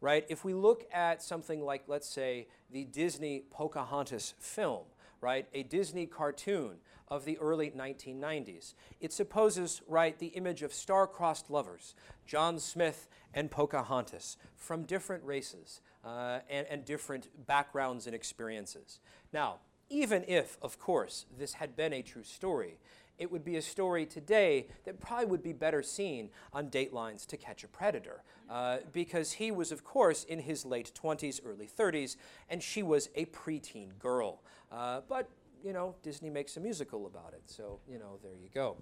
right? 0.00 0.24
If 0.28 0.44
we 0.44 0.54
look 0.54 0.86
at 0.92 1.22
something 1.22 1.60
like, 1.62 1.84
let's 1.86 2.08
say, 2.08 2.46
the 2.70 2.84
Disney 2.84 3.44
Pocahontas 3.50 4.34
film, 4.38 4.84
right, 5.20 5.46
a 5.52 5.62
Disney 5.64 6.06
cartoon 6.06 6.76
of 7.08 7.24
the 7.24 7.38
early 7.38 7.70
1990s, 7.70 8.74
it 9.00 9.12
supposes, 9.12 9.82
right, 9.88 10.18
the 10.18 10.28
image 10.28 10.62
of 10.62 10.72
star-crossed 10.72 11.50
lovers, 11.50 11.94
John 12.26 12.58
Smith 12.58 13.08
and 13.34 13.50
Pocahontas, 13.50 14.36
from 14.56 14.82
different 14.84 15.24
races 15.24 15.80
uh, 16.04 16.40
and, 16.48 16.66
and 16.70 16.84
different 16.84 17.28
backgrounds 17.46 18.06
and 18.06 18.14
experiences. 18.14 19.00
Now, 19.32 19.56
even 19.90 20.24
if, 20.28 20.58
of 20.62 20.78
course, 20.78 21.26
this 21.38 21.54
had 21.54 21.76
been 21.76 21.92
a 21.92 22.02
true 22.02 22.22
story, 22.22 22.78
it 23.18 23.32
would 23.32 23.44
be 23.44 23.56
a 23.56 23.62
story 23.62 24.06
today 24.06 24.68
that 24.84 25.00
probably 25.00 25.26
would 25.26 25.42
be 25.42 25.52
better 25.52 25.82
seen 25.82 26.30
on 26.52 26.68
Dateline's 26.70 27.26
To 27.26 27.36
Catch 27.36 27.64
a 27.64 27.68
Predator, 27.68 28.22
uh, 28.48 28.78
because 28.92 29.32
he 29.32 29.50
was, 29.50 29.72
of 29.72 29.82
course, 29.84 30.24
in 30.24 30.38
his 30.40 30.64
late 30.64 30.92
20s, 30.94 31.40
early 31.44 31.66
30s, 31.66 32.16
and 32.48 32.62
she 32.62 32.82
was 32.82 33.08
a 33.16 33.24
preteen 33.26 33.98
girl. 33.98 34.40
Uh, 34.70 35.00
but, 35.08 35.28
you 35.64 35.72
know, 35.72 35.96
Disney 36.02 36.30
makes 36.30 36.56
a 36.56 36.60
musical 36.60 37.06
about 37.06 37.32
it, 37.32 37.42
so, 37.46 37.80
you 37.90 37.98
know, 37.98 38.18
there 38.22 38.34
you 38.40 38.48
go. 38.54 38.76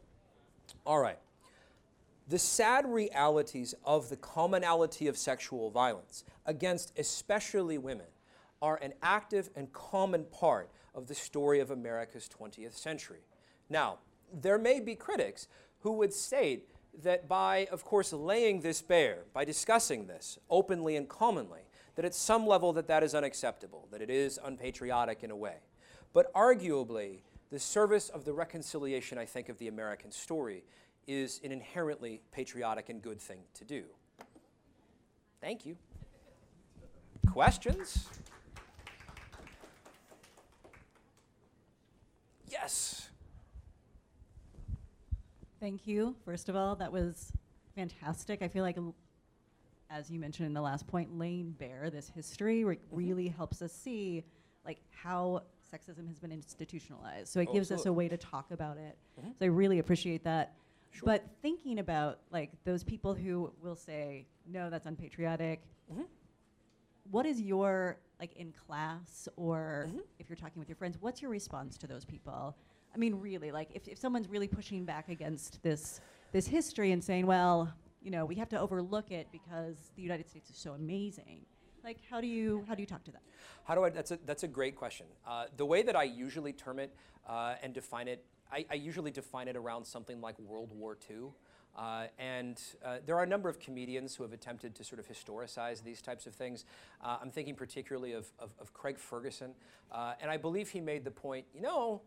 All 0.84 1.00
right. 1.00 1.18
The 2.28 2.38
sad 2.38 2.86
realities 2.86 3.74
of 3.84 4.08
the 4.08 4.16
commonality 4.16 5.06
of 5.06 5.16
sexual 5.16 5.70
violence 5.70 6.24
against 6.44 6.92
especially 6.98 7.78
women 7.78 8.06
are 8.60 8.76
an 8.82 8.94
active 9.02 9.48
and 9.54 9.72
common 9.72 10.24
part 10.24 10.68
of 10.96 11.06
the 11.06 11.14
story 11.14 11.60
of 11.60 11.70
America's 11.70 12.28
20th 12.28 12.74
century. 12.74 13.20
Now, 13.68 13.98
there 14.32 14.58
may 14.58 14.80
be 14.80 14.96
critics 14.96 15.46
who 15.80 15.92
would 15.92 16.12
state 16.12 16.68
that 17.02 17.28
by, 17.28 17.68
of 17.70 17.84
course, 17.84 18.12
laying 18.12 18.60
this 18.60 18.80
bare, 18.80 19.24
by 19.34 19.44
discussing 19.44 20.06
this 20.06 20.38
openly 20.48 20.96
and 20.96 21.08
commonly, 21.08 21.60
that 21.94 22.04
at 22.04 22.14
some 22.14 22.46
level 22.46 22.72
that 22.72 22.88
that 22.88 23.02
is 23.02 23.14
unacceptable, 23.14 23.86
that 23.92 24.00
it 24.00 24.10
is 24.10 24.40
unpatriotic 24.42 25.22
in 25.22 25.30
a 25.30 25.36
way. 25.36 25.56
But 26.12 26.32
arguably, 26.32 27.20
the 27.50 27.58
service 27.58 28.08
of 28.08 28.24
the 28.24 28.32
reconciliation, 28.32 29.18
I 29.18 29.26
think, 29.26 29.48
of 29.48 29.58
the 29.58 29.68
American 29.68 30.10
story 30.10 30.64
is 31.06 31.40
an 31.44 31.52
inherently 31.52 32.20
patriotic 32.32 32.88
and 32.88 33.02
good 33.02 33.20
thing 33.20 33.40
to 33.54 33.64
do. 33.64 33.84
Thank 35.40 35.66
you. 35.66 35.76
Questions? 37.30 38.08
Yes. 42.48 43.08
Thank 45.60 45.86
you. 45.86 46.14
First 46.24 46.48
of 46.48 46.56
all, 46.56 46.76
that 46.76 46.92
was 46.92 47.32
fantastic. 47.74 48.42
I 48.42 48.48
feel 48.48 48.62
like, 48.62 48.76
as 49.90 50.10
you 50.10 50.18
mentioned 50.20 50.46
in 50.46 50.54
the 50.54 50.60
last 50.60 50.86
point, 50.86 51.16
laying 51.18 51.52
bare 51.52 51.90
this 51.90 52.08
history 52.08 52.64
re- 52.64 52.76
Mm-hmm. 52.76 52.96
really 52.96 53.28
helps 53.28 53.62
us 53.62 53.72
see 53.72 54.24
like 54.64 54.78
how 54.90 55.42
sexism 55.72 56.06
has 56.08 56.18
been 56.18 56.32
institutionalized. 56.32 57.28
So 57.28 57.40
it 57.40 57.48
Oh, 57.50 57.52
gives 57.52 57.70
us 57.70 57.86
a 57.86 57.92
way 57.92 58.08
to 58.08 58.16
talk 58.16 58.50
about 58.50 58.76
it. 58.78 58.96
Mhm. 59.20 59.30
So 59.38 59.44
I 59.44 59.48
really 59.48 59.78
appreciate 59.78 60.22
that. 60.24 60.54
Sure. 60.92 61.06
But 61.06 61.24
thinking 61.42 61.78
about 61.78 62.18
like 62.30 62.50
those 62.64 62.82
people 62.84 63.14
who 63.14 63.52
will 63.62 63.76
say, 63.76 64.26
"No, 64.46 64.70
that's 64.70 64.86
unpatriotic." 64.86 65.60
Mhm. 65.92 66.06
What 67.10 67.26
is 67.26 67.40
your 67.40 67.98
like 68.20 68.32
in 68.34 68.52
class 68.52 69.28
or 69.36 69.88
Mhm. 69.88 70.02
if 70.18 70.28
you're 70.28 70.36
talking 70.36 70.58
with 70.58 70.68
your 70.68 70.76
friends, 70.76 70.98
what's 71.00 71.20
your 71.20 71.30
response 71.30 71.76
to 71.78 71.86
those 71.86 72.04
people? 72.04 72.56
I 72.94 72.98
mean, 72.98 73.14
really, 73.16 73.52
like 73.52 73.70
if, 73.74 73.86
if 73.88 73.98
someone's 73.98 74.28
really 74.28 74.48
pushing 74.48 74.84
back 74.84 75.08
against 75.08 75.62
this 75.62 76.00
this 76.32 76.46
history 76.46 76.92
and 76.92 77.02
saying, 77.02 77.26
well, 77.26 77.72
you 78.02 78.10
know, 78.10 78.24
we 78.24 78.34
have 78.34 78.48
to 78.48 78.58
overlook 78.58 79.10
it 79.10 79.28
because 79.30 79.92
the 79.96 80.02
United 80.02 80.28
States 80.28 80.50
is 80.50 80.56
so 80.56 80.72
amazing. 80.72 81.46
Like, 81.84 81.98
how 82.08 82.20
do 82.20 82.26
you 82.26 82.64
how 82.66 82.74
do 82.74 82.82
you 82.82 82.86
talk 82.86 83.04
to 83.04 83.12
them? 83.12 83.22
How 83.64 83.74
do 83.74 83.84
I? 83.84 83.90
That's 83.90 84.10
a 84.10 84.18
that's 84.24 84.42
a 84.42 84.48
great 84.48 84.76
question. 84.76 85.06
Uh, 85.26 85.46
the 85.56 85.66
way 85.66 85.82
that 85.82 85.94
I 85.94 86.04
usually 86.04 86.52
term 86.52 86.78
it 86.78 86.94
uh, 87.26 87.56
and 87.62 87.72
define 87.72 88.08
it, 88.08 88.24
I, 88.50 88.64
I, 88.70 88.74
usually 88.74 89.10
define 89.10 89.48
it 89.48 89.56
around 89.56 89.84
something 89.84 90.20
like 90.20 90.38
World 90.38 90.72
War 90.72 90.96
II. 91.10 91.32
Uh, 91.76 92.06
and 92.18 92.60
uh, 92.84 92.96
there 93.04 93.16
are 93.16 93.22
a 93.22 93.26
number 93.26 93.48
of 93.48 93.60
comedians 93.60 94.14
who 94.14 94.22
have 94.22 94.32
attempted 94.32 94.74
to 94.74 94.82
sort 94.82 94.98
of 94.98 95.06
historicize 95.06 95.82
these 95.82 96.00
types 96.00 96.26
of 96.26 96.34
things. 96.34 96.64
Uh, 97.04 97.18
I'm 97.20 97.30
thinking 97.30 97.54
particularly 97.54 98.12
of, 98.12 98.26
of, 98.38 98.54
of 98.58 98.72
Craig 98.72 98.98
Ferguson. 98.98 99.52
Uh, 99.92 100.14
and 100.20 100.30
I 100.30 100.36
believe 100.36 100.70
he 100.70 100.80
made 100.80 101.04
the 101.04 101.10
point 101.10 101.44
you 101.54 101.60
know, 101.60 102.00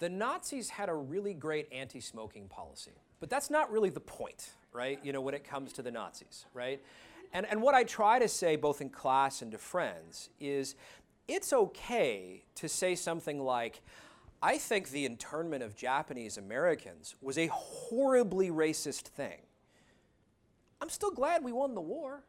the 0.00 0.08
Nazis 0.08 0.70
had 0.70 0.88
a 0.88 0.94
really 0.94 1.34
great 1.34 1.68
anti 1.72 2.00
smoking 2.00 2.48
policy. 2.48 2.92
But 3.20 3.28
that's 3.28 3.50
not 3.50 3.70
really 3.70 3.90
the 3.90 4.00
point, 4.00 4.50
right? 4.72 4.98
You 5.04 5.12
know, 5.12 5.20
when 5.20 5.34
it 5.34 5.44
comes 5.44 5.72
to 5.74 5.82
the 5.82 5.90
Nazis, 5.90 6.46
right? 6.54 6.82
And, 7.32 7.46
and 7.46 7.62
what 7.62 7.74
I 7.74 7.84
try 7.84 8.18
to 8.18 8.26
say, 8.26 8.56
both 8.56 8.80
in 8.80 8.88
class 8.88 9.42
and 9.42 9.52
to 9.52 9.58
friends, 9.58 10.30
is 10.40 10.74
it's 11.28 11.52
okay 11.52 12.42
to 12.56 12.68
say 12.68 12.94
something 12.94 13.38
like, 13.38 13.82
I 14.42 14.56
think 14.56 14.90
the 14.90 15.04
internment 15.04 15.62
of 15.62 15.76
Japanese 15.76 16.38
Americans 16.38 17.14
was 17.20 17.36
a 17.36 17.48
horribly 17.48 18.50
racist 18.50 19.02
thing. 19.02 19.38
I'm 20.80 20.88
still 20.88 21.10
glad 21.10 21.44
we 21.44 21.52
won 21.52 21.74
the 21.74 21.80
war, 21.80 22.24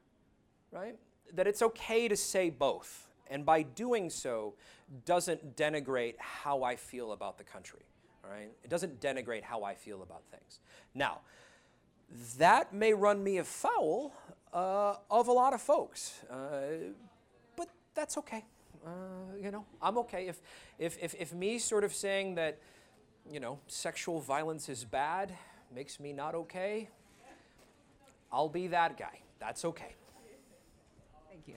right? 0.72 0.97
That 1.34 1.47
it's 1.47 1.62
okay 1.62 2.07
to 2.09 2.18
say 2.18 2.49
both. 2.49 3.07
And 3.30 3.45
by 3.45 3.62
doing 3.62 4.09
so, 4.09 4.55
doesn't 5.05 5.55
denigrate 5.55 6.16
how 6.18 6.64
I 6.64 6.76
feel 6.76 7.14
about 7.14 7.38
the 7.38 7.45
country, 7.45 7.86
right? 8.30 8.51
It 8.62 8.70
doesn't 8.70 8.99
denigrate 8.99 9.43
how 9.43 9.64
I 9.64 9.74
feel 9.74 10.01
about 10.01 10.24
things. 10.30 10.59
Now, 10.93 11.20
that 12.38 12.74
may 12.74 12.93
run 12.93 13.24
me 13.24 13.38
afoul 13.38 14.14
uh, 14.53 14.95
of 15.09 15.30
a 15.30 15.32
lot 15.32 15.53
of 15.53 15.62
folks, 15.62 16.20
uh, 16.30 16.91
but 17.55 17.70
that's 17.95 18.18
okay. 18.18 18.43
Uh, 18.86 18.90
you 19.42 19.52
know, 19.52 19.66
I'm 19.82 19.98
okay. 20.00 20.28
If, 20.28 20.42
if, 20.80 20.98
if, 21.02 21.16
if 21.20 21.34
me 21.34 21.60
sort 21.60 21.84
of 21.84 21.94
saying 21.94 22.36
that, 22.36 22.58
you 23.30 23.40
know, 23.40 23.60
sexual 23.68 24.20
violence 24.20 24.70
is 24.70 24.84
bad 24.84 25.34
makes 25.74 26.00
me 26.00 26.14
not 26.14 26.36
okay, 26.36 26.90
I'll 28.32 28.50
be 28.50 28.68
that 28.68 28.98
guy. 28.98 29.20
That's 29.40 29.66
okay. 29.66 29.96
Thank 31.30 31.48
you. 31.48 31.56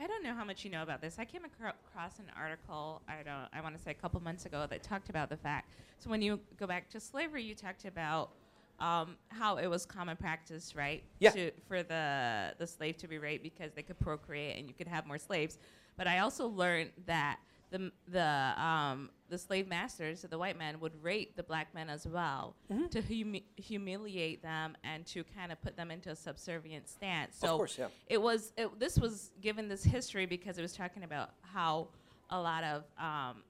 I 0.00 0.06
don't 0.06 0.24
know 0.24 0.34
how 0.34 0.44
much 0.44 0.64
you 0.64 0.70
know 0.70 0.82
about 0.82 1.00
this. 1.00 1.16
I 1.18 1.24
came 1.24 1.42
across 1.44 2.18
an 2.18 2.24
article, 2.36 3.02
I 3.08 3.22
don't 3.22 3.48
I 3.52 3.60
want 3.60 3.76
to 3.76 3.82
say 3.82 3.90
a 3.90 3.94
couple 3.94 4.20
months 4.20 4.46
ago 4.46 4.66
that 4.68 4.82
talked 4.82 5.10
about 5.10 5.28
the 5.28 5.36
fact. 5.36 5.70
So 5.98 6.10
when 6.10 6.22
you 6.22 6.40
go 6.58 6.66
back 6.66 6.88
to 6.90 7.00
slavery, 7.00 7.42
you 7.42 7.54
talked 7.54 7.84
about 7.84 8.30
um, 8.82 9.16
how 9.28 9.56
it 9.56 9.68
was 9.68 9.86
common 9.86 10.16
practice, 10.16 10.74
right? 10.74 11.02
Yeah. 11.20 11.30
To, 11.30 11.50
for 11.68 11.82
the 11.82 12.54
the 12.58 12.66
slave 12.66 12.96
to 12.98 13.08
be 13.08 13.18
raped 13.18 13.42
because 13.44 13.72
they 13.72 13.82
could 13.82 13.98
procreate 13.98 14.58
and 14.58 14.66
you 14.68 14.74
could 14.74 14.88
have 14.88 15.06
more 15.06 15.18
slaves. 15.18 15.58
But 15.96 16.06
I 16.08 16.18
also 16.18 16.48
learned 16.48 16.90
that 17.06 17.38
the 17.70 17.92
the 18.08 18.52
um, 18.62 19.10
the 19.28 19.38
slave 19.38 19.68
masters, 19.68 20.22
the 20.28 20.36
white 20.36 20.58
men, 20.58 20.80
would 20.80 20.92
rape 21.02 21.36
the 21.36 21.42
black 21.42 21.72
men 21.74 21.88
as 21.88 22.06
well 22.06 22.54
Mhm. 22.70 22.90
to 22.90 23.00
humi- 23.00 23.46
humiliate 23.56 24.42
them 24.42 24.76
and 24.84 25.06
to 25.06 25.24
kind 25.24 25.52
of 25.52 25.62
put 25.62 25.76
them 25.76 25.90
into 25.90 26.10
a 26.10 26.16
subservient 26.16 26.88
stance. 26.88 27.38
So 27.38 27.46
of 27.48 27.56
course, 27.58 27.78
yeah. 27.78 27.88
it 28.08 28.20
was 28.20 28.52
it, 28.58 28.78
this 28.80 28.98
was 28.98 29.30
given 29.40 29.68
this 29.68 29.84
history 29.84 30.26
because 30.26 30.58
it 30.58 30.62
was 30.62 30.74
talking 30.74 31.04
about 31.04 31.30
how 31.42 31.88
a 32.30 32.40
lot 32.40 32.64
of 32.64 32.84
um, 32.98 33.42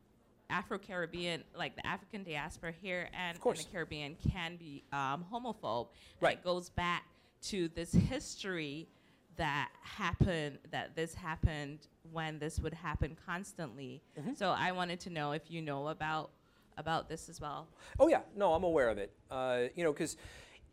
Afro 0.53 0.79
Caribbean, 0.79 1.43
like 1.57 1.75
the 1.77 1.87
African 1.87 2.23
diaspora 2.23 2.73
here 2.73 3.09
and 3.19 3.39
in 3.39 3.55
the 3.55 3.65
Caribbean, 3.73 4.17
can 4.31 4.57
be 4.57 4.85
um, 4.93 5.25
homophobe. 5.33 5.89
And 5.89 6.23
Right. 6.23 6.39
it 6.39 6.45
goes 6.45 6.69
back 6.71 7.05
to 7.45 7.69
this 7.69 7.93
history 7.93 8.89
that 9.37 9.71
happened, 9.83 10.59
that 10.71 10.95
this 10.95 11.15
happened 11.15 11.87
when 12.13 12.39
this 12.39 12.61
would 12.61 12.75
happen 12.75 13.17
constantly. 13.27 14.03
Mhm. 14.19 14.37
So 14.37 14.51
I 14.51 14.73
wanted 14.73 15.01
to 15.01 15.11
know 15.11 15.33
if 15.33 15.51
you 15.51 15.63
know 15.63 15.89
about 15.89 16.31
about 16.79 17.07
this 17.07 17.29
as 17.29 17.39
well. 17.39 17.69
Oh 18.01 18.09
yeah, 18.09 18.23
no, 18.35 18.55
I'm 18.55 18.65
aware 18.65 18.89
of 18.89 18.97
it. 18.97 19.15
Uh, 19.31 19.65
you 19.75 19.85
know, 19.85 19.93
because 19.93 20.17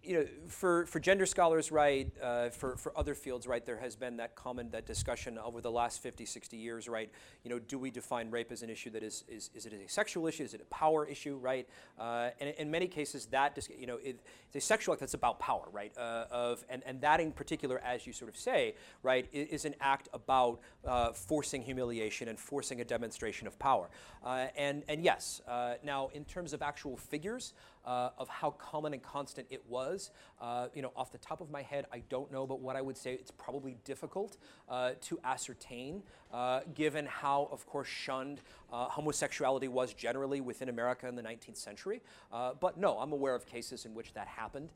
you 0.02 0.14
know, 0.20 0.26
for, 0.47 0.86
for 0.86 1.00
gender 1.00 1.26
scholars, 1.26 1.72
right, 1.72 2.10
uh, 2.24 2.50
for, 2.50 2.78
for 2.78 2.97
other 2.97 3.14
fields, 3.14 3.45
right, 3.47 3.66
there 3.66 3.78
has 3.78 3.95
been 3.95 4.18
that 4.18 4.34
common, 4.34 4.70
that 4.72 4.86
discussion 4.86 5.38
over 5.38 5.60
the 5.60 5.72
last 5.72 6.02
50, 6.02 6.26
60 6.26 6.56
years, 6.56 6.88
right, 6.88 7.10
you 7.43 7.50
know, 7.50 7.60
do 7.60 7.78
we 7.78 7.91
define 7.91 8.32
rape 8.32 8.52
as 8.52 8.62
an 8.64 8.70
issue 8.70 8.89
that 8.91 9.04
is, 9.04 9.26
is, 9.28 9.50
is 9.54 9.66
it 9.66 9.74
a 9.74 9.89
sexual 9.89 10.26
issue, 10.26 10.43
is 10.43 10.54
it 10.54 10.62
a 10.62 10.66
power 10.74 11.06
issue, 11.06 11.36
right, 11.36 11.68
uh, 12.00 12.30
and 12.39 12.56
in 12.58 12.72
many 12.72 12.88
cases 12.88 13.26
that, 13.28 13.56
dis- 13.56 13.70
you 13.78 13.88
know, 13.88 13.97
it, 13.97 14.22
it's 14.47 14.56
a 14.56 14.66
sexual 14.66 14.93
act 14.93 15.02
that's 15.02 15.16
about 15.16 15.38
power, 15.39 15.68
right, 15.72 15.91
uh, 15.97 16.26
of, 16.32 16.64
and, 16.70 16.82
and 16.86 17.02
that 17.02 17.20
in 17.20 17.32
particular, 17.34 17.80
as 17.80 18.08
you 18.08 18.14
sort 18.14 18.30
of 18.30 18.38
say, 18.38 18.76
right, 19.04 19.28
i- 19.34 19.38
is 19.38 19.66
an 19.66 19.76
act 19.82 20.08
about 20.14 20.62
uh, 20.86 21.12
forcing 21.12 21.62
humiliation 21.62 22.30
and 22.30 22.39
forcing 22.39 22.80
a 22.80 22.86
demonstration 22.86 23.47
of 23.47 23.60
power. 23.60 23.89
Uh, 24.24 24.47
and, 24.56 24.84
and 24.88 25.04
yes, 25.04 25.41
uh, 25.47 25.74
now 25.84 26.10
in 26.14 26.24
terms 26.24 26.54
of 26.54 26.62
actual 26.62 26.95
figures, 26.95 27.54
uh, 27.86 28.09
of 28.17 28.30
how 28.30 28.51
common 28.51 28.93
and 28.93 29.01
constant 29.01 29.47
it 29.49 29.63
was. 29.67 30.11
Uh, 30.41 30.67
you 30.73 30.82
know, 30.82 30.91
off 30.95 31.11
the 31.11 31.17
top 31.17 31.41
of 31.41 31.49
my 31.49 31.61
head, 31.61 31.86
I 31.91 32.03
don't 32.09 32.32
know, 32.32 32.45
but 32.45 32.59
what 32.59 32.75
I 32.75 32.82
would 32.82 32.97
say 32.97 33.13
it's 33.13 33.32
probably 33.32 33.77
difficult 33.84 34.38
uh, 34.69 34.91
to 35.01 35.19
ascertain, 35.23 36.03
uh, 36.32 36.61
given 36.73 37.05
how, 37.05 37.49
of 37.51 37.65
course, 37.65 37.88
shunned 37.88 38.41
uh, 38.71 38.86
homosexuality 38.86 39.67
was 39.67 39.93
generally 39.93 40.41
within 40.41 40.69
America 40.69 41.07
in 41.07 41.15
the 41.15 41.23
19th 41.23 41.57
century. 41.57 42.01
Uh, 42.32 42.53
but 42.59 42.77
no, 42.77 42.97
I'm 42.99 43.11
aware 43.11 43.36
of 43.36 43.45
cases 43.45 43.86
in 43.86 43.93
which 43.93 44.13
that 44.13 44.27
happened, 44.27 44.69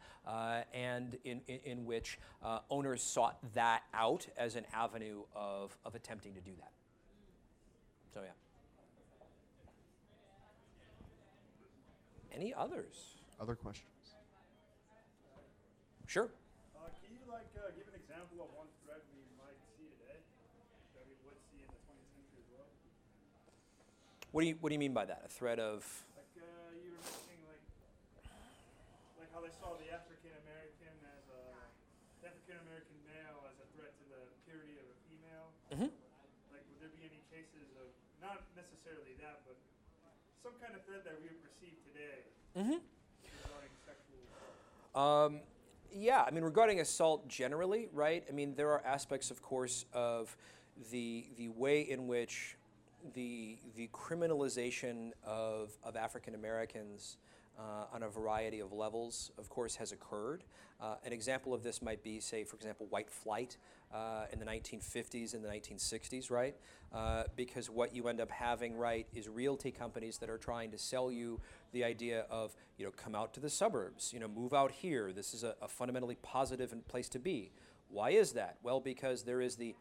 and 0.74 1.18
in, 1.24 1.42
in, 1.48 1.60
in 1.64 1.86
which 1.86 2.20
owners 2.70 3.02
sought 3.02 3.38
that 3.54 3.84
out 3.94 4.28
as 4.38 4.56
an 4.56 4.66
avenue 4.74 5.22
of, 5.36 5.78
of 5.86 5.96
attempting 5.96 6.34
to 6.34 6.42
do 6.42 6.52
that. 6.60 6.72
So 8.14 8.22
yeah. 8.22 8.43
Any 12.34 12.54
others? 12.54 13.22
Other 13.40 13.54
questions? 13.56 13.90
Sure. 16.08 16.30
Uh, 16.78 16.90
can 17.02 17.14
you 17.14 17.22
like 17.30 17.48
uh, 17.58 17.70
give 17.78 17.86
an 17.90 17.98
example 17.98 18.42
of 18.46 18.50
one 18.54 18.70
threat 18.86 19.02
we 19.14 19.22
might 19.38 19.58
see 19.78 19.86
today 19.98 20.18
that 20.98 21.06
we 21.10 21.16
would 21.26 21.38
see 21.50 21.62
in 21.62 21.70
the 21.70 21.82
20th 21.90 22.10
century 22.14 22.42
as 22.42 22.50
well? 22.54 22.70
What 24.34 24.42
do 24.42 24.48
you 24.50 24.56
What 24.62 24.70
do 24.70 24.76
you 24.78 24.82
mean 24.84 24.94
by 24.94 25.06
that? 25.06 25.26
A 25.26 25.32
threat 25.32 25.58
of? 25.58 25.82
Like 26.18 26.30
uh, 26.38 26.46
you 26.82 26.94
were 26.94 27.02
mentioning, 27.02 27.42
like 27.50 27.64
like 29.18 29.30
how 29.34 29.42
they 29.42 29.54
saw 29.58 29.74
the 29.78 29.90
African 29.90 30.34
American 30.46 30.94
as 31.18 31.24
a 31.34 31.42
the 32.22 32.30
African 32.30 32.58
American 32.66 32.98
male 33.10 33.42
as 33.50 33.58
a 33.62 33.68
threat 33.74 33.94
to 33.98 34.06
the 34.14 34.22
purity 34.46 34.78
of 34.78 34.86
a 34.86 34.96
female. 35.10 35.48
Mhm. 35.74 35.90
Like, 36.54 36.66
would 36.70 36.78
there 36.82 36.94
be 36.94 37.06
any 37.10 37.22
cases 37.34 37.74
of 37.82 37.90
not 38.22 38.42
necessarily 38.54 39.18
that, 39.24 39.42
but 39.50 39.58
some 40.44 40.52
kind 40.62 40.76
of 40.76 40.84
threat 40.86 41.04
that 41.06 41.18
we 41.22 41.30
perceive 41.42 41.78
today 41.88 42.28
Mm-hmm. 42.56 42.84
regarding 43.44 43.72
sexual? 43.88 45.02
Um, 45.02 45.40
yeah, 45.92 46.24
I 46.28 46.32
mean, 46.32 46.44
regarding 46.44 46.82
assault 46.82 47.28
generally, 47.28 47.88
right? 47.94 48.24
I 48.30 48.32
mean, 48.32 48.54
there 48.56 48.70
are 48.72 48.84
aspects, 48.86 49.32
of 49.32 49.42
course, 49.42 49.86
of 49.94 50.36
the 50.92 51.26
the 51.38 51.48
way 51.50 51.82
in 51.82 52.08
which 52.08 52.58
the 53.16 53.58
the 53.76 53.88
criminalization 53.94 55.12
of 55.26 55.72
of 55.84 55.96
African 55.96 56.36
Americans 56.36 57.18
uh, 57.58 57.86
on 57.94 58.04
a 58.04 58.10
variety 58.10 58.60
of 58.60 58.72
levels, 58.72 59.32
of 59.38 59.50
course, 59.50 59.76
has 59.78 59.92
occurred. 59.92 60.44
Uh, 60.82 60.96
an 61.06 61.14
example 61.14 61.54
of 61.54 61.64
this 61.64 61.82
might 61.82 62.04
be, 62.04 62.20
say, 62.20 62.44
for 62.44 62.56
example, 62.56 62.86
white 62.90 63.10
flight 63.10 63.58
uh, 63.94 64.26
in 64.32 64.40
the 64.40 64.46
1950s 64.46 65.34
and 65.34 65.44
the 65.44 65.50
1960s, 65.50 66.32
right? 66.32 66.56
Uh, 66.92 67.24
because 67.36 67.70
what 67.70 67.96
you 67.96 68.08
end 68.08 68.20
up 68.20 68.32
having, 68.32 68.76
right, 68.76 69.08
is 69.14 69.30
realty 69.30 69.72
companies 69.72 70.18
that 70.18 70.30
are 70.30 70.38
trying 70.38 70.72
to 70.72 70.78
sell 70.78 71.12
you 71.12 71.40
the 71.72 71.84
idea 71.84 72.26
of, 72.30 72.56
you 72.78 72.86
know, 72.86 72.92
come 72.92 73.16
out 73.16 73.34
to 73.34 73.40
the 73.40 73.50
suburbs, 73.50 74.12
you 74.14 74.20
know, 74.20 74.28
move 74.28 74.54
out 74.54 74.72
here. 74.72 75.12
This 75.12 75.34
is 75.34 75.44
a, 75.44 75.56
a 75.62 75.68
fundamentally 75.68 76.18
positive 76.22 76.74
place 76.88 77.10
to 77.10 77.20
be. 77.20 77.52
Why 77.90 78.12
is 78.12 78.32
that? 78.34 78.58
Well, 78.64 78.80
because 78.80 79.24
there 79.24 79.42
is 79.42 79.56
the 79.56 79.76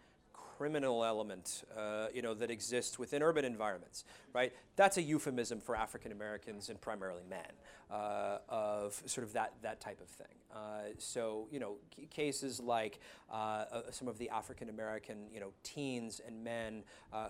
criminal 0.62 1.04
element, 1.04 1.64
uh, 1.76 2.06
you 2.14 2.22
know, 2.22 2.34
that 2.34 2.48
exists 2.48 2.96
within 2.96 3.20
urban 3.20 3.44
environments, 3.44 4.04
right? 4.32 4.52
That's 4.76 4.96
a 4.96 5.02
euphemism 5.02 5.60
for 5.60 5.74
African 5.74 6.12
Americans 6.12 6.68
and 6.68 6.80
primarily 6.80 7.24
men, 7.28 7.50
uh, 7.90 8.38
of 8.48 9.02
sort 9.06 9.26
of 9.26 9.32
that 9.32 9.54
that 9.62 9.80
type 9.80 10.00
of 10.00 10.06
thing. 10.06 10.36
Uh, 10.54 10.92
so, 10.98 11.48
you 11.50 11.58
know, 11.58 11.76
c- 11.96 12.06
cases 12.06 12.60
like 12.60 13.00
uh, 13.30 13.34
uh, 13.34 13.82
some 13.90 14.06
of 14.06 14.18
the 14.18 14.28
African 14.28 14.68
American, 14.68 15.16
you 15.32 15.40
know, 15.40 15.52
teens 15.64 16.20
and 16.24 16.44
men 16.44 16.84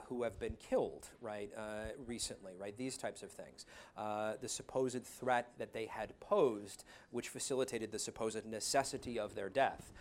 who 0.08 0.22
have 0.24 0.38
been 0.38 0.56
killed, 0.68 1.08
right, 1.20 1.50
recently, 2.06 2.52
right? 2.58 2.76
These 2.76 2.96
types 2.98 3.22
of 3.22 3.30
things. 3.30 3.64
The 3.96 4.48
supposed 4.48 5.04
threat 5.04 5.52
that 5.58 5.72
they 5.72 5.86
had 5.86 6.18
posed, 6.20 6.84
which 7.10 7.28
facilitated 7.28 7.92
the 7.92 7.98
supposed 7.98 8.44
necessity 8.44 9.18
of 9.18 9.34
their 9.34 9.48
death, 9.48 9.92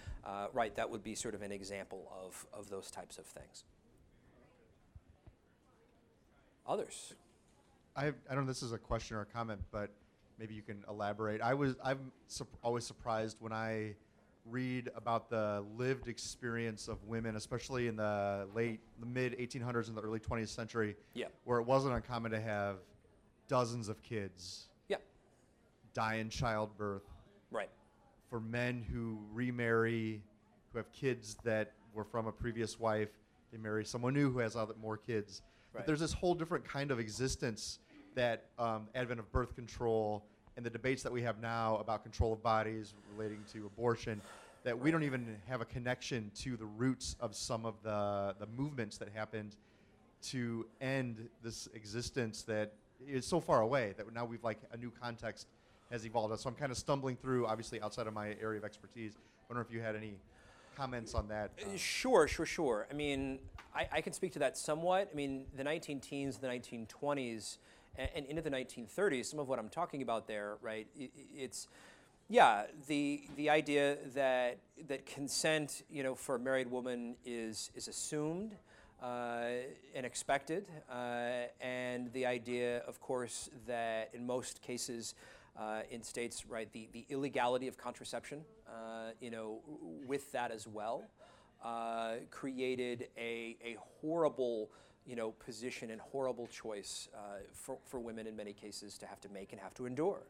right? 0.54 0.76
That 0.76 0.90
would 0.90 1.04
be 1.04 1.16
sort 1.16 1.36
of 1.36 1.42
an 1.42 1.52
example 1.52 2.12
of, 2.24 2.46
of 2.54 2.70
those 2.70 2.92
types 2.92 3.18
of 3.18 3.21
things. 3.26 3.64
others. 6.68 7.14
I, 7.96 8.08
I 8.08 8.12
don't 8.30 8.36
know 8.36 8.42
if 8.42 8.48
this 8.48 8.64
is 8.64 8.72
a 8.72 8.78
question 8.78 9.18
or 9.18 9.22
a 9.22 9.26
comment, 9.26 9.60
but 9.72 9.90
maybe 10.40 10.54
you 10.54 10.62
can 10.62 10.84
elaborate. 10.88 11.42
I 11.42 11.54
was 11.54 11.76
I'm 11.84 12.12
sup- 12.28 12.48
always 12.64 12.86
surprised 12.86 13.38
when 13.42 13.52
I 13.52 13.96
read 14.46 14.90
about 14.96 15.30
the 15.30 15.64
lived 15.78 16.08
experience 16.08 16.88
of 16.88 17.04
women, 17.04 17.36
especially 17.36 17.88
in 17.88 17.96
the 17.98 18.48
late, 18.56 18.80
the 19.02 19.06
mid 19.06 19.38
1800s 19.38 19.90
and 19.90 19.98
the 19.98 20.02
early 20.02 20.20
20th 20.20 20.48
century, 20.48 20.96
Yeah. 21.14 21.28
where 21.44 21.60
it 21.60 21.66
wasn't 21.66 21.94
uncommon 21.94 22.32
to 22.32 22.40
have 22.40 22.78
dozens 23.50 23.90
of 23.90 24.02
kids 24.02 24.70
Yeah. 24.88 24.98
die 25.94 26.16
in 26.16 26.30
childbirth, 26.30 27.04
Right. 27.52 27.70
for 28.30 28.40
men 28.40 28.82
who 28.82 29.20
remarry, 29.34 30.24
who 30.72 30.78
have 30.78 30.90
kids 30.94 31.36
that 31.44 31.74
were 31.94 32.04
from 32.04 32.28
a 32.28 32.32
previous 32.32 32.80
wife, 32.80 33.10
they 33.52 33.58
marry 33.58 33.86
someone 33.86 34.14
new 34.14 34.32
who 34.32 34.40
has 34.40 34.56
other, 34.56 34.74
more 34.82 34.98
kids. 34.98 35.42
But 35.74 35.86
there's 35.86 36.00
this 36.00 36.14
whole 36.14 36.36
different 36.36 36.66
kind 36.66 36.92
of 36.92 37.00
existence 37.00 37.80
that 38.16 38.46
um, 38.60 38.88
advent 38.94 39.20
of 39.20 39.32
birth 39.32 39.56
control 39.56 40.24
and 40.58 40.66
the 40.66 40.70
debates 40.70 41.02
that 41.04 41.12
we 41.12 41.22
have 41.22 41.40
now 41.42 41.78
about 41.78 42.04
control 42.04 42.34
of 42.34 42.44
bodies 42.44 42.94
relating 43.16 43.44
to 43.54 43.66
abortion 43.66 44.22
that 44.64 44.78
we 44.78 44.92
don't 44.92 45.04
even 45.04 45.38
have 45.48 45.62
a 45.62 45.66
connection 45.66 46.30
to 46.36 46.56
the 46.56 46.66
roots 46.66 47.16
of 47.20 47.36
some 47.36 47.66
of 47.66 47.76
the, 47.84 48.36
the 48.40 48.46
movements 48.58 48.98
that 48.98 49.10
happened 49.14 49.56
to 50.22 50.66
end 50.82 51.28
this 51.42 51.68
existence 51.74 52.44
that 52.44 52.74
is 53.08 53.26
so 53.26 53.40
far 53.40 53.62
away 53.62 53.94
that 53.98 54.12
now 54.14 54.24
we've 54.24 54.44
like 54.44 54.60
a 54.72 54.78
new 54.78 54.92
context 55.02 55.48
has 55.90 56.06
evolved. 56.06 56.38
So 56.40 56.48
I'm 56.48 56.56
kind 56.56 56.72
of 56.72 56.78
stumbling 56.78 57.16
through, 57.16 57.48
obviously 57.48 57.82
outside 57.82 58.08
of 58.08 58.14
my 58.14 58.36
area 58.42 58.60
of 58.60 58.66
expertise. 58.66 59.14
I 59.18 59.54
wonder 59.54 59.62
if 59.62 59.74
you 59.74 59.82
had 59.82 59.96
any 59.96 60.20
comments 60.76 61.14
on 61.14 61.28
that. 61.30 61.52
Uh, 61.62 61.78
Sure, 61.78 62.28
sure, 62.28 62.46
sure. 62.46 62.88
I 62.90 62.94
mean, 62.94 63.40
I, 63.76 63.88
I 63.92 64.02
can 64.02 64.14
speak 64.14 64.34
to 64.34 64.40
that 64.40 64.58
somewhat. 64.58 65.10
I 65.12 65.16
mean, 65.16 65.46
the 65.56 65.64
19 65.64 66.00
teens, 66.00 66.38
the 66.38 66.48
1920s, 66.48 67.58
and, 67.98 68.10
and 68.16 68.26
into 68.26 68.42
the 68.42 68.50
1930s, 68.50 69.26
some 69.26 69.40
of 69.40 69.48
what 69.48 69.60
I'm 69.60 69.70
talking 69.70 70.02
about 70.02 70.28
there, 70.28 70.58
right? 70.62 70.88
i- 71.00 71.04
i- 71.04 71.10
it's, 71.36 71.68
yeah, 72.30 72.64
the 72.88 73.24
the 73.36 73.50
idea 73.50 73.98
that 74.16 74.58
that 74.88 75.06
consent, 75.06 75.84
you 75.90 76.02
know, 76.02 76.16
for 76.16 76.36
a 76.36 76.40
married 76.40 76.72
woman 76.72 77.16
is 77.26 77.72
is 77.76 77.90
assumed 77.90 78.56
uh, 79.04 79.48
and 79.94 80.06
expected, 80.06 80.66
uh, 80.90 81.48
and 81.60 82.12
the 82.14 82.26
idea, 82.26 82.80
of 82.88 83.02
course, 83.02 83.50
that 83.68 84.12
in 84.14 84.26
most 84.26 84.62
cases. 84.62 85.14
Uh, 85.58 85.82
in 85.92 86.02
states, 86.02 86.46
right, 86.48 86.72
the, 86.72 86.88
the 86.94 87.06
illegality 87.10 87.68
of 87.68 87.78
contraception, 87.78 88.42
uh, 88.68 89.12
you 89.20 89.30
know, 89.30 89.60
with 90.08 90.32
that 90.32 90.50
as 90.50 90.66
well, 90.66 91.04
uh, 91.64 92.14
created 92.32 93.08
a, 93.18 93.58
a 93.64 93.76
horrible, 94.02 94.70
you 95.06 95.16
know, 95.16 95.32
position 95.32 95.92
and 95.92 96.00
horrible 96.00 96.48
choice 96.48 97.10
uh, 97.14 97.40
for, 97.54 97.78
for 97.86 98.00
women 98.00 98.28
in 98.28 98.36
many 98.36 98.54
cases 98.54 98.98
to 98.98 99.06
have 99.06 99.20
to 99.20 99.30
make 99.30 99.52
and 99.52 99.62
have 99.62 99.74
to 99.74 99.86
endure. 99.86 100.22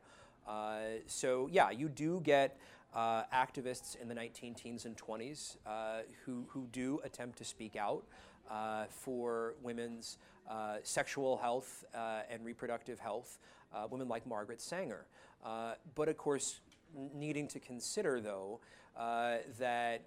Uh, 0.47 0.79
so 1.05 1.47
yeah, 1.51 1.69
you 1.69 1.87
do 1.87 2.19
get 2.21 2.57
uh, 2.93 3.23
activists 3.33 3.95
in 4.01 4.07
the 4.07 4.15
19 4.15 4.53
teens 4.53 4.85
and 4.85 4.97
20s 4.97 5.57
uh, 5.65 5.99
who, 6.25 6.45
who 6.49 6.67
do 6.71 6.99
attempt 7.03 7.37
to 7.37 7.45
speak 7.45 7.75
out 7.75 8.03
uh, 8.49 8.85
for 8.89 9.55
women's 9.61 10.17
uh, 10.49 10.77
sexual 10.83 11.37
health 11.37 11.85
uh, 11.95 12.21
and 12.29 12.43
reproductive 12.43 12.99
health, 12.99 13.39
uh, 13.73 13.87
women 13.89 14.07
like 14.07 14.25
Margaret 14.27 14.61
Sanger. 14.61 15.05
Uh, 15.43 15.73
but 15.95 16.09
of 16.09 16.17
course, 16.17 16.59
needing 17.13 17.47
to 17.47 17.59
consider 17.59 18.19
though 18.19 18.59
uh, 18.97 19.37
that 19.59 20.01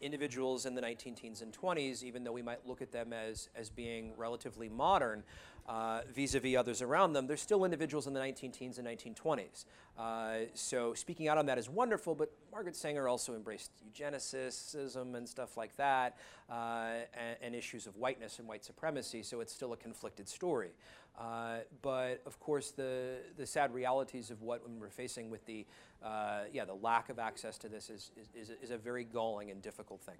individuals 0.00 0.66
in 0.66 0.74
the 0.74 0.80
19 0.80 1.14
teens 1.14 1.42
and 1.42 1.52
20s, 1.52 2.02
even 2.02 2.24
though 2.24 2.32
we 2.32 2.42
might 2.42 2.66
look 2.66 2.82
at 2.82 2.92
them 2.92 3.12
as, 3.12 3.48
as 3.56 3.68
being 3.68 4.12
relatively 4.16 4.68
modern 4.68 5.24
uh, 5.68 6.00
vis-a-vis 6.14 6.56
others 6.56 6.80
around 6.80 7.12
them, 7.12 7.26
they're 7.26 7.36
still 7.36 7.64
individuals 7.64 8.06
in 8.06 8.14
the 8.14 8.20
19 8.20 8.52
teens 8.52 8.78
and 8.78 8.86
1920s. 8.86 9.64
Uh, 9.98 10.46
so 10.54 10.94
speaking 10.94 11.28
out 11.28 11.36
on 11.36 11.46
that 11.46 11.58
is 11.58 11.68
wonderful, 11.68 12.14
but 12.14 12.32
Margaret 12.50 12.76
Sanger 12.76 13.08
also 13.08 13.34
embraced 13.34 13.72
eugenicism 13.84 15.14
and 15.14 15.28
stuff 15.28 15.56
like 15.56 15.76
that, 15.76 16.16
uh, 16.48 16.90
and, 17.12 17.36
and 17.42 17.54
issues 17.54 17.86
of 17.86 17.96
whiteness 17.96 18.38
and 18.38 18.48
white 18.48 18.64
supremacy, 18.64 19.22
so 19.22 19.40
it's 19.40 19.52
still 19.52 19.72
a 19.72 19.76
conflicted 19.76 20.28
story. 20.28 20.70
Uh, 21.18 21.58
but 21.82 22.22
of 22.26 22.38
course, 22.38 22.70
the, 22.70 23.16
the 23.36 23.44
sad 23.44 23.74
realities 23.74 24.30
of 24.30 24.40
what 24.40 24.62
we're 24.78 24.88
facing 24.88 25.30
with 25.30 25.44
the, 25.46 25.66
uh, 26.00 26.42
yeah, 26.52 26.64
the 26.64 26.74
lack 26.74 27.08
of 27.08 27.18
access 27.18 27.58
to 27.58 27.68
this 27.68 27.90
is, 27.90 28.12
is, 28.16 28.28
is, 28.40 28.50
a, 28.50 28.62
is 28.62 28.70
a 28.70 28.78
very 28.78 29.02
galling 29.02 29.50
and 29.50 29.60
difficult 29.60 30.00
thing. 30.02 30.14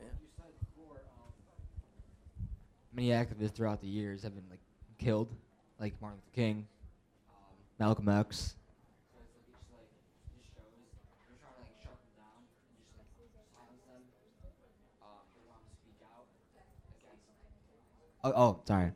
Yeah. 0.00 0.06
Before, 0.76 0.98
um, 1.18 1.32
many 2.94 3.08
activists 3.08 3.54
throughout 3.54 3.80
the 3.80 3.88
years 3.88 4.22
have 4.22 4.36
been 4.36 4.48
like 4.48 4.60
killed, 4.98 5.28
like 5.80 5.92
Martin 6.00 6.20
Luther 6.24 6.36
King, 6.36 6.66
um, 7.28 7.58
Malcolm 7.80 8.08
X. 8.08 8.54
So 9.10 9.18
it's 9.18 9.34
like, 9.50 9.58
it's 9.58 9.74
like 9.74 9.90
it 9.90 10.38
just 10.38 10.54
shows 10.54 10.70
they're 11.26 11.42
trying 11.42 11.58
to 11.58 11.66
like 11.66 11.74
shut 11.82 11.98
them 11.98 12.22
down 12.22 12.38
and 12.38 12.78
just 12.78 12.94
like 12.94 13.10
silence 13.10 13.34
them. 13.34 13.50
Um, 15.02 15.26
they 15.34 15.42
want 15.50 15.66
to 15.66 15.74
speak 15.74 15.98
out 16.06 16.30
against. 17.02 17.26
Oh, 18.24 18.32
oh, 18.36 18.60
sorry. 18.66 18.92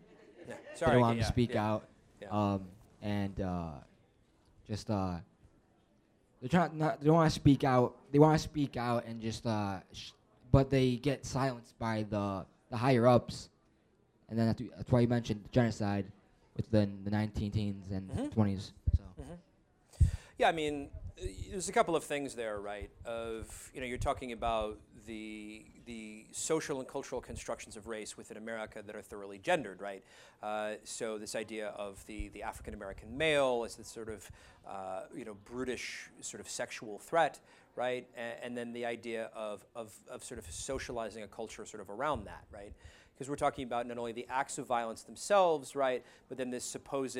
Yeah. 0.48 0.54
they 0.72 0.78
Sorry. 0.78 0.92
don't 0.92 1.00
want 1.00 1.16
yeah, 1.18 1.22
to 1.24 1.28
speak 1.28 1.54
yeah. 1.54 1.66
out. 1.66 1.88
Yeah. 2.22 2.28
Um, 2.30 2.62
and 3.02 3.40
uh, 3.40 3.70
just 4.68 4.88
uh, 4.90 5.14
they're 6.40 6.48
trying 6.48 6.78
not. 6.78 7.00
They 7.00 7.06
don't 7.06 7.16
want 7.16 7.30
to 7.30 7.34
speak 7.34 7.64
out. 7.64 7.96
They 8.12 8.18
want 8.18 8.38
to 8.38 8.42
speak 8.42 8.76
out 8.76 9.04
and 9.06 9.20
just 9.20 9.46
uh, 9.46 9.78
sh- 9.92 10.10
but 10.52 10.70
they 10.70 10.96
get 10.96 11.24
silenced 11.26 11.78
by 11.78 12.04
the 12.08 12.44
the 12.70 12.76
higher 12.76 13.06
ups, 13.06 13.48
and 14.28 14.38
then 14.38 14.46
that's, 14.46 14.62
that's 14.76 14.90
why 14.90 15.00
you 15.00 15.08
mentioned 15.08 15.42
genocide 15.50 16.06
within 16.56 16.98
the 17.04 17.10
19 17.10 17.50
teens 17.50 17.90
and 17.90 18.08
Mhm. 18.10 18.32
20s. 18.34 18.72
So. 18.96 20.04
Yeah, 20.38 20.48
I 20.48 20.52
mean, 20.52 20.88
there's 21.50 21.68
a 21.68 21.72
couple 21.72 21.96
of 21.96 22.04
things 22.04 22.34
there, 22.34 22.58
right? 22.60 22.90
Of 23.04 23.70
you 23.74 23.80
know, 23.80 23.86
you're 23.86 23.98
talking 23.98 24.32
about 24.32 24.78
the 25.06 25.64
the 25.86 26.26
social 26.32 26.80
and 26.80 26.88
cultural 26.88 27.20
constructions 27.20 27.76
of 27.76 27.86
race 27.86 28.16
within 28.16 28.36
America 28.36 28.82
that 28.84 28.94
are 28.94 29.02
thoroughly 29.02 29.38
gendered, 29.38 29.80
right? 29.80 30.02
Uh, 30.42 30.72
so 30.84 31.16
this 31.16 31.34
idea 31.34 31.68
of 31.68 32.04
the 32.06 32.28
the 32.28 32.42
African 32.42 32.74
American 32.74 33.16
male 33.16 33.62
as 33.64 33.76
this 33.76 33.88
sort 33.88 34.08
of 34.08 34.30
uh, 34.68 35.02
you 35.14 35.24
know 35.24 35.36
brutish 35.44 36.10
sort 36.20 36.40
of 36.40 36.48
sexual 36.50 36.98
threat, 36.98 37.40
right? 37.76 38.06
And, 38.16 38.34
and 38.42 38.58
then 38.58 38.72
the 38.72 38.84
idea 38.84 39.30
of, 39.34 39.64
of 39.74 39.94
of 40.10 40.22
sort 40.22 40.38
of 40.38 40.50
socializing 40.50 41.22
a 41.22 41.28
culture 41.28 41.64
sort 41.64 41.80
of 41.80 41.88
around 41.88 42.26
that, 42.26 42.44
right? 42.52 42.72
Because 43.16 43.30
we're 43.30 43.36
talking 43.36 43.64
about 43.64 43.86
not 43.86 43.96
only 43.96 44.12
the 44.12 44.26
acts 44.28 44.58
of 44.58 44.66
violence 44.66 45.02
themselves, 45.02 45.74
right, 45.74 46.04
but 46.28 46.36
then 46.36 46.50
this 46.50 46.64
supposed 46.64 47.16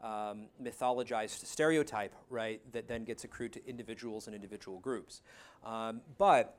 um, 0.00 0.46
mythologized 0.62 1.44
stereotype, 1.44 2.14
right, 2.28 2.60
that 2.72 2.86
then 2.86 3.04
gets 3.04 3.24
accrued 3.24 3.52
to 3.52 3.68
individuals 3.68 4.28
and 4.28 4.36
individual 4.36 4.78
groups. 4.78 5.22
Um, 5.64 6.02
but 6.18 6.56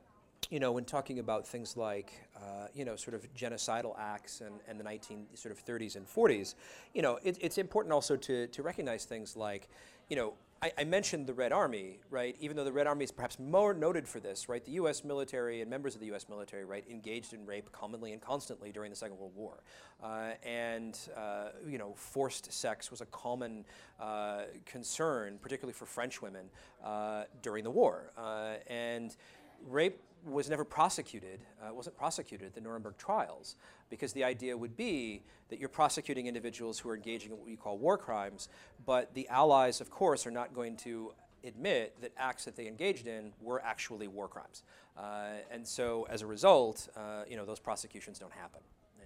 you 0.50 0.60
know, 0.60 0.72
when 0.72 0.84
talking 0.84 1.18
about 1.18 1.46
things 1.46 1.76
like, 1.76 2.12
uh, 2.36 2.66
you 2.74 2.84
know, 2.84 2.96
sort 2.96 3.14
of 3.14 3.32
genocidal 3.34 3.98
acts 3.98 4.40
and, 4.40 4.56
and 4.68 4.78
the 4.78 4.84
19 4.84 5.26
sort 5.34 5.52
of 5.52 5.64
30s 5.64 5.96
and 5.96 6.06
40s, 6.06 6.54
you 6.92 7.00
know, 7.00 7.18
it, 7.22 7.38
it's 7.40 7.58
important 7.58 7.92
also 7.92 8.16
to, 8.16 8.48
to 8.48 8.62
recognize 8.62 9.04
things 9.04 9.36
like, 9.36 9.68
you 10.10 10.16
know, 10.16 10.34
I, 10.62 10.72
I 10.78 10.84
mentioned 10.84 11.26
the 11.26 11.34
Red 11.34 11.50
Army, 11.50 11.98
right? 12.08 12.36
Even 12.38 12.56
though 12.56 12.64
the 12.64 12.72
Red 12.72 12.86
Army 12.86 13.02
is 13.02 13.10
perhaps 13.10 13.38
more 13.40 13.74
noted 13.74 14.06
for 14.06 14.20
this, 14.20 14.48
right? 14.48 14.64
The 14.64 14.72
U.S. 14.72 15.02
military 15.02 15.60
and 15.60 15.68
members 15.68 15.94
of 15.94 16.00
the 16.00 16.06
U.S. 16.06 16.28
military, 16.28 16.64
right, 16.64 16.84
engaged 16.88 17.32
in 17.32 17.44
rape 17.44 17.72
commonly 17.72 18.12
and 18.12 18.22
constantly 18.22 18.70
during 18.70 18.90
the 18.90 18.96
Second 18.96 19.18
World 19.18 19.34
War, 19.34 19.64
uh, 20.02 20.30
and 20.44 20.96
uh, 21.16 21.48
you 21.66 21.78
know, 21.78 21.94
forced 21.96 22.52
sex 22.52 22.92
was 22.92 23.00
a 23.00 23.06
common 23.06 23.64
uh, 24.00 24.42
concern, 24.64 25.38
particularly 25.42 25.74
for 25.74 25.86
French 25.86 26.22
women 26.22 26.46
uh, 26.84 27.24
during 27.42 27.64
the 27.64 27.70
war, 27.70 28.12
uh, 28.16 28.54
and 28.68 29.16
rape 29.66 29.98
was 30.24 30.48
never 30.48 30.64
prosecuted, 30.64 31.40
uh, 31.60 31.74
wasn't 31.74 31.96
prosecuted 31.96 32.46
at 32.46 32.54
the 32.54 32.60
Nuremberg 32.60 32.96
trials, 32.96 33.56
because 33.92 34.14
the 34.14 34.24
idea 34.24 34.56
would 34.56 34.74
be 34.74 35.22
that 35.50 35.60
you're 35.60 35.68
prosecuting 35.68 36.26
individuals 36.26 36.78
who 36.78 36.88
are 36.88 36.96
engaging 36.96 37.30
in 37.30 37.36
what 37.36 37.46
we 37.46 37.56
call 37.56 37.76
war 37.76 37.98
crimes, 37.98 38.48
but 38.86 39.12
the 39.12 39.28
allies, 39.28 39.82
of 39.82 39.90
course, 39.90 40.26
are 40.26 40.30
not 40.30 40.54
going 40.54 40.78
to 40.78 41.12
admit 41.44 41.94
that 42.00 42.10
acts 42.16 42.46
that 42.46 42.56
they 42.56 42.66
engaged 42.66 43.06
in 43.06 43.34
were 43.38 43.60
actually 43.62 44.08
war 44.08 44.28
crimes. 44.28 44.62
Uh, 44.96 45.34
and 45.50 45.68
so, 45.68 46.06
as 46.08 46.22
a 46.22 46.26
result, 46.26 46.88
uh, 46.96 47.24
you 47.28 47.36
know, 47.36 47.44
those 47.44 47.60
prosecutions 47.60 48.18
don't 48.18 48.32
happen. 48.32 48.60
Yeah. 48.98 49.04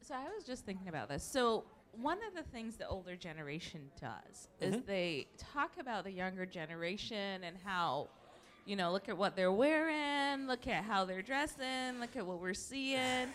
So 0.00 0.14
I 0.14 0.24
was 0.34 0.44
just 0.44 0.64
thinking 0.64 0.88
about 0.88 1.10
this. 1.10 1.22
So 1.22 1.64
one 1.92 2.18
of 2.26 2.34
the 2.34 2.44
things 2.50 2.76
the 2.76 2.88
older 2.88 3.14
generation 3.14 3.90
does 4.00 4.48
is 4.58 4.76
Mhm. 4.76 4.86
they 4.86 5.26
talk 5.36 5.72
about 5.78 6.04
the 6.04 6.12
younger 6.12 6.46
generation 6.46 7.44
and 7.44 7.58
how, 7.62 8.08
you 8.64 8.76
know, 8.76 8.92
look 8.92 9.08
at 9.08 9.16
what 9.16 9.36
they're 9.36 9.52
wearing, 9.52 10.46
look 10.46 10.66
at 10.66 10.84
how 10.84 11.04
they're 11.04 11.22
dressing, 11.22 12.00
look 12.00 12.16
at 12.16 12.26
what 12.26 12.40
we're 12.40 12.54
seeing. 12.54 13.28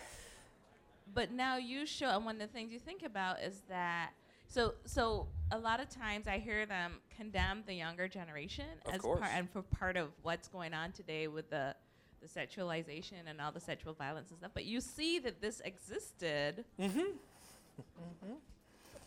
But 1.14 1.32
now 1.32 1.56
you 1.56 1.86
show, 1.86 2.10
and 2.10 2.24
one 2.24 2.36
of 2.36 2.40
the 2.40 2.46
things 2.46 2.72
you 2.72 2.78
think 2.78 3.02
about 3.02 3.40
is 3.42 3.62
that. 3.68 4.10
So, 4.48 4.74
so 4.84 5.28
a 5.52 5.58
lot 5.58 5.80
of 5.80 5.88
times 5.88 6.26
I 6.26 6.38
hear 6.38 6.66
them 6.66 6.94
condemn 7.16 7.62
the 7.66 7.74
younger 7.74 8.08
generation 8.08 8.66
Of 8.84 8.94
as 8.94 9.00
course. 9.00 9.20
part 9.20 9.32
and 9.32 9.48
for 9.48 9.62
part 9.62 9.96
of 9.96 10.08
what's 10.22 10.48
going 10.48 10.74
on 10.74 10.90
today 10.90 11.28
with 11.28 11.50
the 11.50 11.74
the 12.20 12.28
sexualization 12.28 13.26
and 13.26 13.40
all 13.40 13.52
the 13.52 13.60
sexual 13.60 13.94
violence 13.94 14.30
and 14.30 14.38
stuff. 14.38 14.50
But 14.52 14.64
you 14.64 14.80
see 14.80 15.18
that 15.20 15.40
this 15.40 15.60
existed 15.60 16.64
mm-hmm. 16.78 16.98
Mm-hmm. 16.98 18.34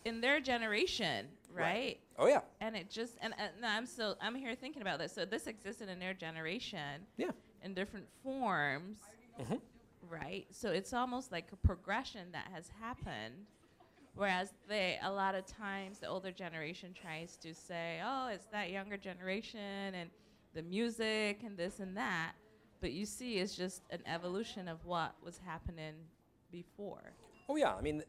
In 0.04 0.20
their 0.20 0.40
generation, 0.40 1.26
right? 1.52 1.98
Oh 2.18 2.26
yeah, 2.26 2.40
And 2.60 2.76
it 2.76 2.90
just 2.90 3.16
and, 3.20 3.34
and 3.38 3.64
I'm 3.64 3.86
still 3.86 4.16
I'm 4.20 4.34
here 4.34 4.54
thinking 4.54 4.82
about 4.82 4.98
this. 4.98 5.12
So 5.12 5.24
this 5.24 5.46
existed 5.46 5.88
in 5.88 5.98
their 5.98 6.14
generation 6.14 7.02
yeah. 7.16 7.30
in 7.62 7.74
different 7.74 8.06
forms, 8.22 8.98
Mm-hmm. 9.40 9.56
right? 10.08 10.46
So 10.50 10.70
it's 10.70 10.92
almost 10.92 11.32
like 11.32 11.46
a 11.52 11.56
progression 11.56 12.30
that 12.32 12.46
has 12.52 12.68
happened. 12.80 13.34
Whereas 14.14 14.50
they, 14.68 14.96
a 15.02 15.10
lot 15.10 15.34
of 15.34 15.44
times, 15.44 15.98
the 15.98 16.06
older 16.06 16.30
generation 16.30 16.94
tries 16.94 17.36
to 17.38 17.52
say, 17.52 18.00
"Oh, 18.04 18.28
it's 18.28 18.46
that 18.52 18.70
younger 18.70 18.96
generation 18.96 19.92
and 19.94 20.08
the 20.54 20.62
music 20.62 21.40
and 21.44 21.56
this 21.56 21.80
and 21.80 21.96
that," 21.96 22.34
but 22.80 22.92
you 22.92 23.06
see, 23.06 23.38
it's 23.38 23.56
just 23.56 23.82
an 23.90 23.98
evolution 24.06 24.68
of 24.68 24.84
what 24.84 25.16
was 25.24 25.40
happening 25.44 25.94
before. 26.52 27.12
Oh 27.48 27.56
yeah, 27.56 27.74
I 27.74 27.80
mean, 27.80 28.04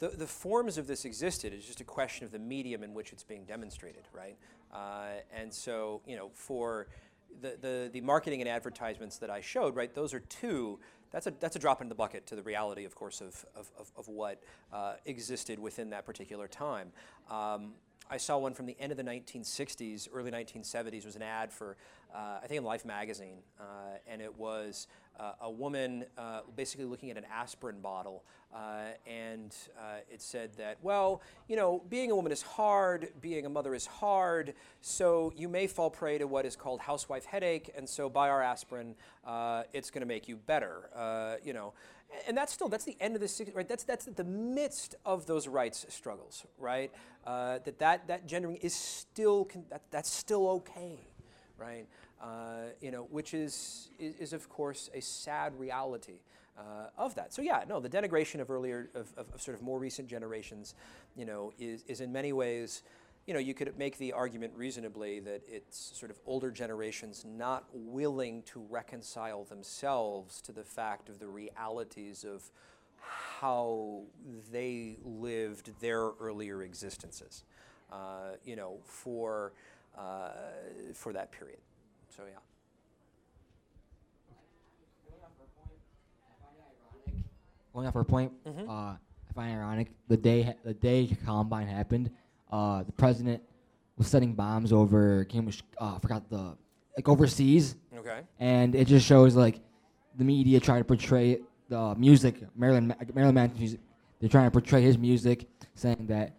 the, 0.00 0.08
the 0.08 0.26
forms 0.26 0.78
of 0.78 0.86
this 0.86 1.04
existed. 1.04 1.52
It's 1.52 1.66
just 1.66 1.80
a 1.80 1.84
question 1.84 2.24
of 2.24 2.32
the 2.32 2.38
medium 2.38 2.82
in 2.82 2.94
which 2.94 3.12
it's 3.12 3.22
being 3.22 3.44
demonstrated, 3.44 4.02
right? 4.12 4.36
Uh, 4.72 5.20
and 5.34 5.52
so, 5.52 6.00
you 6.06 6.16
know, 6.16 6.30
for 6.34 6.88
the, 7.40 7.56
the, 7.60 7.90
the 7.92 8.00
marketing 8.00 8.40
and 8.40 8.48
advertisements 8.48 9.18
that 9.18 9.30
I 9.30 9.40
showed, 9.40 9.76
right, 9.76 9.94
those 9.94 10.14
are 10.14 10.20
two. 10.20 10.80
That's 11.10 11.26
a, 11.26 11.34
that's 11.38 11.56
a 11.56 11.58
drop 11.58 11.82
in 11.82 11.88
the 11.88 11.94
bucket 11.94 12.26
to 12.28 12.36
the 12.36 12.42
reality, 12.42 12.84
of 12.84 12.94
course, 12.94 13.20
of, 13.20 13.44
of, 13.54 13.70
of, 13.78 13.92
of 13.96 14.08
what 14.08 14.42
uh, 14.72 14.94
existed 15.04 15.58
within 15.58 15.90
that 15.90 16.06
particular 16.06 16.48
time. 16.48 16.92
Um, 17.30 17.74
I 18.10 18.16
saw 18.16 18.38
one 18.38 18.54
from 18.54 18.66
the 18.66 18.76
end 18.80 18.90
of 18.90 18.98
the 18.98 19.04
1960s, 19.04 20.08
early 20.12 20.32
1970s. 20.32 21.04
was 21.04 21.14
an 21.14 21.22
ad 21.22 21.52
for, 21.52 21.76
uh, 22.12 22.40
I 22.42 22.46
think, 22.48 22.58
in 22.58 22.64
Life 22.64 22.84
magazine, 22.84 23.38
uh, 23.60 23.98
and 24.08 24.20
it 24.20 24.36
was 24.36 24.88
a 25.40 25.50
woman 25.50 26.04
uh, 26.16 26.40
basically 26.56 26.84
looking 26.84 27.10
at 27.10 27.16
an 27.16 27.24
aspirin 27.32 27.80
bottle, 27.80 28.24
uh, 28.54 28.82
and 29.06 29.54
uh, 29.78 29.98
it 30.10 30.20
said 30.20 30.50
that, 30.56 30.78
well, 30.82 31.22
you 31.48 31.56
know, 31.56 31.82
being 31.88 32.10
a 32.10 32.16
woman 32.16 32.32
is 32.32 32.42
hard, 32.42 33.08
being 33.20 33.46
a 33.46 33.48
mother 33.48 33.74
is 33.74 33.86
hard, 33.86 34.54
so 34.80 35.32
you 35.36 35.48
may 35.48 35.66
fall 35.66 35.90
prey 35.90 36.18
to 36.18 36.26
what 36.26 36.44
is 36.44 36.56
called 36.56 36.80
housewife 36.80 37.24
headache, 37.24 37.70
and 37.76 37.88
so 37.88 38.08
buy 38.08 38.28
our 38.28 38.42
aspirin, 38.42 38.94
it's 39.72 39.90
going 39.90 40.00
to 40.00 40.06
make 40.06 40.28
you 40.28 40.36
better, 40.36 41.38
you 41.44 41.52
know. 41.52 41.72
And 42.26 42.36
that's 42.36 42.52
still 42.52 42.68
that's 42.68 42.84
the 42.84 42.96
end 43.00 43.14
of 43.14 43.20
the 43.20 43.28
60s 43.28 43.54
right 43.54 43.68
that's 43.68 43.84
that's 43.84 44.06
the 44.06 44.24
midst 44.24 44.96
of 45.06 45.26
those 45.26 45.46
rights 45.46 45.86
struggles 45.88 46.44
right? 46.58 46.90
Uh, 47.24 47.60
that 47.64 47.78
that 47.78 48.08
that 48.08 48.26
gendering 48.26 48.56
is 48.56 48.74
still 48.74 49.48
that, 49.70 49.82
that's 49.92 50.10
still 50.10 50.48
okay 50.48 50.98
right 51.56 51.86
uh, 52.22 52.70
you 52.80 52.90
know 52.90 53.06
which 53.10 53.34
is, 53.34 53.90
is 53.98 54.14
is 54.16 54.32
of 54.32 54.48
course 54.48 54.90
a 54.94 55.00
sad 55.00 55.58
reality 55.58 56.20
uh, 56.58 56.88
of 56.98 57.14
that 57.14 57.32
so 57.32 57.42
yeah 57.42 57.64
no 57.68 57.80
the 57.80 57.88
denigration 57.88 58.40
of 58.40 58.50
earlier 58.50 58.90
of, 58.94 59.12
of, 59.16 59.26
of 59.34 59.40
sort 59.40 59.56
of 59.56 59.62
more 59.62 59.78
recent 59.78 60.08
generations 60.08 60.74
you 61.16 61.24
know 61.24 61.52
is 61.58 61.82
is 61.88 62.00
in 62.00 62.12
many 62.12 62.32
ways 62.32 62.82
you 63.26 63.34
know, 63.34 63.40
you 63.40 63.54
could 63.54 63.78
make 63.78 63.98
the 63.98 64.12
argument 64.12 64.52
reasonably 64.56 65.20
that 65.20 65.42
it's 65.46 65.92
sort 65.94 66.10
of 66.10 66.18
older 66.26 66.50
generations 66.50 67.24
not 67.24 67.64
willing 67.72 68.42
to 68.42 68.64
reconcile 68.68 69.44
themselves 69.44 70.40
to 70.42 70.52
the 70.52 70.64
fact 70.64 71.08
of 71.08 71.18
the 71.18 71.28
realities 71.28 72.24
of 72.24 72.42
how 73.40 74.02
they 74.50 74.96
lived 75.04 75.70
their 75.80 76.10
earlier 76.20 76.62
existences, 76.62 77.44
uh, 77.92 78.32
you 78.44 78.56
know, 78.56 78.78
for, 78.84 79.52
uh, 79.96 80.30
for 80.94 81.12
that 81.12 81.30
period. 81.30 81.58
So, 82.16 82.22
yeah. 82.24 82.38
Going 87.74 87.86
off 87.86 87.94
her 87.94 88.04
point, 88.04 88.32
Mhm. 88.44 88.68
uh, 88.68 88.72
I 88.72 89.32
find 89.34 89.52
it 89.52 89.56
ironic 89.58 89.92
the 90.08 90.16
day 90.16 90.42
ha- 90.42 90.54
the 90.64 90.74
day 90.74 91.06
Columbine 91.24 91.68
happened, 91.68 92.10
uh, 92.50 92.82
the 92.82 92.92
president 92.92 93.42
was 93.96 94.08
setting 94.08 94.32
bombs 94.34 94.72
over 94.72 95.24
Cambridge. 95.26 95.62
Uh, 95.80 95.94
I 95.94 95.98
forgot 96.00 96.28
the 96.28 96.56
like 96.96 97.08
overseas, 97.08 97.76
Okay. 97.94 98.22
and 98.40 98.74
it 98.74 98.86
just 98.88 99.06
shows 99.06 99.36
like 99.36 99.60
the 100.16 100.24
media 100.24 100.58
trying 100.58 100.80
to 100.80 100.84
portray 100.84 101.40
the 101.68 101.94
music, 101.94 102.42
Marilyn 102.56 102.88
Ma- 102.88 102.94
Marilyn 103.14 103.34
Manson's 103.36 103.60
music. 103.60 103.80
They're 104.18 104.28
trying 104.28 104.46
to 104.46 104.50
portray 104.50 104.82
his 104.82 104.98
music, 104.98 105.48
saying 105.74 106.08
that 106.08 106.32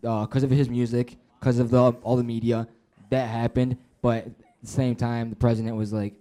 because 0.00 0.44
of 0.44 0.50
his 0.50 0.68
music, 0.70 1.18
because 1.40 1.58
of 1.58 1.70
the 1.70 1.82
all 2.04 2.16
the 2.16 2.22
media, 2.24 2.68
that 3.10 3.26
happened. 3.28 3.76
But 4.00 4.28
at 4.60 4.66
the 4.66 4.72
same 4.72 4.96
time, 4.96 5.30
the 5.30 5.36
president 5.36 5.76
was 5.76 5.92
like 5.92 6.14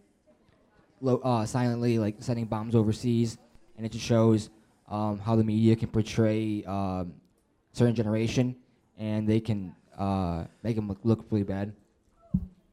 lo- 1.01 1.21
uh, 1.23 1.45
silently 1.45 1.97
like 1.99 2.15
setting 2.19 2.45
bombs 2.45 2.75
overseas, 2.75 3.37
and 3.77 3.85
it 3.85 3.91
just 3.91 4.05
shows 4.05 4.49
um, 4.89 5.19
how 5.19 5.35
the 5.35 5.43
media 5.43 5.75
can 5.75 5.89
portray 5.89 6.63
um, 6.65 7.13
certain 7.73 7.95
generation, 7.95 8.55
and 8.97 9.27
they 9.27 9.39
can 9.39 9.75
uh, 9.97 10.45
make 10.63 10.75
them 10.75 10.87
look, 10.87 10.99
look 11.03 11.25
really 11.31 11.43
bad. 11.43 11.73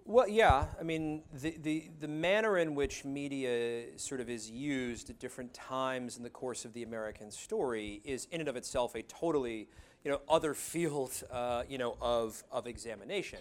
Well, 0.07 0.29
yeah. 0.29 0.67
I 0.79 0.83
mean, 0.83 1.23
the, 1.33 1.57
the, 1.63 1.85
the 2.01 2.09
manner 2.09 2.59
in 2.59 2.75
which 2.75 3.07
media 3.07 3.85
sort 3.97 4.21
of 4.21 4.29
is 4.29 4.51
used 4.51 5.09
at 5.09 5.19
different 5.19 5.55
times 5.55 6.19
in 6.19 6.23
the 6.23 6.31
course 6.31 6.67
of 6.67 6.75
the 6.75 6.83
American 6.83 7.31
story 7.31 8.03
is, 8.05 8.29
in 8.31 8.41
and 8.41 8.49
of 8.49 8.57
itself, 8.57 8.95
a 8.95 9.03
totally, 9.03 9.67
you 10.05 10.11
know, 10.11 10.21
other 10.29 10.53
field, 10.55 11.23
uh, 11.31 11.63
you 11.67 11.79
know, 11.79 11.97
of, 12.03 12.45
of 12.53 12.67
examination. 12.67 13.39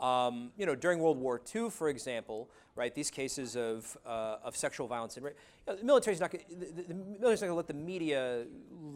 Um, 0.00 0.50
you 0.58 0.66
know, 0.66 0.74
during 0.74 0.98
World 0.98 1.18
War 1.18 1.40
II, 1.54 1.70
for 1.70 1.88
example, 1.88 2.50
right, 2.74 2.94
these 2.94 3.10
cases 3.10 3.56
of, 3.56 3.96
uh, 4.04 4.36
of 4.44 4.54
sexual 4.56 4.86
violence, 4.86 5.16
and 5.16 5.24
ra- 5.24 5.32
you 5.66 5.72
know, 5.72 5.78
the 5.78 5.84
military's 5.84 6.20
not 6.20 6.30
gonna, 6.30 6.44
the, 6.50 6.82
the 6.82 6.94
military's 6.94 7.40
not 7.40 7.46
going 7.46 7.52
to 7.52 7.54
let 7.54 7.66
the 7.66 7.74
media 7.74 8.44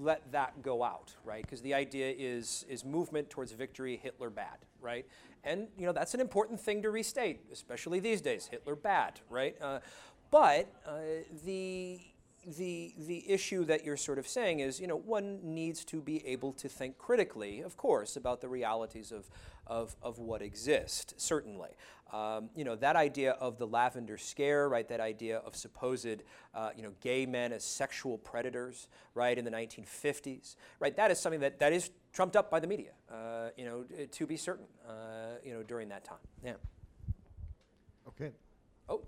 let 0.00 0.30
that 0.32 0.62
go 0.62 0.82
out, 0.82 1.14
right? 1.24 1.42
Because 1.42 1.62
the 1.62 1.74
idea 1.74 2.14
is 2.16 2.66
is 2.68 2.84
movement 2.84 3.30
towards 3.30 3.52
victory, 3.52 3.98
Hitler 4.02 4.30
bad, 4.30 4.58
right? 4.80 5.06
And 5.44 5.68
you 5.78 5.86
know 5.86 5.92
that's 5.92 6.14
an 6.14 6.20
important 6.20 6.60
thing 6.60 6.82
to 6.82 6.90
restate, 6.90 7.40
especially 7.50 8.00
these 8.00 8.20
days. 8.20 8.46
Hitler 8.46 8.76
bad, 8.76 9.20
right? 9.30 9.56
Uh, 9.60 9.80
but 10.30 10.68
uh, 10.86 10.98
the 11.44 11.98
the 12.46 12.94
the 12.96 13.30
issue 13.30 13.64
that 13.66 13.84
you're 13.84 13.96
sort 13.96 14.18
of 14.18 14.26
saying 14.26 14.60
is, 14.60 14.80
you 14.80 14.86
know, 14.86 14.96
one 14.96 15.40
needs 15.42 15.84
to 15.86 16.00
be 16.00 16.26
able 16.26 16.52
to 16.54 16.68
think 16.68 16.98
critically, 16.98 17.60
of 17.60 17.76
course, 17.76 18.16
about 18.16 18.40
the 18.40 18.48
realities 18.48 19.12
of 19.12 19.28
of, 19.66 19.94
of 20.02 20.18
what 20.18 20.42
exist. 20.42 21.14
Certainly, 21.16 21.70
um, 22.12 22.50
you 22.56 22.64
know, 22.64 22.76
that 22.76 22.96
idea 22.96 23.32
of 23.32 23.58
the 23.58 23.66
lavender 23.66 24.18
scare, 24.18 24.68
right? 24.68 24.88
That 24.88 25.00
idea 25.00 25.38
of 25.38 25.54
supposed, 25.54 26.22
uh, 26.54 26.70
you 26.76 26.82
know, 26.82 26.92
gay 27.00 27.26
men 27.26 27.52
as 27.52 27.62
sexual 27.64 28.18
predators, 28.18 28.88
right? 29.14 29.36
In 29.38 29.44
the 29.44 29.50
1950s, 29.50 30.56
right? 30.80 30.96
That 30.96 31.10
is 31.10 31.20
something 31.20 31.40
that 31.40 31.58
that 31.60 31.72
is 31.72 31.90
trumped 32.12 32.36
up 32.36 32.50
by 32.50 32.58
the 32.60 32.66
media, 32.66 32.92
uh, 33.10 33.50
you 33.56 33.64
know, 33.64 33.84
to 34.10 34.26
be 34.26 34.36
certain, 34.36 34.66
uh, 34.88 34.92
you 35.44 35.52
know, 35.52 35.62
during 35.62 35.88
that 35.90 36.04
time. 36.04 36.18
Yeah. 36.44 36.54
Okay. 38.08 38.32
Oh, 38.88 39.02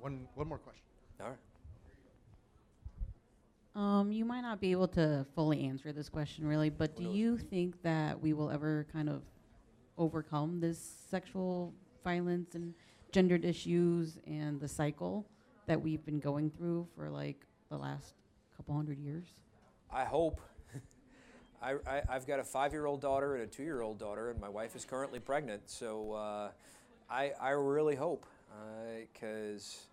One, 0.00 0.26
one 0.34 0.48
more 0.48 0.58
question. 0.58 0.82
all 1.20 1.28
right. 1.28 1.36
Um, 3.74 4.10
you 4.10 4.24
might 4.24 4.40
not 4.40 4.60
be 4.60 4.72
able 4.72 4.88
to 4.88 5.24
fully 5.34 5.64
answer 5.64 5.92
this 5.92 6.08
question, 6.08 6.46
really, 6.46 6.70
but 6.70 6.96
do 6.96 7.04
you 7.04 7.38
think 7.38 7.80
that 7.82 8.20
we 8.20 8.32
will 8.32 8.50
ever 8.50 8.86
kind 8.92 9.08
of 9.08 9.22
overcome 9.96 10.58
this 10.60 10.78
sexual 11.08 11.72
violence 12.02 12.54
and 12.54 12.74
gendered 13.12 13.44
issues 13.44 14.18
and 14.26 14.60
the 14.60 14.66
cycle 14.66 15.26
that 15.66 15.80
we've 15.80 16.04
been 16.04 16.18
going 16.18 16.50
through 16.50 16.88
for 16.96 17.08
like 17.08 17.46
the 17.70 17.76
last 17.76 18.14
couple 18.56 18.74
hundred 18.74 18.98
years? 18.98 19.26
I 19.92 20.04
hope. 20.04 20.40
I, 21.62 21.74
I, 21.86 22.02
I've 22.08 22.26
got 22.26 22.40
a 22.40 22.44
five-year-old 22.44 23.00
daughter 23.00 23.34
and 23.34 23.44
a 23.44 23.46
two-year-old 23.46 23.98
daughter, 23.98 24.30
and 24.30 24.40
my 24.40 24.48
wife 24.48 24.74
is 24.74 24.84
currently 24.84 25.20
pregnant. 25.20 25.70
So 25.70 26.12
uh, 26.12 26.50
I, 27.08 27.32
I 27.40 27.50
really 27.50 27.94
hope, 27.94 28.26
because 29.12 29.86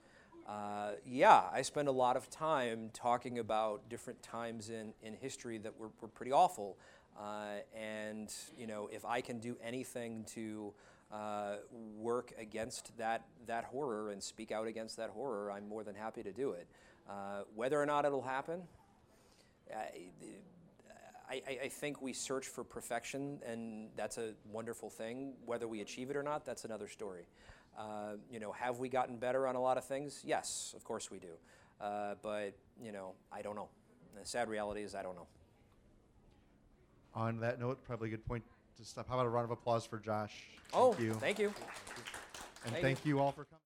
uh, 0.48 0.92
yeah, 1.06 1.44
I 1.52 1.62
spend 1.62 1.88
a 1.88 1.92
lot 1.92 2.16
of 2.16 2.30
time 2.30 2.90
talking 2.94 3.40
about 3.40 3.90
different 3.90 4.22
times 4.24 4.70
in, 4.70 4.94
in 5.04 5.14
history 5.14 5.58
that 5.58 5.78
were, 5.78 5.90
were 6.02 6.08
pretty 6.08 6.32
awful. 6.32 6.78
Uh, 7.20 7.60
and 7.76 8.34
you 8.58 8.68
know, 8.68 8.90
if 8.92 9.04
I 9.04 9.22
can 9.22 9.40
do 9.40 9.58
anything 9.62 10.24
to 10.36 10.74
uh, 11.12 11.56
work 11.98 12.34
against 12.40 12.96
that 12.98 13.26
that 13.48 13.64
horror 13.66 14.12
and 14.12 14.22
speak 14.22 14.52
out 14.52 14.68
against 14.68 14.98
that 14.98 15.10
horror, 15.10 15.52
I'm 15.52 15.68
more 15.68 15.84
than 15.84 15.96
happy 15.96 16.24
to 16.24 16.32
do 16.32 16.52
it. 16.52 16.68
Uh, 17.10 17.42
whether 17.56 17.82
or 17.82 17.86
not 17.86 18.06
it'll 18.06 18.22
happen, 18.22 18.62
I, 21.30 21.36
I, 21.48 21.60
I 21.64 21.68
think 21.68 22.02
we 22.02 22.14
search 22.14 22.48
for 22.48 22.64
perfection, 22.64 23.40
and 23.46 23.90
that's 23.96 24.18
a 24.18 24.34
wonderful 24.52 24.90
thing. 24.90 25.34
Whether 25.46 25.68
we 25.68 25.82
achieve 25.82 26.10
it 26.10 26.16
or 26.16 26.24
not, 26.24 26.46
that's 26.46 26.64
another 26.66 26.88
story. 26.88 27.26
Uh, 27.78 28.14
you 28.32 28.40
know, 28.40 28.52
have 28.52 28.80
we 28.80 28.90
gotten 28.90 29.18
better 29.18 29.46
on 29.48 29.56
a 29.56 29.62
lot 29.62 29.78
of 29.78 29.86
things? 29.86 30.22
Yes, 30.26 30.74
of 30.76 30.84
course 30.84 31.12
we 31.12 31.20
do. 31.20 31.28
Uh, 31.80 32.16
but 32.22 32.54
you 32.82 32.92
know, 32.92 33.14
I 33.32 33.42
don't 33.42 33.56
know. 33.56 33.70
The 34.20 34.26
sad 34.26 34.50
reality 34.50 34.82
is 34.82 34.96
I 34.96 35.04
don't 35.04 35.16
know. 35.16 35.28
On 37.14 37.40
that 37.40 37.60
note, 37.60 37.84
probably 37.84 38.08
a 38.08 38.12
good 38.12 38.26
point 38.26 38.44
to 38.78 38.86
stop. 38.86 39.08
How 39.08 39.16
about 39.16 39.28
a 39.28 39.30
round 39.30 39.46
of 39.46 39.52
applause 39.52 39.86
for 39.86 40.00
Josh? 40.00 40.34
oh, 40.74 40.94
Thank 40.94 41.00
you. 41.04 41.14
thank 41.14 41.40
you. 41.40 41.54
And 42.66 42.74
thank 42.74 42.84
thank 42.84 43.06
you 43.06 43.20
all 43.20 43.32
for 43.32 43.46
coming. 43.46 43.62